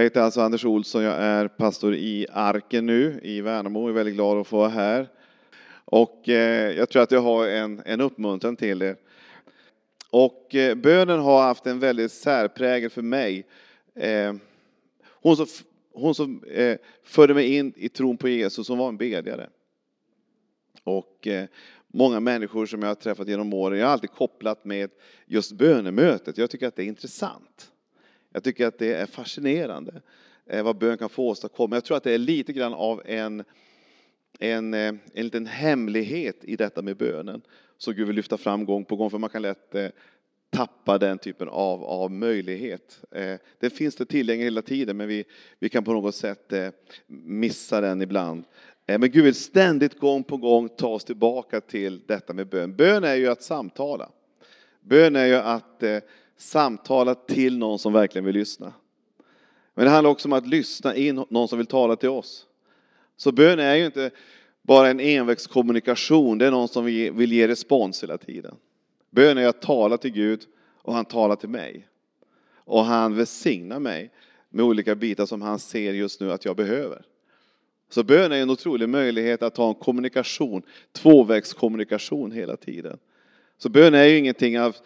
Jag 0.00 0.04
heter 0.04 0.20
alltså 0.20 0.40
Anders 0.40 0.64
Olsson, 0.64 1.02
jag 1.02 1.16
är 1.16 1.48
pastor 1.48 1.94
i 1.94 2.26
Arken 2.32 2.86
nu 2.86 3.20
i 3.22 3.40
Värnamo. 3.40 3.80
Jag 3.80 3.88
är 3.88 3.92
väldigt 3.92 4.14
glad 4.14 4.38
att 4.38 4.46
få 4.46 4.56
vara 4.56 4.68
här. 4.68 5.08
Och 5.84 6.28
eh, 6.28 6.76
jag 6.76 6.88
tror 6.88 7.02
att 7.02 7.10
jag 7.10 7.20
har 7.20 7.46
en, 7.46 7.82
en 7.84 8.00
uppmuntran 8.00 8.56
till 8.56 8.82
er. 8.82 8.96
Och 10.10 10.54
eh, 10.54 10.74
bönen 10.74 11.20
har 11.20 11.42
haft 11.42 11.66
en 11.66 11.78
väldigt 11.78 12.12
särprägel 12.12 12.90
för 12.90 13.02
mig. 13.02 13.46
Eh, 13.94 14.34
hon 15.22 15.36
som, 15.36 15.46
hon 15.92 16.14
som 16.14 16.44
eh, 16.44 16.76
förde 17.02 17.34
mig 17.34 17.56
in 17.56 17.72
i 17.76 17.88
tron 17.88 18.16
på 18.16 18.28
Jesus, 18.28 18.66
som 18.66 18.78
var 18.78 18.88
en 18.88 18.96
bedjare. 18.96 19.48
Och 20.84 21.26
eh, 21.26 21.46
många 21.86 22.20
människor 22.20 22.66
som 22.66 22.82
jag 22.82 22.88
har 22.88 22.94
träffat 22.94 23.28
genom 23.28 23.54
åren, 23.54 23.78
jag 23.78 23.86
har 23.86 23.92
alltid 23.92 24.10
kopplat 24.10 24.64
med 24.64 24.90
just 25.26 25.52
bönemötet. 25.52 26.38
Jag 26.38 26.50
tycker 26.50 26.68
att 26.68 26.76
det 26.76 26.82
är 26.82 26.86
intressant. 26.86 27.70
Jag 28.32 28.44
tycker 28.44 28.66
att 28.66 28.78
det 28.78 28.94
är 28.94 29.06
fascinerande 29.06 30.02
eh, 30.46 30.62
vad 30.62 30.78
bön 30.78 30.98
kan 30.98 31.08
få 31.08 31.28
åstadkomma. 31.28 31.76
Jag 31.76 31.84
tror 31.84 31.96
att 31.96 32.04
det 32.04 32.12
är 32.12 32.18
lite 32.18 32.52
grann 32.52 32.74
av 32.74 33.02
en, 33.06 33.44
en, 34.38 34.74
eh, 34.74 34.94
en 35.14 35.24
liten 35.24 35.46
hemlighet 35.46 36.36
i 36.44 36.56
detta 36.56 36.82
med 36.82 36.96
bönen 36.96 37.42
som 37.78 37.94
Gud 37.94 38.06
vill 38.06 38.16
lyfta 38.16 38.36
fram 38.36 38.64
gång 38.64 38.84
på 38.84 38.96
gång, 38.96 39.10
för 39.10 39.18
man 39.18 39.30
kan 39.30 39.42
lätt 39.42 39.74
eh, 39.74 39.88
tappa 40.50 40.98
den 40.98 41.18
typen 41.18 41.48
av, 41.48 41.84
av 41.84 42.10
möjlighet. 42.10 43.00
Det 43.58 43.70
finns 43.70 43.96
det 43.96 44.06
tillgängligt 44.06 44.46
hela 44.46 44.62
tiden, 44.62 44.96
men 44.96 45.08
vi, 45.08 45.24
vi 45.58 45.68
kan 45.68 45.84
på 45.84 45.92
något 45.92 46.14
sätt 46.14 46.52
missa 47.06 47.80
den 47.80 48.02
ibland. 48.02 48.44
Men 48.86 49.10
Gud 49.10 49.24
vill 49.24 49.34
ständigt, 49.34 49.98
gång 49.98 50.24
på 50.24 50.36
gång, 50.36 50.68
ta 50.68 50.88
oss 50.88 51.04
tillbaka 51.04 51.60
till 51.60 52.02
detta 52.06 52.32
med 52.32 52.46
bön. 52.48 52.76
Bön 52.76 53.04
är 53.04 53.14
ju 53.14 53.28
att 53.28 53.42
samtala. 53.42 54.10
Bön 54.80 55.16
är 55.16 55.26
ju 55.26 55.34
att 55.34 55.82
samtala 56.40 57.14
till 57.14 57.58
någon 57.58 57.78
som 57.78 57.92
verkligen 57.92 58.24
vill 58.24 58.34
lyssna. 58.34 58.72
Men 59.74 59.84
det 59.84 59.90
handlar 59.90 60.10
också 60.10 60.28
om 60.28 60.32
att 60.32 60.46
lyssna 60.46 60.96
in 60.96 61.24
någon 61.30 61.48
som 61.48 61.58
vill 61.58 61.66
tala 61.66 61.96
till 61.96 62.08
oss. 62.08 62.46
Så 63.16 63.32
bön 63.32 63.58
är 63.58 63.74
ju 63.74 63.86
inte 63.86 64.10
bara 64.62 64.88
en 64.88 65.00
envägskommunikation, 65.00 66.38
det 66.38 66.46
är 66.46 66.50
någon 66.50 66.68
som 66.68 66.84
vill 66.84 67.32
ge 67.32 67.48
respons 67.48 68.02
hela 68.02 68.18
tiden. 68.18 68.54
Bön 69.10 69.38
är 69.38 69.46
att 69.46 69.62
tala 69.62 69.96
till 69.96 70.12
Gud 70.12 70.42
och 70.82 70.94
han 70.94 71.04
talar 71.04 71.36
till 71.36 71.48
mig. 71.48 71.86
Och 72.54 72.84
han 72.84 73.16
välsignar 73.16 73.78
mig 73.78 74.10
med 74.48 74.64
olika 74.64 74.94
bitar 74.94 75.26
som 75.26 75.42
han 75.42 75.58
ser 75.58 75.92
just 75.92 76.20
nu 76.20 76.32
att 76.32 76.44
jag 76.44 76.56
behöver. 76.56 77.02
Så 77.90 78.02
bön 78.02 78.32
är 78.32 78.42
en 78.42 78.50
otrolig 78.50 78.88
möjlighet 78.88 79.42
att 79.42 79.56
ha 79.56 79.68
en 79.68 79.74
kommunikation, 79.74 80.62
tvåvägskommunikation 80.92 82.32
hela 82.32 82.56
tiden. 82.56 82.98
Så 83.58 83.68
bön 83.68 83.94
är 83.94 84.04
ju 84.04 84.18
ingenting 84.18 84.60
av, 84.60 84.76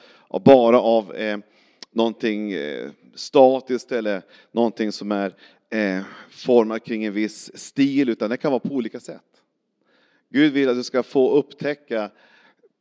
bara 0.40 0.80
av 0.80 1.14
eh, 1.14 1.38
någonting 1.90 2.52
eh, 2.52 2.90
statiskt 3.14 3.92
eller 3.92 4.22
någonting 4.52 4.92
som 4.92 5.12
är 5.12 5.34
eh, 5.70 6.02
format 6.30 6.84
kring 6.84 7.04
en 7.04 7.12
viss 7.12 7.58
stil, 7.58 8.08
utan 8.08 8.30
det 8.30 8.36
kan 8.36 8.52
vara 8.52 8.60
på 8.60 8.74
olika 8.74 9.00
sätt. 9.00 9.22
Gud 10.30 10.52
vill 10.52 10.68
att 10.68 10.76
du 10.76 10.82
ska 10.82 11.02
få 11.02 11.30
upptäcka, 11.30 12.10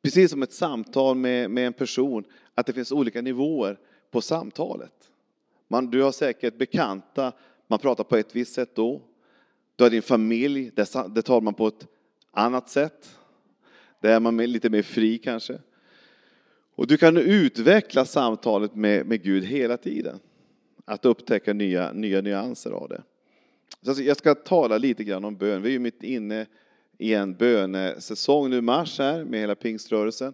precis 0.01 0.31
som 0.31 0.43
ett 0.43 0.53
samtal 0.53 1.15
med, 1.15 1.51
med 1.51 1.67
en 1.67 1.73
person, 1.73 2.23
att 2.55 2.65
det 2.65 2.73
finns 2.73 2.91
olika 2.91 3.21
nivåer 3.21 3.79
på 4.11 4.21
samtalet. 4.21 5.09
Man, 5.67 5.89
du 5.89 6.01
har 6.01 6.11
säkert 6.11 6.57
bekanta, 6.57 7.31
man 7.67 7.79
pratar 7.79 8.03
på 8.03 8.17
ett 8.17 8.35
visst 8.35 8.53
sätt 8.53 8.75
då. 8.75 9.01
Du 9.75 9.83
har 9.83 9.91
din 9.91 10.01
familj, 10.01 10.71
det 11.09 11.21
tar 11.21 11.41
man 11.41 11.53
på 11.53 11.67
ett 11.67 11.87
annat 12.31 12.69
sätt. 12.69 13.19
Där 13.99 14.15
är 14.15 14.19
man 14.19 14.37
lite 14.37 14.69
mer 14.69 14.81
fri 14.81 15.17
kanske. 15.17 15.59
Och 16.75 16.87
du 16.87 16.97
kan 16.97 17.17
utveckla 17.17 18.05
samtalet 18.05 18.75
med, 18.75 19.05
med 19.05 19.23
Gud 19.23 19.43
hela 19.43 19.77
tiden. 19.77 20.19
Att 20.85 21.05
upptäcka 21.05 21.53
nya, 21.53 21.91
nya 21.91 22.21
nyanser 22.21 22.71
av 22.71 22.89
det. 22.89 23.03
Så 23.81 23.89
alltså, 23.89 24.03
jag 24.03 24.17
ska 24.17 24.35
tala 24.35 24.77
lite 24.77 25.03
grann 25.03 25.25
om 25.25 25.35
bön. 25.35 25.61
Vi 25.61 25.69
är 25.69 25.73
ju 25.73 25.79
mitt 25.79 26.03
inne 26.03 26.45
i 26.97 27.13
en 27.13 27.33
bönesäsong 27.33 28.49
nu 28.49 28.57
i 28.57 28.61
mars 28.61 28.99
här 28.99 29.23
med 29.23 29.39
hela 29.39 29.55
pingströrelsen. 29.55 30.33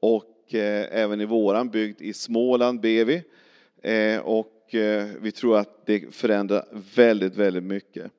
Och 0.00 0.54
eh, 0.54 0.86
även 0.90 1.20
i 1.20 1.24
våran 1.24 1.68
bygd 1.68 2.02
i 2.02 2.12
Småland 2.12 2.80
ber 2.80 3.04
vi. 3.04 3.22
Eh, 3.82 4.20
och 4.20 4.74
eh, 4.74 5.06
vi 5.20 5.32
tror 5.32 5.58
att 5.58 5.86
det 5.86 6.14
förändrar 6.14 6.64
väldigt, 6.94 7.36
väldigt 7.36 7.62
mycket. 7.62 8.12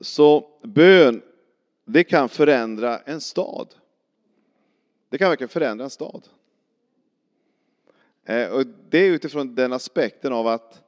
Så 0.00 0.48
bön, 0.62 1.22
det 1.84 2.04
kan 2.04 2.28
förändra 2.28 2.98
en 2.98 3.20
stad. 3.20 3.68
Det 5.08 5.18
kan 5.18 5.28
verkligen 5.28 5.48
förändra 5.48 5.84
en 5.84 5.90
stad. 5.90 6.28
Eh, 8.26 8.48
och 8.48 8.66
det 8.90 8.98
är 8.98 9.10
utifrån 9.10 9.54
den 9.54 9.72
aspekten 9.72 10.32
av 10.32 10.46
att 10.46 10.82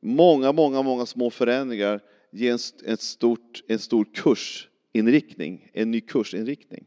många, 0.00 0.52
många, 0.52 0.82
många 0.82 1.06
små 1.06 1.30
förändringar 1.30 2.00
ger 2.30 2.52
en, 2.84 2.96
stort, 2.96 3.62
en 3.68 3.78
stor 3.78 4.06
kursinriktning, 4.14 5.70
en 5.72 5.90
ny 5.90 6.00
kursinriktning. 6.00 6.84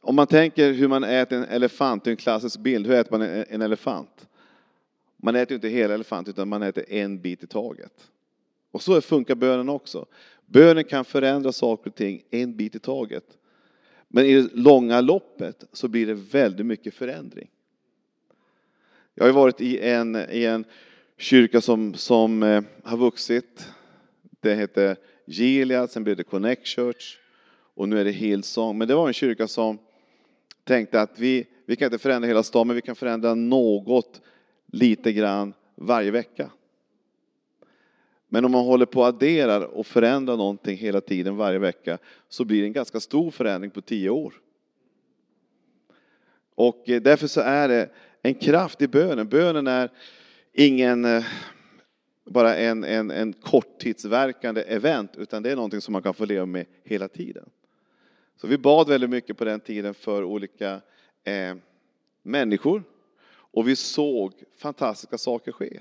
Om 0.00 0.16
man 0.16 0.26
tänker 0.26 0.72
hur 0.72 0.88
man 0.88 1.04
äter 1.04 1.38
en 1.38 1.44
elefant, 1.44 2.04
det 2.04 2.08
är 2.10 2.12
en 2.12 2.16
klassisk 2.16 2.60
bild, 2.60 2.86
hur 2.86 2.94
äter 2.94 3.18
man 3.18 3.22
en 3.22 3.62
elefant? 3.62 4.28
Man 5.16 5.36
äter 5.36 5.54
inte 5.54 5.68
hela 5.68 5.94
elefanten 5.94 6.34
utan 6.34 6.48
man 6.48 6.62
äter 6.62 6.84
en 6.88 7.20
bit 7.20 7.42
i 7.42 7.46
taget. 7.46 8.10
Och 8.70 8.82
så 8.82 9.00
funkar 9.00 9.34
bönen 9.34 9.68
också. 9.68 10.06
Bönen 10.46 10.84
kan 10.84 11.04
förändra 11.04 11.52
saker 11.52 11.90
och 11.90 11.96
ting 11.96 12.22
en 12.30 12.56
bit 12.56 12.74
i 12.74 12.78
taget. 12.78 13.38
Men 14.14 14.26
i 14.26 14.34
det 14.34 14.48
långa 14.52 15.00
loppet 15.00 15.64
så 15.72 15.88
blir 15.88 16.06
det 16.06 16.14
väldigt 16.14 16.66
mycket 16.66 16.94
förändring. 16.94 17.50
Jag 19.14 19.24
har 19.24 19.32
varit 19.32 19.60
i 19.60 19.78
en, 19.78 20.16
i 20.30 20.44
en 20.44 20.64
kyrka 21.18 21.60
som, 21.60 21.94
som 21.94 22.42
eh, 22.42 22.62
har 22.82 22.96
vuxit. 22.96 23.68
Det 24.40 24.54
hette 24.54 24.96
Gilead, 25.26 25.90
sen 25.90 26.04
blev 26.04 26.16
det 26.16 26.24
Connect 26.24 26.66
Church 26.66 27.18
och 27.74 27.88
nu 27.88 28.00
är 28.00 28.04
det 28.04 28.10
Hillsong. 28.10 28.78
Men 28.78 28.88
det 28.88 28.94
var 28.94 29.06
en 29.06 29.12
kyrka 29.12 29.48
som 29.48 29.78
tänkte 30.64 31.00
att 31.00 31.18
vi, 31.18 31.46
vi 31.66 31.76
kan 31.76 31.86
inte 31.86 31.98
förändra 31.98 32.28
hela 32.28 32.42
staden, 32.42 32.66
men 32.66 32.76
vi 32.76 32.82
kan 32.82 32.96
förändra 32.96 33.34
något 33.34 34.20
lite 34.66 35.12
grann 35.12 35.54
varje 35.74 36.10
vecka. 36.10 36.50
Men 38.34 38.44
om 38.44 38.50
man 38.50 38.64
håller 38.64 38.86
på 38.86 39.04
att 39.04 39.14
addera 39.14 39.66
och 39.66 39.86
förändra 39.86 40.36
någonting 40.36 40.76
hela 40.76 41.00
tiden 41.00 41.36
varje 41.36 41.58
vecka 41.58 41.98
så 42.28 42.44
blir 42.44 42.60
det 42.60 42.66
en 42.66 42.72
ganska 42.72 43.00
stor 43.00 43.30
förändring 43.30 43.70
på 43.70 43.80
tio 43.80 44.10
år. 44.10 44.34
Och 46.54 46.88
eh, 46.88 47.02
därför 47.02 47.26
så 47.26 47.40
är 47.40 47.68
det 47.68 47.90
en 48.22 48.34
kraft 48.34 48.82
i 48.82 48.88
bönen. 48.88 49.28
Bönen 49.28 49.66
är 49.66 49.90
ingen 50.52 51.04
eh, 51.04 51.24
bara 52.24 52.56
en, 52.56 52.84
en, 52.84 53.10
en 53.10 53.32
korttidsverkande 53.32 54.62
event, 54.62 55.16
utan 55.16 55.42
det 55.42 55.50
är 55.50 55.56
någonting 55.56 55.80
som 55.80 55.92
man 55.92 56.02
kan 56.02 56.14
få 56.14 56.24
leva 56.24 56.46
med 56.46 56.66
hela 56.84 57.08
tiden. 57.08 57.48
Så 58.36 58.46
vi 58.46 58.58
bad 58.58 58.88
väldigt 58.88 59.10
mycket 59.10 59.38
på 59.38 59.44
den 59.44 59.60
tiden 59.60 59.94
för 59.94 60.24
olika 60.24 60.80
eh, 61.24 61.54
människor 62.22 62.82
och 63.32 63.68
vi 63.68 63.76
såg 63.76 64.32
fantastiska 64.56 65.18
saker 65.18 65.52
ske. 65.52 65.80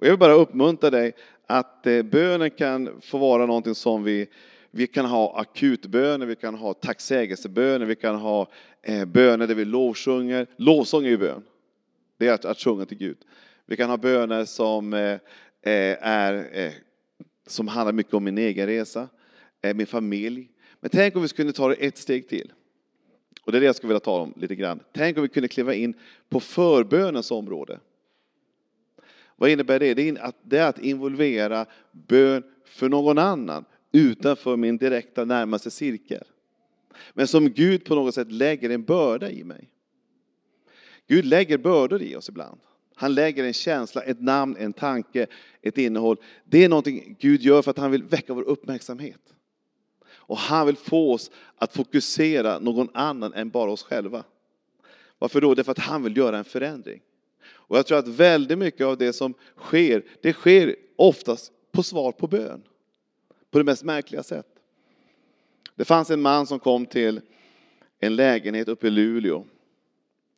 Och 0.00 0.06
jag 0.06 0.10
vill 0.10 0.18
bara 0.18 0.32
uppmuntra 0.32 0.90
dig 0.90 1.12
att 1.50 1.86
eh, 1.86 2.02
bönen 2.02 2.50
kan 2.50 3.00
få 3.00 3.18
vara 3.18 3.46
någonting 3.46 3.74
som 3.74 4.04
vi, 4.04 4.26
vi 4.70 4.86
kan 4.86 5.04
ha 5.04 5.40
akutböner, 5.40 6.26
vi 6.26 6.36
kan 6.36 6.54
ha 6.54 6.74
tacksägelseböner, 6.74 7.86
vi 7.86 7.96
kan 7.96 8.16
ha 8.16 8.48
eh, 8.82 9.04
böner 9.04 9.46
där 9.46 9.54
vi 9.54 9.64
lovsjunger. 9.64 10.46
Lovsång 10.56 11.04
är 11.04 11.08
ju 11.08 11.18
bön. 11.18 11.42
Det 12.18 12.26
är 12.26 12.32
att, 12.32 12.44
att 12.44 12.58
sjunga 12.58 12.84
till 12.84 12.98
Gud. 12.98 13.16
Vi 13.66 13.76
kan 13.76 13.90
ha 13.90 13.96
böner 13.96 14.44
som 14.44 14.94
eh, 14.94 15.18
är 15.62 16.72
som 17.46 17.68
handlar 17.68 17.92
mycket 17.92 18.14
om 18.14 18.24
min 18.24 18.38
egen 18.38 18.66
resa, 18.66 19.08
min 19.74 19.86
familj. 19.86 20.48
Men 20.80 20.90
tänk 20.90 21.16
om 21.16 21.22
vi 21.22 21.28
skulle 21.28 21.52
ta 21.52 21.68
det 21.68 21.74
ett 21.74 21.98
steg 21.98 22.28
till. 22.28 22.52
Och 23.42 23.52
det 23.52 23.58
är 23.58 23.60
det 23.60 23.66
jag 23.66 23.76
skulle 23.76 23.88
vilja 23.88 24.00
tala 24.00 24.22
om 24.22 24.34
lite 24.36 24.54
grann. 24.54 24.80
Tänk 24.92 25.16
om 25.16 25.22
vi 25.22 25.28
kunde 25.28 25.48
kliva 25.48 25.74
in 25.74 25.94
på 26.28 26.40
förbönens 26.40 27.30
område. 27.30 27.80
Vad 29.40 29.50
innebär 29.50 29.78
det? 29.78 29.94
Det 30.42 30.58
är 30.58 30.68
att 30.68 30.78
involvera 30.78 31.66
bön 31.92 32.42
för 32.64 32.88
någon 32.88 33.18
annan 33.18 33.64
utanför 33.92 34.56
min 34.56 34.76
direkta 34.76 35.24
närmaste 35.24 35.70
cirkel. 35.70 36.24
Men 37.12 37.26
som 37.26 37.50
Gud 37.50 37.84
på 37.84 37.94
något 37.94 38.14
sätt 38.14 38.32
lägger 38.32 38.70
en 38.70 38.84
börda 38.84 39.30
i 39.30 39.44
mig. 39.44 39.68
Gud 41.08 41.24
lägger 41.24 41.58
bördor 41.58 42.02
i 42.02 42.16
oss 42.16 42.28
ibland. 42.28 42.60
Han 42.94 43.14
lägger 43.14 43.44
en 43.44 43.52
känsla, 43.52 44.02
ett 44.02 44.20
namn, 44.20 44.56
en 44.58 44.72
tanke, 44.72 45.26
ett 45.62 45.78
innehåll. 45.78 46.16
Det 46.44 46.64
är 46.64 46.68
någonting 46.68 47.16
Gud 47.20 47.42
gör 47.42 47.62
för 47.62 47.70
att 47.70 47.78
han 47.78 47.90
vill 47.90 48.02
väcka 48.02 48.34
vår 48.34 48.42
uppmärksamhet. 48.42 49.34
Och 50.08 50.38
han 50.38 50.66
vill 50.66 50.76
få 50.76 51.12
oss 51.12 51.30
att 51.56 51.76
fokusera 51.76 52.58
någon 52.58 52.88
annan 52.94 53.32
än 53.32 53.50
bara 53.50 53.70
oss 53.70 53.82
själva. 53.82 54.24
Varför 55.18 55.40
då? 55.40 55.54
Det 55.54 55.62
är 55.62 55.64
för 55.64 55.72
att 55.72 55.78
han 55.78 56.02
vill 56.02 56.16
göra 56.16 56.38
en 56.38 56.44
förändring. 56.44 57.00
Och 57.52 57.78
jag 57.78 57.86
tror 57.86 57.98
att 57.98 58.08
väldigt 58.08 58.58
mycket 58.58 58.86
av 58.86 58.98
det 58.98 59.12
som 59.12 59.34
sker, 59.56 60.04
det 60.22 60.32
sker 60.32 60.76
oftast 60.96 61.52
på 61.72 61.82
svar 61.82 62.12
på 62.12 62.26
bön. 62.26 62.62
På 63.50 63.58
det 63.58 63.64
mest 63.64 63.84
märkliga 63.84 64.22
sätt. 64.22 64.46
Det 65.74 65.84
fanns 65.84 66.10
en 66.10 66.22
man 66.22 66.46
som 66.46 66.58
kom 66.58 66.86
till 66.86 67.20
en 67.98 68.16
lägenhet 68.16 68.68
uppe 68.68 68.86
i 68.86 68.90
Luleå. 68.90 69.44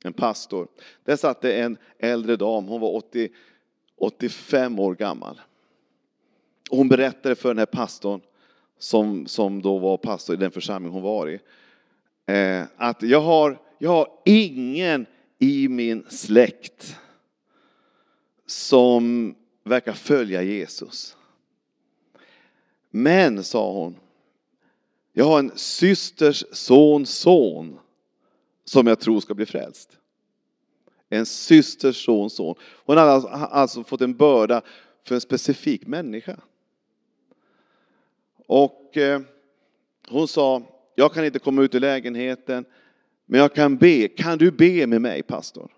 En 0.05 0.13
pastor. 0.13 0.69
Där 1.05 1.17
satt 1.17 1.41
det 1.41 1.53
en 1.53 1.77
äldre 1.99 2.37
dam, 2.37 2.67
hon 2.67 2.81
var 2.81 2.95
80, 2.95 3.29
85 3.97 4.79
år 4.79 4.95
gammal. 4.95 5.41
Och 6.71 6.77
hon 6.79 6.89
berättade 6.89 7.35
för 7.35 7.49
den 7.49 7.59
här 7.59 7.67
pastorn, 7.67 8.21
som, 8.79 9.27
som 9.27 9.63
då 9.63 9.79
var 9.79 9.97
pastor 9.97 10.37
i 10.37 10.39
den 10.39 10.51
församling 10.51 10.93
hon 10.93 11.03
var 11.03 11.29
i, 11.29 11.41
eh, 12.27 12.63
att 12.77 13.03
jag 13.03 13.21
har, 13.21 13.59
jag 13.79 13.91
har 13.91 14.09
ingen 14.25 15.07
i 15.39 15.69
min 15.69 16.05
släkt 16.09 16.97
som 18.53 19.35
verkar 19.65 19.93
följa 19.93 20.43
Jesus. 20.43 21.17
Men, 22.91 23.45
sa 23.45 23.73
hon, 23.73 23.97
jag 25.13 25.25
har 25.25 25.39
en 25.39 25.53
systers 25.55 26.45
sons 26.53 27.11
son 27.11 27.79
som 28.65 28.87
jag 28.87 29.01
tror 29.01 29.21
ska 29.21 29.35
bli 29.35 29.47
frälst. 29.47 29.99
En 31.09 31.27
systers 31.27 32.05
sons 32.05 32.35
son. 32.35 32.55
Hon 32.63 32.97
har 32.97 33.05
alltså, 33.05 33.29
alltså 33.29 33.85
fått 33.85 34.01
en 34.01 34.17
börda 34.17 34.63
för 35.05 35.15
en 35.15 35.21
specifik 35.21 35.87
människa. 35.87 36.37
Och 38.47 38.97
eh, 38.97 39.21
hon 40.09 40.29
sa, 40.29 40.63
jag 40.95 41.15
kan 41.15 41.25
inte 41.25 41.39
komma 41.39 41.63
ut 41.63 41.75
ur 41.75 41.81
lägenheten, 41.81 42.65
men 43.27 43.41
jag 43.41 43.55
kan 43.55 43.77
be. 43.77 44.09
Kan 44.09 44.39
du 44.39 44.51
be 44.51 44.87
med 44.87 45.01
mig, 45.01 45.23
pastor? 45.23 45.71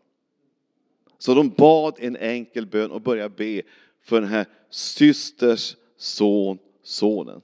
Så 1.18 1.34
de 1.34 1.48
bad 1.48 1.94
en 1.98 2.16
enkel 2.16 2.66
bön 2.66 2.90
och 2.90 3.00
började 3.00 3.34
be 3.34 3.62
för 4.02 4.20
den 4.20 4.30
här 4.30 4.46
systers 4.70 5.76
son, 5.96 6.58
sonen. 6.82 7.40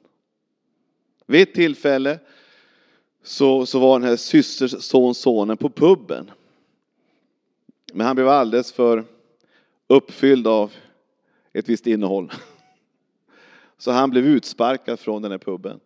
Vid 1.27 1.43
ett 1.43 1.55
tillfälle 1.55 2.19
så, 3.23 3.67
så 3.67 3.79
var 3.79 3.99
den 3.99 4.09
här 4.09 4.17
systers 4.17 4.83
son, 4.83 5.15
sonen 5.15 5.57
på 5.57 5.71
puben. 5.71 6.31
Men 7.93 8.07
han 8.07 8.17
blev 8.17 8.29
alldeles 8.29 8.73
för 8.73 9.05
uppfylld 9.87 10.47
av 10.47 10.73
ett 11.53 11.69
visst 11.69 11.87
innehåll. 11.87 12.33
Så 13.79 13.91
han 13.91 14.11
blev 14.11 14.27
utsparkad 14.27 15.01
från 15.01 15.23
den 15.23 15.31
här 15.31 15.39
puben. 15.39 15.81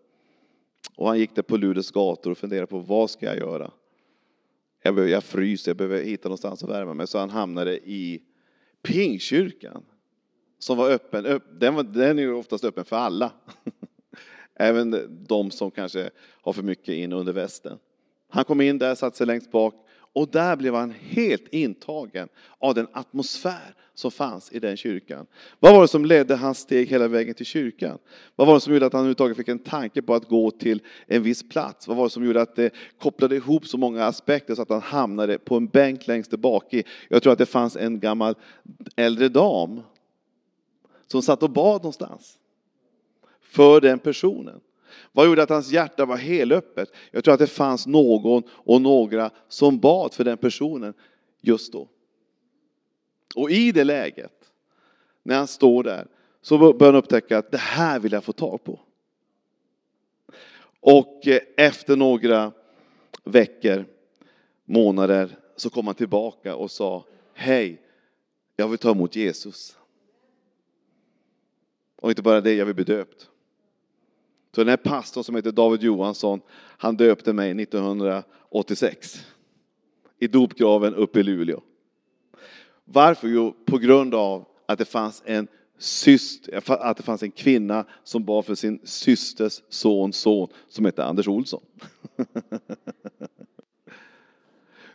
Och 0.97 1.09
han 1.09 1.19
gick 1.19 1.35
där 1.35 1.43
på 1.43 1.57
Ludets 1.57 1.91
gator 1.91 2.31
och 2.31 2.39
funderade 2.39 2.67
på 2.67 2.79
vad 2.79 3.11
ska 3.11 3.27
jag 3.27 3.37
göra? 3.37 3.71
Jag, 4.87 4.95
behöver, 4.95 5.13
jag 5.13 5.25
fryser, 5.25 5.71
jag 5.71 5.77
behöver 5.77 6.03
hitta 6.03 6.29
någonstans 6.29 6.63
att 6.65 6.71
värma 6.71 6.95
mig. 6.95 7.07
Så 7.07 7.19
han 7.19 7.31
hamnade 7.31 7.79
i 7.79 8.23
Pingkyrkan. 8.83 9.85
Som 10.59 10.77
var 10.77 10.91
öppen, 10.91 11.41
den, 11.53 11.75
var, 11.75 11.83
den 11.83 12.19
är 12.19 12.23
ju 12.23 12.33
oftast 12.33 12.65
öppen 12.65 12.85
för 12.85 12.97
alla. 12.97 13.33
Även 14.55 15.25
de 15.29 15.51
som 15.51 15.71
kanske 15.71 16.11
har 16.43 16.53
för 16.53 16.63
mycket 16.63 16.95
in 16.95 17.13
under 17.13 17.33
västen. 17.33 17.79
Han 18.29 18.45
kom 18.45 18.61
in 18.61 18.79
där, 18.79 18.95
satte 18.95 19.17
sig 19.17 19.27
längst 19.27 19.51
bak 19.51 19.75
och 20.15 20.29
där 20.29 20.57
blev 20.57 20.75
han 20.75 20.95
helt 21.01 21.49
intagen 21.49 22.29
av 22.59 22.75
den 22.75 22.87
atmosfär 22.93 23.75
som 23.95 24.11
fanns 24.11 24.53
i 24.53 24.59
den 24.59 24.77
kyrkan. 24.77 25.27
Vad 25.61 25.75
var 25.75 25.83
det 25.83 25.89
som 25.89 26.05
ledde 26.05 26.37
hans 26.37 26.59
steg 26.59 26.89
hela 26.89 27.09
vägen 27.09 27.35
till 27.35 27.47
kyrkan? 27.47 27.99
Vad 28.37 28.47
var 28.47 28.55
det 28.55 28.61
som 28.61 28.73
gjorde 28.73 28.87
att 28.87 28.93
han 28.93 29.01
överhuvudtaget 29.01 29.37
fick 29.37 29.49
en 29.49 29.59
tanke 29.59 30.03
på 30.03 30.15
att 30.15 30.29
gå 30.29 30.51
till 30.51 30.83
en 31.07 31.23
viss 31.23 31.49
plats? 31.49 31.89
Vad 31.89 31.97
var 31.97 32.05
det 32.05 32.11
som 32.11 32.25
gjorde 32.25 32.43
att 32.43 32.57
det 32.57 32.75
kopplade 32.99 33.37
ihop 33.37 33.67
så 33.67 33.79
många 33.79 34.05
aspekter 34.05 34.55
så 34.55 34.63
att 34.63 34.69
han 34.69 34.81
hamnade 34.81 35.39
på 35.39 35.57
en 35.57 35.67
bänk 35.67 36.07
längst 36.07 36.31
där 36.31 36.39
bak 36.39 36.75
i? 36.75 36.85
Jag 37.09 37.23
tror 37.23 37.33
att 37.33 37.39
det 37.39 37.47
fanns 37.47 37.77
en 37.77 38.01
gammal 38.01 38.35
äldre 38.97 39.29
dam 39.29 39.81
som 41.07 41.23
satt 41.23 41.43
och 41.43 41.51
bad 41.51 41.83
någonstans 41.83 42.39
för 43.41 43.81
den 43.81 43.99
personen. 43.99 44.61
Vad 45.13 45.27
gjorde 45.27 45.43
att 45.43 45.51
hans 45.51 45.73
hjärta 45.73 46.05
var 46.05 46.17
helöppet? 46.17 46.89
Jag 47.11 47.25
tror 47.25 47.35
att 47.35 47.41
det 47.41 47.47
fanns 47.47 47.87
någon 47.87 48.43
och 48.51 48.81
några 48.81 49.31
som 49.49 49.79
bad 49.79 50.15
för 50.15 50.25
den 50.25 50.39
personen 50.39 50.95
just 51.41 51.73
då. 51.73 51.89
Och 53.35 53.51
i 53.51 53.73
det 53.73 53.85
läget, 53.85 54.33
när 55.23 55.37
han 55.37 55.47
står 55.47 55.83
där, 55.83 56.07
så 56.43 56.59
börjar 56.59 56.93
han 56.93 56.95
upptäcka 56.95 57.39
att 57.39 57.51
det 57.51 57.59
här 57.59 58.01
vill 58.01 58.13
jag 58.13 58.25
få 58.25 58.33
tag 58.33 58.65
på. 58.65 58.81
Och 60.81 61.27
eh, 61.27 61.41
efter 61.57 61.97
några 61.97 62.53
veckor, 63.25 63.85
månader, 64.65 65.39
så 65.57 65.71
kom 65.71 65.87
han 65.87 65.95
tillbaka 65.95 66.57
och 66.57 66.71
sa 66.71 67.05
Hej, 67.35 67.83
jag 68.57 68.69
vill 68.69 68.79
ta 68.79 68.91
emot 68.91 69.17
Jesus. 69.17 69.77
Och 71.97 72.11
inte 72.11 72.23
bara 72.23 72.41
det, 72.41 72.55
jag 72.55 72.67
vill 72.67 72.75
bli 72.75 72.85
döpt. 72.85 73.31
Så 74.55 74.61
den 74.61 74.69
här 74.69 74.77
pastorn 74.77 75.25
som 75.25 75.35
heter 75.37 75.53
David 75.53 75.83
Johansson, 75.83 76.41
han 76.57 76.97
döpte 76.97 77.33
mig 77.33 77.63
1986 77.63 79.27
i 80.19 80.27
dopgraven 80.27 80.95
uppe 80.95 81.21
i 81.21 81.23
Luleå. 81.23 81.61
Varför? 82.85 83.29
Jo, 83.29 83.57
på 83.65 83.79
grund 83.79 84.15
av 84.15 84.45
att 84.67 84.79
det 84.79 84.85
fanns 84.85 85.23
en 85.27 85.49
syster, 85.79 86.63
att 86.69 86.97
det 86.97 87.03
fanns 87.03 87.23
en 87.23 87.31
kvinna 87.31 87.85
som 88.05 88.25
bad 88.25 88.45
för 88.45 88.55
sin 88.55 88.81
systers 88.85 89.63
sons 89.69 90.17
son 90.17 90.49
som 90.69 90.85
hette 90.85 91.05
Anders 91.05 91.29
Olsson. 91.29 91.63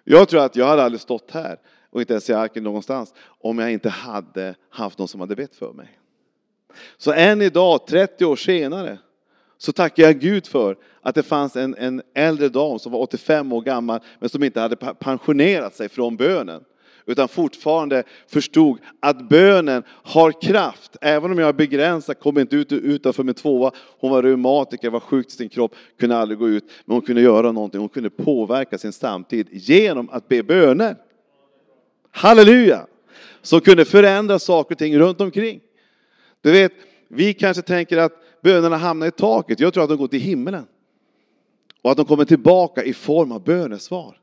Jag 0.04 0.30
tror 0.30 0.42
att 0.42 0.56
jag 0.56 0.68
hade 0.68 0.84
aldrig 0.84 1.02
stått 1.02 1.32
här 1.32 1.60
och 1.90 2.02
inte 2.02 2.14
ens 2.14 2.30
i 2.30 2.34
arken 2.34 2.64
någonstans 2.64 3.14
om 3.24 3.60
jag 3.60 3.72
inte 3.72 3.90
hade 3.90 4.56
haft 4.70 5.00
någon 5.00 5.08
som 5.08 5.20
hade 5.20 5.36
bett 5.36 5.56
för 5.56 5.74
mig. 5.74 6.00
Så 6.98 7.14
än 7.14 7.42
idag, 7.42 7.88
30 7.88 8.26
år 8.26 8.36
senare, 8.36 8.98
så 9.62 9.72
tackar 9.72 10.04
jag 10.04 10.20
Gud 10.20 10.48
för 10.48 10.78
att 11.02 11.16
det 11.16 11.24
fanns 11.24 11.56
en, 11.56 11.76
en 11.76 12.02
äldre 12.16 12.50
dam 12.50 12.80
som 12.80 12.92
var 12.92 13.00
85 13.00 13.54
år 13.54 13.62
gammal 13.62 14.00
men 14.20 14.30
som 14.30 14.44
inte 14.44 14.60
hade 14.60 14.76
pensionerat 14.76 15.76
sig 15.76 15.90
från 15.90 16.16
bönen 16.16 16.64
utan 17.06 17.28
fortfarande 17.28 18.04
förstod 18.28 18.80
att 19.00 19.30
bönen 19.30 19.84
har 19.88 20.42
kraft. 20.42 20.98
Även 21.02 21.32
om 21.32 21.40
jag 21.40 21.50
är 21.50 21.54
begränsad, 21.54 22.20
kom 22.20 22.38
inte 22.38 22.56
ut 22.56 22.72
utanför 22.72 23.24
min 23.24 23.36
tvåa. 23.36 23.72
Hon 24.00 24.12
var 24.12 24.24
reumatiker, 24.24 24.90
var 24.90 25.00
sjuk 25.00 25.28
i 25.28 25.32
sin 25.32 25.50
kropp, 25.50 25.76
kunde 26.00 26.18
aldrig 26.18 26.40
gå 26.40 26.50
ut. 26.50 26.64
Men 26.86 26.94
hon 26.94 27.02
kunde 27.02 27.22
göra 27.22 27.52
någonting, 27.52 27.80
hon 27.80 27.90
kunde 27.90 28.10
påverka 28.10 28.78
sin 28.78 28.94
samtid 28.94 29.48
genom 29.52 30.10
att 30.10 30.28
be 30.28 30.44
böner. 30.44 30.96
Halleluja! 32.12 32.86
Som 33.42 33.62
kunde 33.62 33.86
förändra 33.86 34.40
saker 34.40 34.76
och 34.76 34.80
ting 34.80 34.98
runt 34.98 35.22
omkring. 35.22 35.60
Du 36.42 36.52
vet, 36.52 36.74
vi 37.08 37.34
kanske 37.34 37.64
tänker 37.64 37.98
att 37.98 38.14
bönerna 38.42 38.78
hamnar 38.78 39.08
i 39.08 39.12
taket. 39.12 39.60
Jag 39.60 39.74
tror 39.74 39.84
att 39.84 39.90
de 39.90 39.98
går 39.98 40.08
till 40.08 40.20
himmelen. 40.20 40.66
Och 41.82 41.92
att 41.92 41.98
de 41.98 42.06
kommer 42.06 42.26
tillbaka 42.26 42.84
i 42.84 42.94
form 42.94 43.32
av 43.32 43.44
bönesvar. 43.44 44.18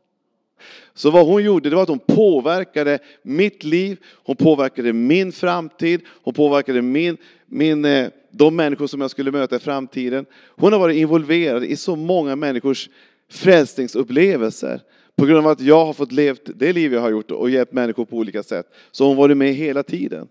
Så 0.95 1.11
vad 1.11 1.27
hon 1.27 1.45
gjorde, 1.45 1.71
det 1.71 1.77
var 1.77 1.83
att 1.83 1.89
hon 1.89 1.99
påverkade 1.99 2.99
mitt 3.23 3.65
liv, 3.65 3.99
hon 4.25 4.37
påverkade 4.37 4.93
min 4.93 5.33
framtid, 5.33 6.01
hon 6.07 6.35
påverkade 6.35 6.83
min, 6.83 7.17
min, 7.47 7.85
eh, 7.85 8.09
de 8.31 8.57
människor 8.57 8.87
som 8.87 9.01
jag 9.01 9.11
skulle 9.11 9.31
möta 9.31 9.57
i 9.57 9.59
framtiden. 9.59 10.27
Hon 10.57 10.73
har 10.73 10.81
varit 10.81 10.97
involverad 10.97 11.65
i 11.65 11.77
så 11.77 11.97
många 11.97 12.37
människors 12.37 12.89
frälsningsupplevelser. 13.31 14.81
På 15.17 15.27
grund 15.27 15.47
av 15.47 15.53
att 15.53 15.61
jag 15.61 15.87
har 15.87 15.93
fått 15.93 16.13
levt 16.13 16.43
det 16.55 16.73
liv 16.73 16.93
jag 16.93 17.01
har 17.01 17.11
gjort 17.11 17.31
och 17.31 17.51
hjälpt 17.51 17.73
människor 17.73 18.05
på 18.05 18.17
olika 18.17 18.43
sätt. 18.43 18.67
Så 18.91 19.05
hon 19.05 19.17
har 19.17 19.23
varit 19.23 19.37
med 19.37 19.55
hela 19.55 19.83
tiden. 19.83 20.29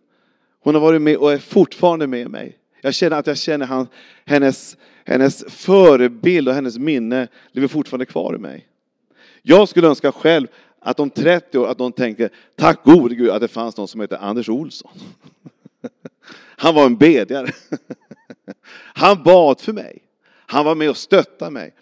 Hon 0.64 0.76
har 0.76 0.82
varit 0.82 1.02
med 1.02 1.18
och 1.18 1.34
är 1.34 1.38
fortfarande 1.38 2.08
med 2.08 2.30
mig. 2.30 2.58
Jag 2.86 2.94
känner 2.94 3.18
att 3.18 3.28
jag 3.28 3.38
känner 3.38 3.66
han, 3.66 3.88
hennes, 4.26 4.78
hennes 5.06 5.44
förebild 5.48 6.50
och 6.50 6.54
hennes 6.54 6.78
minne 6.78 7.28
lever 7.52 7.68
fortfarande 7.68 8.06
kvar 8.06 8.36
i 8.36 8.38
mig. 8.38 8.68
Jag 9.42 9.70
skulle 9.70 9.88
önska 9.88 10.12
själv 10.12 10.48
att 10.80 11.00
om 11.00 11.10
30 11.10 11.58
år 11.58 11.68
att 11.68 11.78
de 11.78 11.92
tänker, 11.92 12.30
tack 12.56 12.84
gode 12.84 13.16
Gud 13.16 13.30
att 13.30 13.42
det 13.42 13.48
fanns 13.48 13.78
någon 13.78 13.88
som 13.88 14.02
heter 14.02 14.18
Anders 14.18 14.50
Olsson. 14.50 14.92
Han 16.36 16.76
var 16.76 16.86
en 16.86 16.98
bedjare. 16.98 17.52
Han 18.94 19.24
bad 19.24 19.62
för 19.62 19.74
mig. 19.74 20.04
Han 20.46 20.66
var 20.66 20.76
med 20.76 20.90
och 20.90 20.98
stöttade 20.98 21.52
mig. 21.52 21.74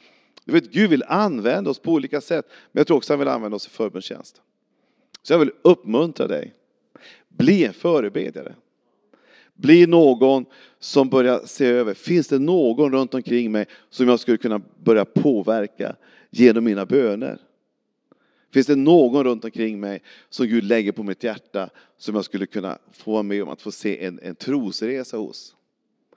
Du 0.45 0.53
vet, 0.53 0.71
Gud 0.71 0.89
vill 0.89 1.03
använda 1.07 1.69
oss 1.69 1.79
på 1.79 1.91
olika 1.91 2.21
sätt, 2.21 2.45
men 2.49 2.79
jag 2.79 2.87
tror 2.87 2.97
också 2.97 3.13
han 3.13 3.19
vill 3.19 3.27
använda 3.27 3.55
oss 3.55 3.67
i 3.67 3.69
förbundstjänst. 3.69 4.41
Så 5.21 5.33
jag 5.33 5.39
vill 5.39 5.51
uppmuntra 5.61 6.27
dig. 6.27 6.53
Bli 7.29 7.65
en 7.65 7.73
förebedjare. 7.73 8.55
Bli 9.53 9.87
någon 9.87 10.45
som 10.79 11.09
börjar 11.09 11.41
se 11.45 11.65
över, 11.65 11.93
finns 11.93 12.27
det 12.27 12.39
någon 12.39 12.91
runt 12.91 13.13
omkring 13.13 13.51
mig 13.51 13.65
som 13.89 14.07
jag 14.07 14.19
skulle 14.19 14.37
kunna 14.37 14.61
börja 14.83 15.05
påverka 15.05 15.95
genom 16.29 16.63
mina 16.63 16.85
böner? 16.85 17.37
Finns 18.53 18.67
det 18.67 18.75
någon 18.75 19.23
runt 19.23 19.45
omkring 19.45 19.79
mig 19.79 20.01
som 20.29 20.47
Gud 20.47 20.63
lägger 20.63 20.91
på 20.91 21.03
mitt 21.03 21.23
hjärta 21.23 21.69
som 21.97 22.15
jag 22.15 22.25
skulle 22.25 22.45
kunna 22.45 22.77
få 22.91 23.11
vara 23.11 23.23
med 23.23 23.43
om 23.43 23.49
att 23.49 23.61
få 23.61 23.71
se 23.71 24.05
en, 24.05 24.19
en 24.23 24.35
trosresa 24.35 25.17
hos? 25.17 25.55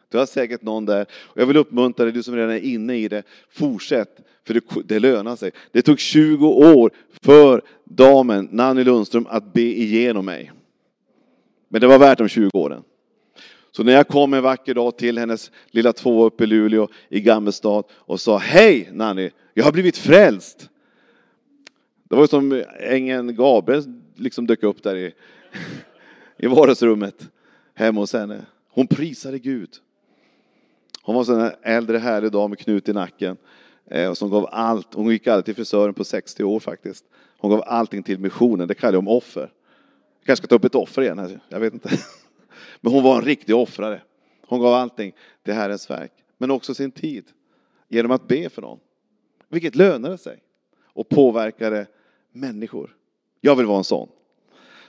Du 0.09 0.19
har 0.19 0.27
säkert 0.27 0.63
någon 0.63 0.87
där. 0.87 1.07
Och 1.13 1.41
jag 1.41 1.47
vill 1.47 1.57
uppmuntra 1.57 2.05
dig, 2.05 2.13
du 2.13 2.23
som 2.23 2.37
redan 2.37 2.51
är 2.51 2.61
inne 2.61 2.97
i 2.97 3.09
det, 3.09 3.23
fortsätt, 3.51 4.21
för 4.47 4.55
det, 4.55 4.63
det 4.85 4.99
lönar 4.99 5.37
sig. 5.37 5.51
Det 5.73 5.83
tog 5.83 5.99
20 5.99 6.49
år 6.49 6.91
för 7.23 7.63
damen 7.85 8.49
Nanny 8.53 8.85
Lundström 8.85 9.27
att 9.27 9.53
be 9.53 9.63
igenom 9.63 10.25
mig. 10.25 10.53
Men 11.69 11.81
det 11.81 11.87
var 11.87 11.99
värt 11.99 12.19
de 12.19 12.29
20 12.29 12.51
åren. 12.55 12.83
Så 13.77 13.83
när 13.83 13.93
jag 13.93 14.09
kom 14.09 14.35
en 14.35 14.43
vacker 14.43 14.75
dag 14.75 14.97
till 14.97 15.19
hennes 15.19 15.51
lilla 15.67 15.93
två 15.93 16.25
uppe 16.25 16.45
i 16.45 16.47
Luleå 16.47 16.89
i 17.09 17.21
Gammelstad 17.21 17.83
och 17.93 18.21
sa 18.21 18.39
Hej 18.39 18.89
Nanny, 18.93 19.31
jag 19.55 19.65
har 19.65 19.73
blivit 19.73 19.97
frälst. 19.97 20.71
Det 22.05 22.17
var 22.17 22.27
som 22.27 22.65
ängeln 22.81 23.37
Gabriel 23.37 23.85
liksom 24.15 24.47
dök 24.47 24.63
upp 24.63 24.83
där 24.83 24.97
i, 24.97 25.13
i 26.37 26.47
vardagsrummet. 26.47 27.29
hemma 27.75 28.01
hos 28.01 28.13
henne. 28.13 28.41
Hon 28.71 28.87
prisade 28.87 29.39
Gud. 29.39 29.71
Hon 31.03 31.15
var 31.15 31.41
en 31.41 31.53
äldre 31.63 31.99
härlig 31.99 32.33
dam 32.33 32.51
med 32.51 32.59
knut 32.59 32.89
i 32.89 32.93
nacken. 32.93 33.37
Eh, 33.91 34.13
som 34.13 34.31
gav 34.31 34.49
allt. 34.53 34.95
Hon 34.95 35.11
gick 35.11 35.27
alltid 35.27 35.45
till 35.45 35.55
frisören 35.55 35.95
på 35.95 36.05
60 36.05 36.45
år 36.45 36.61
faktiskt. 36.61 37.05
Hon 37.39 37.51
gav 37.51 37.63
allting 37.67 38.03
till 38.03 38.19
missionen. 38.19 38.69
Det 38.69 38.75
kallar 38.75 38.93
jag 38.93 38.99
om 38.99 39.09
offer. 39.09 39.53
Jag 40.21 40.27
kanske 40.27 40.41
ska 40.41 40.49
ta 40.49 40.55
upp 40.55 40.65
ett 40.65 40.75
offer 40.75 41.03
igen. 41.03 41.19
Här. 41.19 41.41
Jag 41.49 41.61
vet 41.61 41.73
inte. 41.73 41.91
Men 42.87 42.93
hon 42.93 43.03
var 43.03 43.17
en 43.17 43.25
riktig 43.25 43.57
offrare. 43.57 44.03
Hon 44.47 44.61
gav 44.61 44.75
allting 44.75 45.13
till 45.43 45.55
Herrens 45.55 45.91
verk. 45.91 46.13
Men 46.39 46.51
också 46.51 46.75
sin 46.75 46.91
tid. 46.91 47.25
Genom 47.89 48.11
att 48.11 48.29
be 48.29 48.49
för 48.49 48.63
dem. 48.63 48.81
Vilket 49.49 49.75
lönade 49.75 50.19
sig. 50.19 50.39
Och 50.85 51.09
påverkade 51.09 51.87
människor. 52.33 52.97
Jag 53.41 53.57
vill 53.57 53.67
vara 53.67 53.79
en 53.79 53.85
sån 53.85 54.09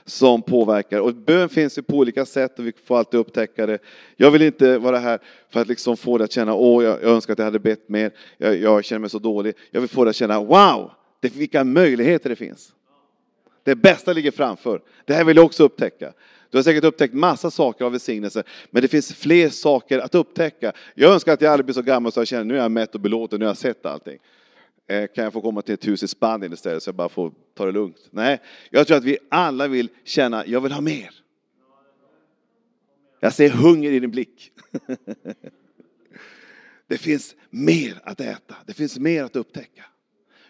som 0.04 0.42
påverkar. 0.42 1.00
Och 1.00 1.14
bön 1.14 1.48
finns 1.48 1.78
ju 1.78 1.82
på 1.82 1.96
olika 1.96 2.26
sätt 2.26 2.58
och 2.58 2.66
vi 2.66 2.72
får 2.84 2.98
alltid 2.98 3.20
upptäcka 3.20 3.66
det. 3.66 3.78
Jag 4.16 4.30
vill 4.30 4.42
inte 4.42 4.78
vara 4.78 4.98
här 4.98 5.18
för 5.48 5.60
att 5.60 5.68
liksom 5.68 5.96
få 5.96 6.18
dig 6.18 6.24
att 6.24 6.32
känna, 6.32 6.54
åh, 6.54 6.84
jag 6.84 7.02
önskar 7.02 7.32
att 7.32 7.38
jag 7.38 7.46
hade 7.46 7.58
bett 7.58 7.88
mer, 7.88 8.12
jag, 8.36 8.56
jag 8.56 8.84
känner 8.84 9.00
mig 9.00 9.10
så 9.10 9.18
dålig. 9.18 9.54
Jag 9.70 9.80
vill 9.80 9.90
få 9.90 10.04
dig 10.04 10.10
att 10.10 10.16
känna, 10.16 10.40
wow, 10.40 10.90
det, 11.20 11.36
vilka 11.36 11.64
möjligheter 11.64 12.30
det 12.30 12.36
finns. 12.36 12.74
Det 13.62 13.74
bästa 13.74 14.12
ligger 14.12 14.30
framför. 14.30 14.80
Det 15.04 15.14
här 15.14 15.24
vill 15.24 15.36
jag 15.36 15.46
också 15.46 15.64
upptäcka. 15.64 16.12
Du 16.50 16.58
har 16.58 16.62
säkert 16.62 16.84
upptäckt 16.84 17.14
massa 17.14 17.50
saker 17.50 17.84
av 17.84 17.92
välsignelse, 17.92 18.42
men 18.70 18.82
det 18.82 18.88
finns 18.88 19.12
fler 19.12 19.48
saker 19.48 19.98
att 19.98 20.14
upptäcka. 20.14 20.72
Jag 20.94 21.12
önskar 21.12 21.32
att 21.32 21.40
jag 21.40 21.52
aldrig 21.52 21.64
blir 21.64 21.74
så 21.74 21.82
gammal 21.82 22.12
så 22.12 22.20
jag 22.20 22.28
känner, 22.28 22.44
nu 22.44 22.54
är 22.54 22.62
jag 22.62 22.70
mätt 22.70 22.94
och 22.94 23.00
belåten, 23.00 23.38
nu 23.38 23.44
har 23.44 23.50
jag 23.50 23.56
sett 23.56 23.86
allting. 23.86 24.18
Eh, 24.86 25.06
kan 25.14 25.24
jag 25.24 25.32
få 25.32 25.40
komma 25.40 25.62
till 25.62 25.74
ett 25.74 25.88
hus 25.88 26.02
i 26.02 26.08
Spanien 26.08 26.52
istället 26.52 26.82
så 26.82 26.88
jag 26.88 26.94
bara 26.94 27.08
får 27.08 27.32
ta 27.54 27.66
det 27.66 27.72
lugnt? 27.72 28.08
Nej, 28.10 28.40
jag 28.70 28.86
tror 28.86 28.96
att 28.96 29.04
vi 29.04 29.18
alla 29.28 29.68
vill 29.68 29.88
känna, 30.04 30.46
jag 30.46 30.60
vill 30.60 30.72
ha 30.72 30.80
mer. 30.80 31.10
Jag 33.20 33.32
ser 33.32 33.50
hunger 33.50 33.90
i 33.90 34.00
din 34.00 34.10
blick. 34.10 34.52
Det 36.86 36.98
finns 36.98 37.34
mer 37.50 38.00
att 38.02 38.20
äta, 38.20 38.56
det 38.66 38.74
finns 38.74 38.98
mer 38.98 39.24
att 39.24 39.36
upptäcka. 39.36 39.84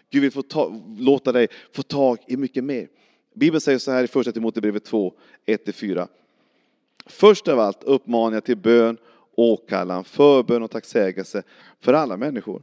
Gud 0.09 0.21
vill 0.21 0.31
få 0.31 0.41
ta, 0.41 0.81
låta 0.97 1.31
dig 1.31 1.47
få 1.71 1.83
tag 1.83 2.17
i 2.27 2.37
mycket 2.37 2.63
mer. 2.63 2.87
Bibeln 3.39 3.61
säger 3.61 3.79
så 3.79 3.91
här 3.91 4.03
i 4.03 4.07
första 4.07 4.31
Timoteusbrevet 4.31 4.85
2, 4.85 5.13
1-4. 5.45 6.07
Först 7.05 7.47
av 7.47 7.59
allt 7.59 7.83
uppmanar 7.83 8.33
jag 8.33 8.43
till 8.43 8.57
bön, 8.57 8.97
åkallan, 9.35 10.03
förbön 10.03 10.63
och 10.63 10.71
tacksägelse 10.71 11.43
för 11.79 11.93
alla 11.93 12.17
människor 12.17 12.61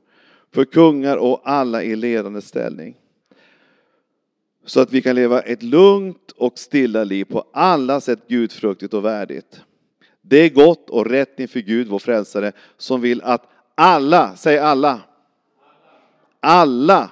för 0.52 0.64
kungar 0.64 1.16
och 1.16 1.40
alla 1.44 1.82
i 1.82 1.96
ledande 1.96 2.42
ställning. 2.42 2.96
Så 4.64 4.80
att 4.80 4.92
vi 4.92 5.02
kan 5.02 5.14
leva 5.14 5.40
ett 5.40 5.62
lugnt 5.62 6.30
och 6.36 6.58
stilla 6.58 7.04
liv 7.04 7.24
på 7.24 7.44
alla 7.52 8.00
sätt 8.00 8.28
gudfruktigt 8.28 8.94
och 8.94 9.04
värdigt. 9.04 9.60
Det 10.22 10.36
är 10.36 10.48
gott 10.48 10.90
och 10.90 11.06
rätt 11.06 11.40
inför 11.40 11.60
Gud, 11.60 11.88
vår 11.88 11.98
frälsare, 11.98 12.52
som 12.76 13.00
vill 13.00 13.22
att 13.22 13.42
alla, 13.74 14.36
säg 14.36 14.58
alla, 14.58 15.00
alla. 16.40 17.10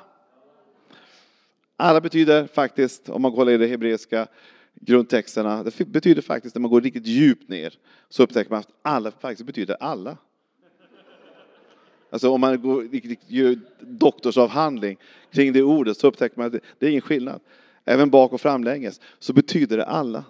Alla 1.85 2.01
betyder 2.01 2.47
faktiskt, 2.47 3.09
om 3.09 3.23
man 3.23 3.33
kollar 3.33 3.53
i 3.53 3.57
de 3.57 3.67
hebreiska 3.67 4.27
grundtexterna, 4.75 5.63
det 5.63 5.85
betyder 5.85 6.23
faktiskt 6.23 6.55
när 6.55 6.61
man 6.61 6.71
går 6.71 6.81
riktigt 6.81 7.07
djupt 7.07 7.49
ner, 7.49 7.79
så 8.09 8.23
upptäcker 8.23 8.51
man 8.51 8.61
att 8.61 8.69
alla 8.83 9.11
faktiskt 9.11 9.47
betyder 9.47 9.77
alla. 9.81 10.17
Alltså 12.11 12.31
om 12.31 12.41
man 12.41 12.63
går, 12.63 12.89
gör 13.27 13.59
doktorsavhandling 13.81 14.97
kring 15.33 15.53
det 15.53 15.63
ordet 15.63 15.97
så 15.97 16.07
upptäcker 16.07 16.39
man 16.39 16.47
att 16.47 16.63
det 16.79 16.87
är 16.87 16.91
ingen 16.91 17.03
skillnad. 17.03 17.41
Även 17.85 18.11
bak 18.11 18.33
och 18.33 18.41
framlänges 18.41 19.01
så 19.19 19.33
betyder 19.33 19.77
det 19.77 19.85
alla. 19.85 20.25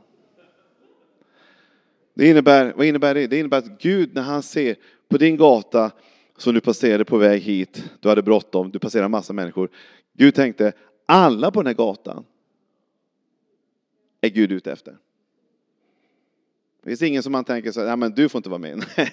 Det 2.15 2.29
innebär, 2.29 2.73
vad 2.77 2.87
innebär 2.87 3.15
det? 3.15 3.27
Det 3.27 3.39
innebär 3.39 3.59
att 3.59 3.81
Gud 3.81 4.15
när 4.15 4.23
han 4.23 4.43
ser 4.43 4.77
på 5.09 5.19
din 5.19 5.37
gata 5.37 5.91
som 6.37 6.55
du 6.55 6.61
passerade 6.61 7.05
på 7.05 7.17
väg 7.17 7.43
hit, 7.43 7.85
du 8.01 8.09
hade 8.09 8.23
bråttom, 8.23 8.71
du 8.71 8.79
passerade 8.79 9.09
massa 9.09 9.33
människor. 9.33 9.71
Gud 10.17 10.35
tänkte, 10.35 10.73
alla 11.07 11.51
på 11.51 11.63
den 11.63 11.67
här 11.67 11.75
gatan 11.75 12.25
är 14.21 14.29
Gud 14.29 14.53
ute 14.53 14.73
efter. 14.73 14.99
Det 16.83 16.91
finns 16.91 17.03
ingen 17.03 17.23
som 17.23 17.33
man 17.33 17.45
tänker 17.45 17.73
så 17.73 17.81
ja 17.81 17.97
men 17.97 18.13
du 18.13 18.29
får 18.29 18.39
inte 18.39 18.49
vara 18.49 18.59
med. 18.59 18.85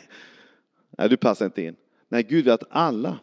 Nej, 0.97 1.09
du 1.09 1.17
passar 1.17 1.45
inte 1.45 1.61
in. 1.61 1.75
Nej, 2.09 2.23
Gud 2.23 2.43
vill 2.43 2.53
att 2.53 2.63
alla. 2.69 3.19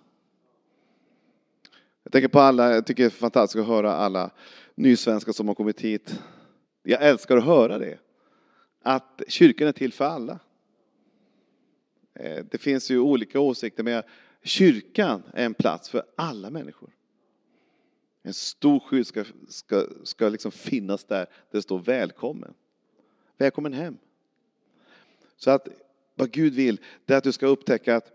Jag 2.02 2.12
tänker 2.12 2.28
på 2.28 2.40
alla, 2.40 2.74
jag 2.74 2.86
tycker 2.86 3.02
det 3.02 3.08
är 3.08 3.10
fantastiskt 3.10 3.60
att 3.60 3.66
höra 3.66 3.92
alla 3.92 4.30
nysvenskar 4.74 5.32
som 5.32 5.48
har 5.48 5.54
kommit 5.54 5.80
hit. 5.80 6.22
Jag 6.82 7.02
älskar 7.02 7.36
att 7.36 7.44
höra 7.44 7.78
det. 7.78 7.98
Att 8.82 9.22
kyrkan 9.28 9.68
är 9.68 9.72
till 9.72 9.92
för 9.92 10.04
alla. 10.04 10.38
Eh, 12.14 12.44
det 12.50 12.58
finns 12.58 12.90
ju 12.90 12.98
olika 12.98 13.40
åsikter, 13.40 13.82
men 13.82 14.02
kyrkan 14.42 15.22
är 15.34 15.44
en 15.44 15.54
plats 15.54 15.88
för 15.88 16.02
alla 16.16 16.50
människor. 16.50 16.90
En 18.28 18.34
stor 18.34 18.80
skylt 18.80 19.08
ska, 19.08 19.24
ska, 19.48 19.86
ska 20.04 20.28
liksom 20.28 20.52
finnas 20.52 21.04
där, 21.04 21.18
där 21.18 21.26
det 21.50 21.62
står 21.62 21.78
välkommen. 21.78 22.54
Välkommen 23.38 23.72
hem. 23.72 23.98
Så 25.36 25.50
att 25.50 25.68
vad 26.14 26.30
Gud 26.30 26.54
vill, 26.54 26.80
det 27.04 27.14
är 27.14 27.18
att 27.18 27.24
du 27.24 27.32
ska 27.32 27.46
upptäcka 27.46 27.96
att 27.96 28.12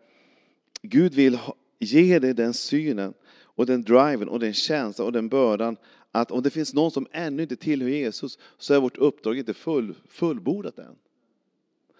Gud 0.81 1.13
vill 1.13 1.39
ge 1.79 2.19
dig 2.19 2.33
den 2.33 2.53
synen 2.53 3.13
och 3.33 3.65
den 3.65 3.83
driven 3.83 4.29
och 4.29 4.39
den 4.39 4.53
känslan 4.53 5.05
och 5.05 5.11
den 5.11 5.29
bördan 5.29 5.77
att 6.11 6.31
om 6.31 6.43
det 6.43 6.49
finns 6.49 6.73
någon 6.73 6.91
som 6.91 7.07
ännu 7.11 7.43
inte 7.43 7.55
tillhör 7.55 7.89
Jesus 7.89 8.39
så 8.57 8.73
är 8.73 8.79
vårt 8.79 8.97
uppdrag 8.97 9.37
inte 9.37 9.53
full, 9.53 9.95
fullbordat 10.07 10.79
än. 10.79 10.95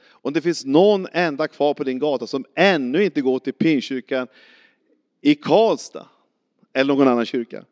Om 0.08 0.34
det 0.34 0.41
finns 0.41 0.65
någon 0.65 1.08
enda 1.12 1.48
kvar 1.48 1.74
på 1.74 1.84
din 1.84 2.00
gata 2.00 2.27
som 2.27 2.46
ännu 2.55 3.03
inte 3.03 3.22
går 3.22 3.39
till 3.39 3.53
Pingstkyrkan 3.53 4.27
i 5.22 5.36
Karlstad 5.36 6.08
eller 6.74 6.93
någon 6.93 7.08
annan 7.08 7.25
kyrka 7.25 7.65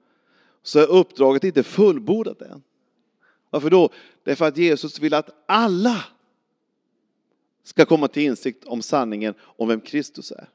så 0.63 0.79
är 0.79 0.87
uppdraget 0.87 1.43
inte 1.43 1.63
fullbordat 1.63 2.41
än. 2.41 2.63
Varför 3.49 3.69
då? 3.69 3.89
Det 4.23 4.31
är 4.31 4.35
för 4.35 4.47
att 4.47 4.57
Jesus 4.57 4.99
vill 4.99 5.13
att 5.13 5.29
alla 5.45 6.05
ska 7.63 7.85
komma 7.85 8.07
till 8.07 8.23
insikt 8.23 8.63
om 8.63 8.81
sanningen 8.81 9.33
om 9.41 9.67
vem 9.67 9.81
Kristus 9.81 10.31
är. 10.31 10.49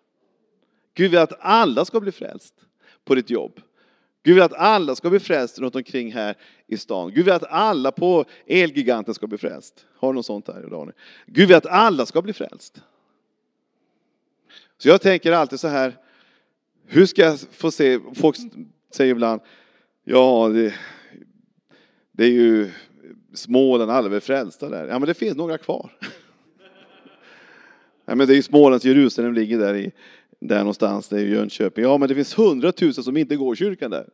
Gud 0.95 1.11
vill 1.11 1.21
att 1.21 1.41
alla 1.41 1.85
ska 1.85 2.01
bli 2.01 2.13
frälst 2.13 2.55
på 3.05 3.15
ditt 3.15 3.31
jobb. 3.31 3.61
Gud 4.23 4.35
vill 4.35 4.43
att 4.43 4.53
alla 4.53 4.95
ska 4.95 5.11
bli 5.11 5.21
frälst 5.21 5.59
runt 5.59 5.75
omkring 5.75 6.13
här 6.13 6.37
i 6.67 6.77
stan. 6.77 7.13
Gud 7.15 7.25
vill 7.25 7.35
att 7.35 7.51
alla 7.51 7.93
på 7.93 8.25
Elgiganten 8.47 9.15
ska 9.15 9.27
bli 9.27 9.39
frälst. 9.39 9.87
Har 9.97 10.13
du 10.13 10.17
något 10.17 10.27
sånt 10.27 10.49
här 10.49 10.67
idag? 10.67 10.93
Gud 11.27 11.49
vill 11.49 11.57
att 11.57 11.67
alla 11.67 12.07
ska 12.07 12.23
bli 12.23 12.33
frälst. 12.33 12.81
Så 14.79 14.89
jag 14.89 15.01
tänker 15.01 15.33
alltid 15.33 15.61
så 15.61 15.69
här, 15.69 15.97
hur 16.87 17.07
ska 17.07 17.23
jag 17.23 17.41
få 17.41 17.71
se, 17.71 18.01
folk 18.15 18.37
säger 18.91 19.11
ibland, 19.11 19.41
ja 20.09 20.49
det, 20.49 20.75
det 22.13 22.25
är 22.25 22.31
ju 22.31 22.71
Småland, 23.35 23.91
alla 23.91 24.07
är 24.07 24.11
väl 24.11 24.21
frälsta 24.21 24.69
där. 24.69 24.89
Ja 24.89 24.99
men 24.99 25.09
det 25.09 25.15
finns 25.15 25.37
några 25.37 25.59
kvar. 25.59 25.91
Ja, 28.09 28.15
men 28.15 28.27
det 28.27 28.33
är 28.33 28.37
ju 28.37 28.43
Smålands 28.43 28.85
Jerusalem 28.85 29.35
ligger 29.35 29.59
där 29.59 29.75
i, 29.75 29.93
där 30.41 30.59
någonstans, 30.59 31.09
det 31.09 31.17
är 31.17 31.21
ju 31.21 31.31
Jönköping. 31.31 31.85
Ja, 31.85 31.99
men 31.99 32.09
det 32.09 32.15
finns 32.15 32.39
hundratusen 32.39 33.05
som 33.05 33.17
inte 33.17 33.37
går 33.37 33.55
i 33.55 33.57
kyrkan 33.57 33.91
där. 33.91 34.09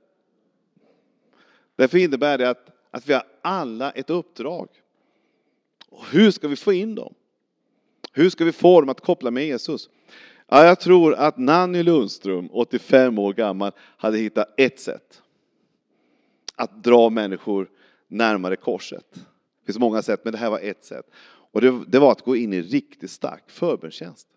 Därför 1.76 1.99
innebär 1.99 2.38
det 2.38 2.50
att, 2.50 2.66
att 2.90 3.08
vi 3.08 3.12
har 3.12 3.22
alla 3.42 3.90
ett 3.90 4.11
uppdrag. 4.11 4.68
Och 5.88 6.04
hur 6.12 6.30
ska 6.30 6.49
vi 6.49 6.56
få 6.56 6.72
in 6.72 6.94
dem? 6.94 7.14
Hur 8.12 8.30
ska 8.30 8.44
vi 8.44 8.52
få 8.52 8.80
dem 8.80 8.88
att 8.88 9.00
koppla 9.00 9.30
med 9.30 9.46
Jesus? 9.46 9.90
Ja, 10.49 10.64
jag 10.64 10.80
tror 10.80 11.14
att 11.14 11.38
Nanny 11.38 11.82
Lundström, 11.82 12.49
85 12.52 13.18
år 13.18 13.32
gammal, 13.32 13.72
hade 13.78 14.18
hittat 14.18 14.54
ett 14.56 14.80
sätt 14.80 15.22
att 16.56 16.85
dra 16.85 17.11
människor 17.11 17.71
närmare 18.09 18.56
korset. 18.56 19.06
Det 19.14 19.66
finns 19.66 19.78
många 19.78 20.02
sätt, 20.02 20.21
men 20.25 20.32
det 20.32 20.38
här 20.38 20.50
var 20.50 20.59
ett 20.59 20.85
sätt. 20.85 21.06
Och 21.52 21.61
det, 21.61 21.85
det 21.87 21.99
var 21.99 22.12
att 22.12 22.23
gå 22.23 22.37
in 22.37 22.52
i 22.52 22.62
riktigt 22.62 23.11
stark 23.11 23.42
förbönstjänst. 23.47 24.28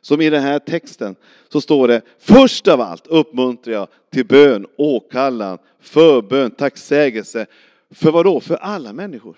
Som 0.00 0.20
i 0.20 0.30
den 0.30 0.42
här 0.42 0.58
texten 0.58 1.16
så 1.48 1.60
står 1.60 1.88
det 1.88 2.02
först 2.18 2.68
av 2.68 2.80
allt 2.80 3.06
uppmuntrar 3.06 3.74
jag 3.74 3.88
till 4.10 4.26
bön, 4.26 4.66
åkallan, 4.76 5.58
förbön, 5.80 6.50
tacksägelse. 6.50 7.46
För 7.90 8.10
vad 8.10 8.24
då? 8.24 8.40
För 8.40 8.56
alla 8.56 8.92
människor. 8.92 9.36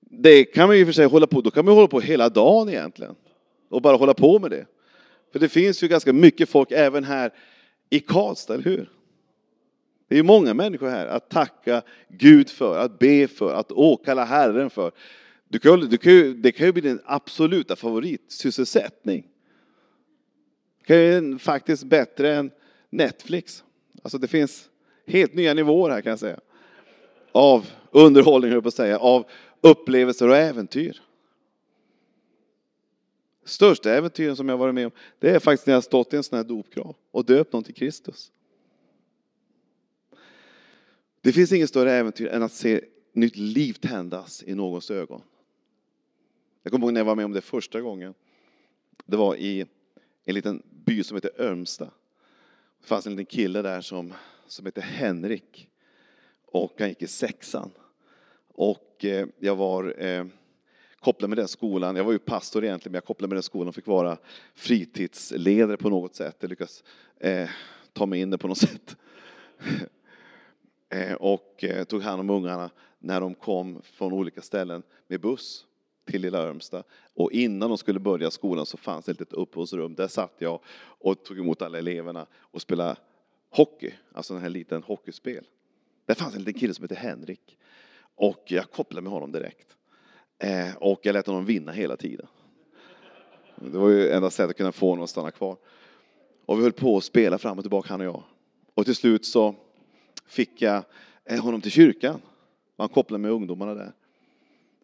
Det 0.00 0.44
kan 0.44 0.66
man 0.66 0.78
ju 0.78 0.86
för 0.86 0.92
sig 0.92 1.06
hålla 1.06 1.26
på, 1.26 1.40
då 1.40 1.50
kan 1.50 1.64
man 1.64 1.74
hålla 1.74 1.88
på 1.88 2.00
hela 2.00 2.28
dagen 2.28 2.68
egentligen. 2.68 3.14
Och 3.68 3.82
bara 3.82 3.96
hålla 3.96 4.14
på 4.14 4.38
med 4.38 4.50
det. 4.50 4.66
För 5.32 5.38
det 5.38 5.48
finns 5.48 5.82
ju 5.82 5.88
ganska 5.88 6.12
mycket 6.12 6.48
folk 6.48 6.70
även 6.70 7.04
här 7.04 7.32
i 7.90 8.00
Karlstad, 8.00 8.54
eller 8.54 8.64
hur? 8.64 8.90
Det 10.12 10.18
är 10.18 10.22
många 10.22 10.54
människor 10.54 10.88
här 10.88 11.06
att 11.06 11.28
tacka 11.28 11.82
Gud 12.08 12.50
för, 12.50 12.78
att 12.78 12.98
be 12.98 13.28
för, 13.28 13.54
att 13.54 13.72
åkalla 13.72 14.24
Herren 14.24 14.70
för. 14.70 14.92
Du 15.48 15.58
kan, 15.58 15.80
du 15.80 15.98
kan, 15.98 16.42
det 16.42 16.52
kan 16.52 16.66
ju 16.66 16.72
bli 16.72 16.82
din 16.82 17.00
absoluta 17.04 17.76
favoritsysselsättning. 17.76 19.26
Det 20.78 20.86
kan 20.86 20.96
ju 20.96 21.38
faktiskt 21.38 21.84
bättre 21.84 22.34
än 22.34 22.50
Netflix. 22.90 23.64
Alltså 24.02 24.18
det 24.18 24.28
finns 24.28 24.68
helt 25.06 25.34
nya 25.34 25.54
nivåer 25.54 25.90
här 25.90 26.00
kan 26.00 26.10
jag 26.10 26.18
säga. 26.18 26.40
Av 27.32 27.66
underhållning, 27.90 28.50
höll 28.50 28.62
på 28.62 28.68
att 28.68 28.74
säga, 28.74 28.98
av 28.98 29.26
upplevelser 29.60 30.28
och 30.28 30.36
äventyr. 30.36 31.02
Största 33.44 33.92
äventyren 33.92 34.36
som 34.36 34.48
jag 34.48 34.56
varit 34.56 34.74
med 34.74 34.86
om, 34.86 34.92
det 35.18 35.30
är 35.30 35.38
faktiskt 35.38 35.66
när 35.66 35.74
jag 35.74 35.84
stått 35.84 36.12
i 36.12 36.16
en 36.16 36.22
sån 36.22 36.36
här 36.36 36.44
dopgrav 36.44 36.96
och 37.10 37.24
döpt 37.24 37.52
någon 37.52 37.64
till 37.64 37.74
Kristus. 37.74 38.32
Det 41.22 41.32
finns 41.32 41.52
inget 41.52 41.68
större 41.68 41.92
äventyr 41.92 42.26
än 42.26 42.42
att 42.42 42.52
se 42.52 42.80
nytt 43.12 43.36
liv 43.36 43.72
tändas 43.72 44.42
i 44.46 44.54
någons 44.54 44.90
ögon. 44.90 45.22
Jag 46.62 46.72
kommer 46.72 46.86
ihåg 46.86 46.92
när 46.92 47.00
jag 47.00 47.04
var 47.04 47.14
med 47.14 47.24
om 47.24 47.32
det 47.32 47.40
första 47.40 47.80
gången. 47.80 48.14
Det 49.04 49.16
var 49.16 49.36
i 49.36 49.66
en 50.24 50.34
liten 50.34 50.62
by 50.70 51.02
som 51.02 51.16
heter 51.16 51.30
Örmsta. 51.38 51.84
Det 52.80 52.86
fanns 52.86 53.06
en 53.06 53.12
liten 53.12 53.26
kille 53.26 53.62
där 53.62 53.80
som, 53.80 54.12
som 54.46 54.66
hette 54.66 54.80
Henrik. 54.80 55.68
Och 56.46 56.74
han 56.78 56.88
gick 56.88 57.02
i 57.02 57.06
sexan. 57.06 57.70
Och 58.48 59.04
eh, 59.04 59.26
jag 59.38 59.56
var 59.56 60.02
eh, 60.02 60.26
kopplad 61.00 61.28
med 61.28 61.38
den 61.38 61.48
skolan. 61.48 61.96
Jag 61.96 62.04
var 62.04 62.12
ju 62.12 62.18
pastor 62.18 62.64
egentligen, 62.64 62.92
men 62.92 62.96
jag 62.96 63.04
kopplade 63.04 63.28
med 63.28 63.36
den 63.36 63.42
skolan 63.42 63.68
och 63.68 63.74
fick 63.74 63.86
vara 63.86 64.18
fritidsledare 64.54 65.76
på 65.76 65.90
något 65.90 66.14
sätt. 66.14 66.36
Jag 66.40 66.50
lyckades 66.50 66.84
eh, 67.20 67.48
ta 67.92 68.06
mig 68.06 68.20
in 68.20 68.30
det 68.30 68.38
på 68.38 68.48
något 68.48 68.58
sätt. 68.68 68.96
Eh, 70.92 71.14
och 71.14 71.64
eh, 71.64 71.84
tog 71.84 72.02
hand 72.02 72.20
om 72.20 72.30
ungarna 72.30 72.70
när 72.98 73.20
de 73.20 73.34
kom 73.34 73.82
från 73.82 74.12
olika 74.12 74.42
ställen 74.42 74.82
med 75.06 75.20
buss 75.20 75.66
till 76.04 76.22
Lilla 76.22 76.38
Örmstad. 76.38 76.84
Och 77.14 77.32
innan 77.32 77.68
de 77.68 77.78
skulle 77.78 78.00
börja 78.00 78.30
skolan 78.30 78.66
så 78.66 78.76
fanns 78.76 79.04
det 79.04 79.12
ett 79.12 79.20
litet 79.20 79.34
uppehållsrum. 79.34 79.94
Där 79.94 80.08
satt 80.08 80.34
jag 80.38 80.60
och 80.78 81.24
tog 81.24 81.38
emot 81.38 81.62
alla 81.62 81.78
eleverna 81.78 82.26
och 82.34 82.62
spelade 82.62 82.96
hockey, 83.50 83.92
alltså 84.12 84.34
den 84.34 84.42
här 84.42 84.48
liten 84.48 84.82
hockeyspel. 84.82 85.44
Där 86.06 86.14
fanns 86.14 86.34
en 86.34 86.40
liten 86.40 86.60
kille 86.60 86.74
som 86.74 86.82
hette 86.82 86.94
Henrik. 86.94 87.58
Och 88.14 88.44
jag 88.46 88.70
kopplade 88.70 89.02
med 89.02 89.12
honom 89.12 89.32
direkt. 89.32 89.76
Eh, 90.38 90.76
och 90.76 91.00
jag 91.02 91.12
lät 91.12 91.26
honom 91.26 91.44
vinna 91.44 91.72
hela 91.72 91.96
tiden. 91.96 92.26
Det 93.56 93.78
var 93.78 93.88
ju 93.88 94.10
enda 94.10 94.30
sättet 94.30 94.50
att 94.50 94.56
kunna 94.56 94.72
få 94.72 94.88
honom 94.88 95.04
att 95.04 95.10
stanna 95.10 95.30
kvar. 95.30 95.56
Och 96.46 96.58
vi 96.58 96.62
höll 96.62 96.72
på 96.72 96.96
att 96.96 97.04
spela 97.04 97.38
fram 97.38 97.58
och 97.58 97.64
tillbaka, 97.64 97.88
han 97.88 98.00
och 98.00 98.06
jag. 98.06 98.22
Och 98.74 98.84
till 98.84 98.96
slut 98.96 99.26
så 99.26 99.54
fick 100.32 100.62
jag 100.62 100.84
eh, 101.24 101.40
honom 101.40 101.60
till 101.60 101.70
kyrkan. 101.70 102.20
Han 102.78 102.88
kopplade 102.88 103.22
med 103.22 103.30
ungdomarna 103.30 103.74
där. 103.74 103.92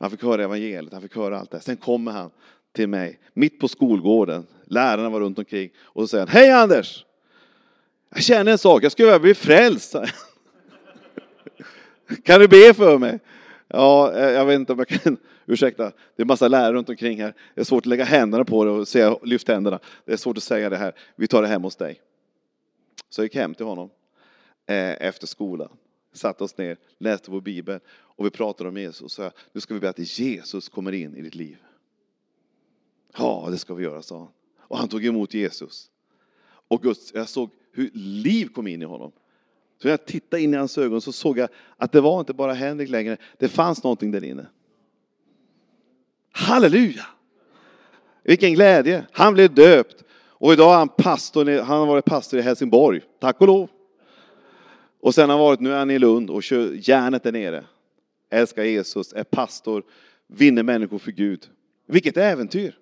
Han 0.01 0.11
fick 0.11 0.23
höra 0.23 0.45
evangeliet, 0.45 0.93
han 0.93 1.03
fick 1.03 1.17
höra 1.17 1.39
allt 1.39 1.51
det. 1.51 1.61
Sen 1.61 1.77
kommer 1.77 2.13
han 2.13 2.31
till 2.73 2.89
mig, 2.89 3.19
mitt 3.35 3.61
på 3.61 3.69
skolgården. 3.69 4.47
Lärarna 4.65 5.11
var 5.11 5.21
runt 5.21 5.39
omkring. 5.39 5.71
Och 5.79 6.03
så 6.03 6.09
säger 6.09 6.27
han, 6.27 6.35
hej 6.35 6.51
Anders! 6.51 7.05
Jag 8.11 8.23
känner 8.23 8.53
en 8.53 8.59
sak, 8.59 8.83
jag 8.83 8.93
skulle 8.93 9.07
vilja 9.07 9.19
bli 9.19 9.35
frälst. 9.35 9.95
Kan 12.23 12.41
du 12.41 12.49
be 12.49 12.75
för 12.75 12.99
mig? 12.99 13.19
Ja, 13.69 14.13
eh, 14.13 14.31
jag 14.31 14.47
vet 14.47 14.55
inte 14.55 14.73
om 14.73 14.79
jag 14.79 14.89
kan, 14.89 15.17
ursäkta, 15.47 15.93
det 16.17 16.23
är 16.23 16.27
massa 16.27 16.49
lärare 16.49 16.73
runt 16.73 16.89
omkring 16.89 17.23
här. 17.23 17.35
Det 17.55 17.61
är 17.61 17.65
svårt 17.65 17.83
att 17.83 17.87
lägga 17.87 18.05
händerna 18.05 18.45
på 18.45 18.65
det 18.65 18.71
och 18.71 18.89
säga 18.89 19.17
lyft 19.23 19.49
händerna. 19.49 19.79
Det 20.05 20.13
är 20.13 20.17
svårt 20.17 20.37
att 20.37 20.43
säga 20.43 20.71
det 20.71 20.77
här, 20.77 20.93
vi 21.17 21.27
tar 21.27 21.43
det 21.43 21.49
hem 21.49 21.63
hos 21.63 21.77
dig. 21.77 22.01
Så 23.11 23.21
jag 23.21 23.25
gick 23.25 23.35
hem 23.35 23.55
till 23.55 23.67
honom 23.67 23.91
Eh, 24.69 25.07
efter 25.07 25.27
skolan, 25.27 25.69
satte 26.13 26.45
oss 26.45 26.59
ner, 26.59 26.77
läste 26.99 27.31
vår 27.31 27.41
bibel 27.41 27.81
och 27.91 28.27
vi 28.27 28.31
pratade 28.31 28.69
om 28.69 28.77
Jesus. 28.77 29.03
Och 29.03 29.11
sa, 29.11 29.31
nu 29.53 29.61
ska 29.61 29.75
vi 29.75 29.81
be 29.81 29.89
att 29.89 30.19
Jesus 30.19 30.69
kommer 30.69 30.93
in 30.93 31.17
i 31.17 31.23
ditt 31.23 31.35
liv. 31.35 31.57
Ja, 33.17 33.49
det 33.51 33.59
ska 33.59 33.75
vi 33.75 33.85
göra, 33.85 34.03
sa 34.03 34.19
han. 34.19 34.29
Och 34.59 34.79
han 34.79 34.89
tog 34.89 35.05
emot 35.05 35.35
Jesus. 35.35 35.91
Och 36.69 36.83
Guds, 36.83 37.15
jag 37.15 37.29
såg 37.29 37.51
hur 37.73 37.91
liv 37.95 38.49
kom 38.49 38.67
in 38.67 38.83
i 38.83 38.85
honom. 38.85 39.13
Så 39.79 39.89
när 39.89 39.93
jag 39.93 40.07
tittade 40.07 40.43
in 40.43 40.55
i 40.55 40.57
hans 40.57 40.79
ögon 40.79 41.01
så 41.01 41.13
såg 41.13 41.39
jag 41.39 41.49
att 41.77 41.93
det 41.93 42.01
var 42.01 42.21
inte 42.21 42.33
bara 42.33 42.53
Henrik 42.53 42.89
längre, 42.89 43.17
det 43.39 43.49
fanns 43.49 43.83
någonting 43.83 44.11
där 44.11 44.25
inne. 44.25 44.47
Halleluja! 46.33 47.07
Vilken 48.23 48.55
glädje! 48.55 49.07
Han 49.13 49.35
blev 49.35 49.55
döpt 49.55 50.05
och 50.13 50.53
idag 50.53 50.73
är 50.73 50.79
han 50.79 50.89
pastor, 50.89 51.61
han 51.61 51.79
har 51.79 51.87
varit 51.87 52.05
pastor 52.05 52.41
i 52.41 52.43
Helsingborg, 52.43 53.01
tack 53.21 53.41
och 53.41 53.47
lov. 53.47 53.69
Och 55.01 55.15
sen 55.15 55.31
har 55.31 55.37
han 55.37 55.45
varit, 55.47 55.61
nu 55.61 55.73
är 55.73 55.79
han 55.79 55.91
i 55.91 55.99
Lund 55.99 56.31
och 56.31 56.43
kör 56.43 56.89
järnet 56.89 57.23
där 57.23 57.33
nere. 57.33 57.65
Älskar 58.31 58.65
Jesus, 58.65 59.13
är 59.13 59.25
pastor, 59.25 59.83
vinner 60.27 60.63
människor 60.63 60.99
för 60.99 61.13
Gud. 61.13 61.49
Vilket 61.87 62.17
äventyr! 62.17 62.79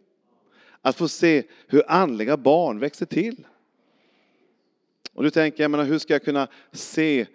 Att 0.82 0.96
få 0.96 1.08
se 1.08 1.42
hur 1.66 1.90
andliga 1.90 2.36
barn 2.36 2.78
växer 2.78 3.06
till. 3.06 3.46
Och 5.12 5.22
nu 5.22 5.30
tänker 5.30 5.64
jag, 5.64 5.70
menar, 5.70 5.84
hur 5.84 5.98
ska 5.98 6.12
jag 6.12 6.24
kunna 6.24 6.48
se 6.72 7.26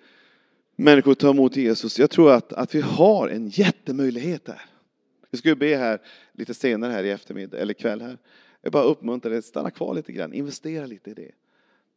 människor 0.75 1.13
ta 1.13 1.29
emot 1.29 1.55
Jesus? 1.55 1.99
Jag 1.99 2.09
tror 2.09 2.31
att, 2.31 2.53
att 2.53 2.75
vi 2.75 2.81
har 2.81 3.27
en 3.27 3.47
jättemöjlighet 3.49 4.45
där. 4.45 4.61
Vi 5.31 5.37
ska 5.37 5.49
ju 5.49 5.55
be 5.55 5.75
här 5.75 6.01
lite 6.33 6.53
senare 6.53 6.91
här 6.91 7.03
i 7.03 7.09
eftermiddag, 7.09 7.57
eller 7.57 7.73
kväll 7.73 8.01
här. 8.01 8.17
Jag 8.61 8.71
bara 8.71 8.83
uppmuntrar 8.83 9.31
dig, 9.31 9.41
stanna 9.41 9.71
kvar 9.71 9.93
lite 9.93 10.11
grann, 10.11 10.33
investera 10.33 10.85
lite 10.85 11.09
i 11.09 11.13
det. 11.13 11.31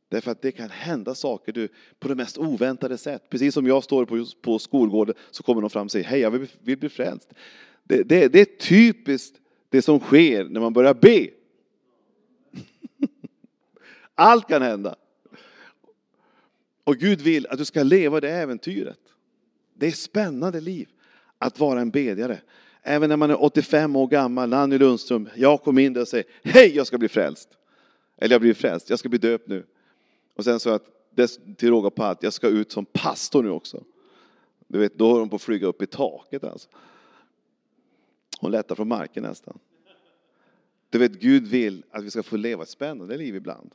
Därför 0.08 0.30
att 0.30 0.42
det 0.42 0.52
kan 0.52 0.70
hända 0.70 1.14
saker 1.14 1.52
du, 1.52 1.68
på 1.98 2.08
det 2.08 2.14
mest 2.14 2.38
oväntade 2.38 2.98
sätt. 2.98 3.30
Precis 3.30 3.54
som 3.54 3.66
jag 3.66 3.84
står 3.84 4.04
på, 4.04 4.26
på 4.42 4.58
skolgården 4.58 5.14
så 5.30 5.42
kommer 5.42 5.60
någon 5.60 5.70
fram 5.70 5.84
och 5.84 5.92
säger, 5.92 6.06
hej 6.06 6.20
jag 6.20 6.30
vill, 6.30 6.48
vill 6.60 6.78
bli 6.78 6.88
frälst. 6.88 7.34
Det, 7.84 8.02
det, 8.02 8.28
det 8.28 8.40
är 8.40 8.58
typiskt 8.58 9.40
det 9.68 9.82
som 9.82 10.00
sker 10.00 10.44
när 10.44 10.60
man 10.60 10.72
börjar 10.72 10.94
be. 10.94 11.28
Allt 14.14 14.48
kan 14.48 14.62
hända. 14.62 14.96
Och 16.84 16.96
Gud 16.96 17.20
vill 17.20 17.46
att 17.46 17.58
du 17.58 17.64
ska 17.64 17.82
leva 17.82 18.20
det 18.20 18.30
äventyret. 18.30 19.00
Det 19.74 19.86
är 19.86 19.90
spännande 19.90 20.60
liv 20.60 20.88
att 21.38 21.60
vara 21.60 21.80
en 21.80 21.90
bedjare. 21.90 22.40
Även 22.82 23.08
när 23.08 23.16
man 23.16 23.30
är 23.30 23.42
85 23.42 23.96
år 23.96 24.06
gammal, 24.06 24.48
Nanny 24.48 24.78
Lundström, 24.78 25.28
jag 25.34 25.62
kom 25.62 25.78
in 25.78 25.92
där 25.92 26.00
och 26.00 26.08
säger, 26.08 26.26
hej 26.42 26.76
jag 26.76 26.86
ska 26.86 26.98
bli 26.98 27.08
frälst. 27.08 27.48
Eller 28.16 28.34
jag 28.34 28.40
blir 28.40 28.54
frälst, 28.54 28.90
jag 28.90 28.98
ska 28.98 29.08
bli 29.08 29.18
döpt 29.18 29.48
nu. 29.48 29.66
Och 30.34 30.44
sen 30.44 30.60
så 30.60 30.70
att, 30.70 30.84
till 31.56 31.70
råga 31.70 31.90
på 31.90 32.02
allt, 32.02 32.22
jag 32.22 32.32
ska 32.32 32.48
ut 32.48 32.72
som 32.72 32.84
pastor 32.84 33.42
nu 33.42 33.50
också. 33.50 33.84
Du 34.68 34.78
vet, 34.78 34.98
då 34.98 35.12
har 35.12 35.20
hon 35.20 35.28
på 35.28 35.36
att 35.36 35.42
flyga 35.42 35.66
upp 35.66 35.82
i 35.82 35.86
taket 35.86 36.44
alltså. 36.44 36.68
Hon 38.40 38.50
lättar 38.50 38.74
från 38.74 38.88
marken 38.88 39.22
nästan. 39.22 39.58
Du 40.90 40.98
vet, 40.98 41.12
Gud 41.12 41.46
vill 41.46 41.84
att 41.90 42.04
vi 42.04 42.10
ska 42.10 42.22
få 42.22 42.36
leva 42.36 42.62
ett 42.62 42.68
spännande 42.68 43.16
liv 43.16 43.36
ibland. 43.36 43.74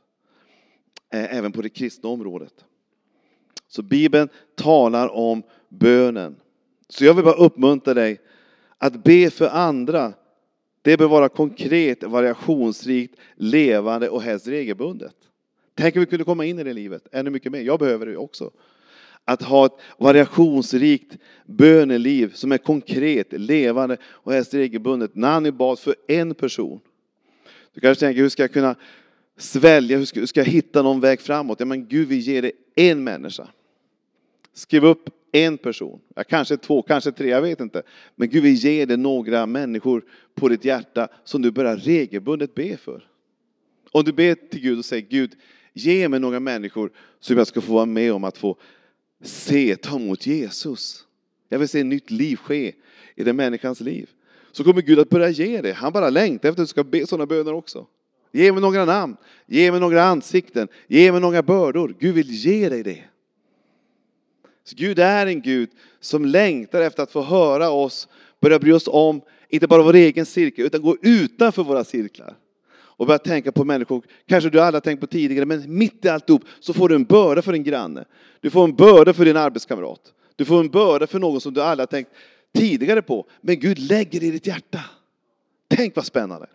Även 1.10 1.52
på 1.52 1.62
det 1.62 1.68
kristna 1.68 2.08
området. 2.08 2.64
Så 3.68 3.82
Bibeln 3.82 4.28
talar 4.54 5.08
om 5.08 5.42
bönen. 5.68 6.36
Så 6.88 7.04
jag 7.04 7.14
vill 7.14 7.24
bara 7.24 7.34
uppmuntra 7.34 7.94
dig 7.94 8.20
att 8.78 9.04
be 9.04 9.30
för 9.30 9.48
andra. 9.48 10.12
Det 10.82 10.96
bör 10.96 11.08
vara 11.08 11.28
konkret, 11.28 12.02
variationsrikt, 12.02 13.16
levande 13.34 14.08
och 14.08 14.22
helst 14.22 14.46
regelbundet. 14.46 15.29
Tänk 15.80 15.96
om 15.96 16.00
vi 16.00 16.06
kunde 16.06 16.24
komma 16.24 16.44
in 16.44 16.58
i 16.58 16.64
det 16.64 16.72
livet 16.72 17.06
ännu 17.12 17.30
mycket 17.30 17.52
mer. 17.52 17.60
Jag 17.60 17.78
behöver 17.78 18.06
det 18.06 18.16
också. 18.16 18.50
Att 19.24 19.42
ha 19.42 19.66
ett 19.66 19.72
variationsrikt 19.98 21.16
böneliv 21.46 22.32
som 22.34 22.52
är 22.52 22.58
konkret, 22.58 23.32
levande 23.32 23.96
och 24.04 24.32
helst 24.32 24.54
regelbundet. 24.54 25.14
Nanny 25.14 25.50
bad 25.50 25.78
för 25.78 25.94
en 26.08 26.34
person. 26.34 26.80
Du 27.74 27.80
kanske 27.80 28.06
tänker, 28.06 28.22
hur 28.22 28.28
ska 28.28 28.42
jag 28.42 28.52
kunna 28.52 28.74
svälja, 29.36 29.98
hur 29.98 30.04
ska, 30.04 30.20
hur 30.20 30.26
ska 30.26 30.40
jag 30.40 30.46
hitta 30.46 30.82
någon 30.82 31.00
väg 31.00 31.20
framåt? 31.20 31.60
Ja, 31.60 31.66
men 31.66 31.86
Gud 31.86 32.08
vi 32.08 32.16
ger 32.16 32.42
dig 32.42 32.52
en 32.74 33.04
människa. 33.04 33.48
Skriv 34.52 34.84
upp 34.84 35.10
en 35.32 35.58
person, 35.58 36.00
ja, 36.16 36.24
kanske 36.24 36.56
två, 36.56 36.82
kanske 36.82 37.12
tre, 37.12 37.28
jag 37.28 37.42
vet 37.42 37.60
inte. 37.60 37.82
Men 38.16 38.28
Gud 38.28 38.42
vi 38.42 38.50
ger 38.50 38.86
dig 38.86 38.96
några 38.96 39.46
människor 39.46 40.04
på 40.34 40.48
ditt 40.48 40.64
hjärta 40.64 41.08
som 41.24 41.42
du 41.42 41.50
börjar 41.50 41.76
regelbundet 41.76 42.54
be 42.54 42.76
för. 42.76 43.06
Om 43.90 44.04
du 44.04 44.12
ber 44.12 44.34
till 44.34 44.60
Gud 44.60 44.78
och 44.78 44.84
säger 44.84 45.06
Gud, 45.08 45.36
ge 45.72 46.08
mig 46.08 46.20
några 46.20 46.40
människor 46.40 46.90
som 47.20 47.38
jag 47.38 47.46
ska 47.46 47.60
få 47.60 47.72
vara 47.72 47.86
med 47.86 48.12
om 48.12 48.24
att 48.24 48.38
få 48.38 48.56
se, 49.22 49.76
ta 49.76 49.96
emot 49.96 50.26
Jesus. 50.26 51.04
Jag 51.48 51.58
vill 51.58 51.68
se 51.68 51.80
ett 51.80 51.86
nytt 51.86 52.10
liv 52.10 52.36
ske 52.36 52.72
i 53.16 53.24
den 53.24 53.36
människans 53.36 53.80
liv. 53.80 54.10
Så 54.52 54.64
kommer 54.64 54.82
Gud 54.82 54.98
att 54.98 55.08
börja 55.08 55.28
ge 55.28 55.60
det. 55.60 55.72
Han 55.72 55.92
bara 55.92 56.10
längtar 56.10 56.48
efter 56.48 56.62
att 56.62 56.68
du 56.68 56.70
ska 56.70 56.84
be 56.84 57.06
sådana 57.06 57.26
böner 57.26 57.52
också. 57.52 57.86
Ge 58.32 58.52
mig 58.52 58.60
några 58.60 58.84
namn, 58.84 59.16
ge 59.46 59.70
mig 59.70 59.80
några 59.80 60.04
ansikten, 60.04 60.68
ge 60.86 61.12
mig 61.12 61.20
några 61.20 61.42
bördor. 61.42 61.96
Gud 61.98 62.14
vill 62.14 62.30
ge 62.30 62.68
dig 62.68 62.82
det. 62.82 63.04
Så 64.64 64.76
Gud 64.76 64.98
är 64.98 65.26
en 65.26 65.40
Gud 65.40 65.70
som 66.00 66.24
längtar 66.24 66.80
efter 66.80 67.02
att 67.02 67.12
få 67.12 67.22
höra 67.22 67.70
oss 67.70 68.08
börja 68.40 68.58
bry 68.58 68.72
oss 68.72 68.88
om, 68.88 69.20
inte 69.48 69.66
bara 69.66 69.82
vår 69.82 69.94
egen 69.94 70.26
cirkel, 70.26 70.66
utan 70.66 70.82
gå 70.82 70.96
utanför 71.02 71.64
våra 71.64 71.84
cirklar. 71.84 72.36
Och 73.00 73.06
börja 73.06 73.18
tänka 73.18 73.52
på 73.52 73.64
människor, 73.64 74.02
kanske 74.26 74.50
du 74.50 74.60
aldrig 74.60 74.74
har 74.74 74.80
tänkt 74.80 75.00
på 75.00 75.06
tidigare, 75.06 75.46
men 75.46 75.78
mitt 75.78 76.04
i 76.04 76.08
alltihop 76.08 76.44
så 76.60 76.72
får 76.72 76.88
du 76.88 76.94
en 76.94 77.04
börda 77.04 77.42
för 77.42 77.52
din 77.52 77.62
granne. 77.62 78.04
Du 78.40 78.50
får 78.50 78.64
en 78.64 78.76
börda 78.76 79.12
för 79.12 79.24
din 79.24 79.36
arbetskamrat. 79.36 80.12
Du 80.36 80.44
får 80.44 80.60
en 80.60 80.68
börda 80.68 81.06
för 81.06 81.18
någon 81.18 81.40
som 81.40 81.54
du 81.54 81.62
aldrig 81.62 81.82
har 81.82 81.86
tänkt 81.86 82.10
tidigare 82.54 83.02
på. 83.02 83.26
Men 83.40 83.60
Gud 83.60 83.78
lägger 83.78 84.20
det 84.20 84.26
i 84.26 84.30
ditt 84.30 84.46
hjärta. 84.46 84.80
Tänk 85.68 85.96
vad 85.96 86.06
spännande. 86.06 86.46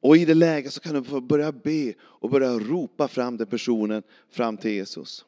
Och 0.00 0.16
i 0.16 0.24
det 0.24 0.34
läget 0.34 0.72
så 0.72 0.80
kan 0.80 0.94
du 0.94 1.02
få 1.02 1.20
börja 1.20 1.52
be 1.52 1.94
och 2.00 2.30
börja 2.30 2.58
ropa 2.58 3.08
fram 3.08 3.36
den 3.36 3.46
personen 3.46 4.02
fram 4.30 4.56
till 4.56 4.70
Jesus. 4.70 5.24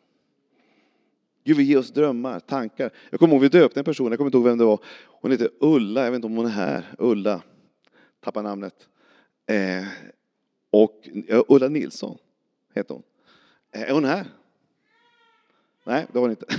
Gud 1.44 1.56
vill 1.56 1.66
ge 1.66 1.76
oss 1.76 1.90
drömmar, 1.90 2.40
tankar. 2.40 2.90
Jag 3.10 3.20
kommer 3.20 3.34
ihåg 3.34 3.42
vi 3.42 3.48
döpte 3.48 3.80
en 3.80 3.84
person, 3.84 4.12
jag 4.12 4.18
kommer 4.18 4.28
inte 4.28 4.38
ihåg 4.38 4.46
vem 4.46 4.58
det 4.58 4.64
var. 4.64 4.78
Hon 5.20 5.30
heter 5.30 5.50
Ulla, 5.60 6.04
jag 6.04 6.10
vet 6.10 6.16
inte 6.16 6.26
om 6.26 6.36
hon 6.36 6.46
är 6.46 6.50
här. 6.50 6.84
Ulla, 6.98 7.42
tappar 8.24 8.42
namnet. 8.42 8.88
Eh, 9.46 9.84
och 10.70 11.08
Ulla 11.48 11.68
Nilsson 11.68 12.18
heter 12.74 12.94
hon. 12.94 13.02
Eh, 13.72 13.82
är 13.82 13.92
hon 13.92 14.04
här? 14.04 14.26
Nej, 15.84 16.06
det 16.12 16.18
var 16.18 16.20
hon 16.20 16.30
inte. 16.30 16.46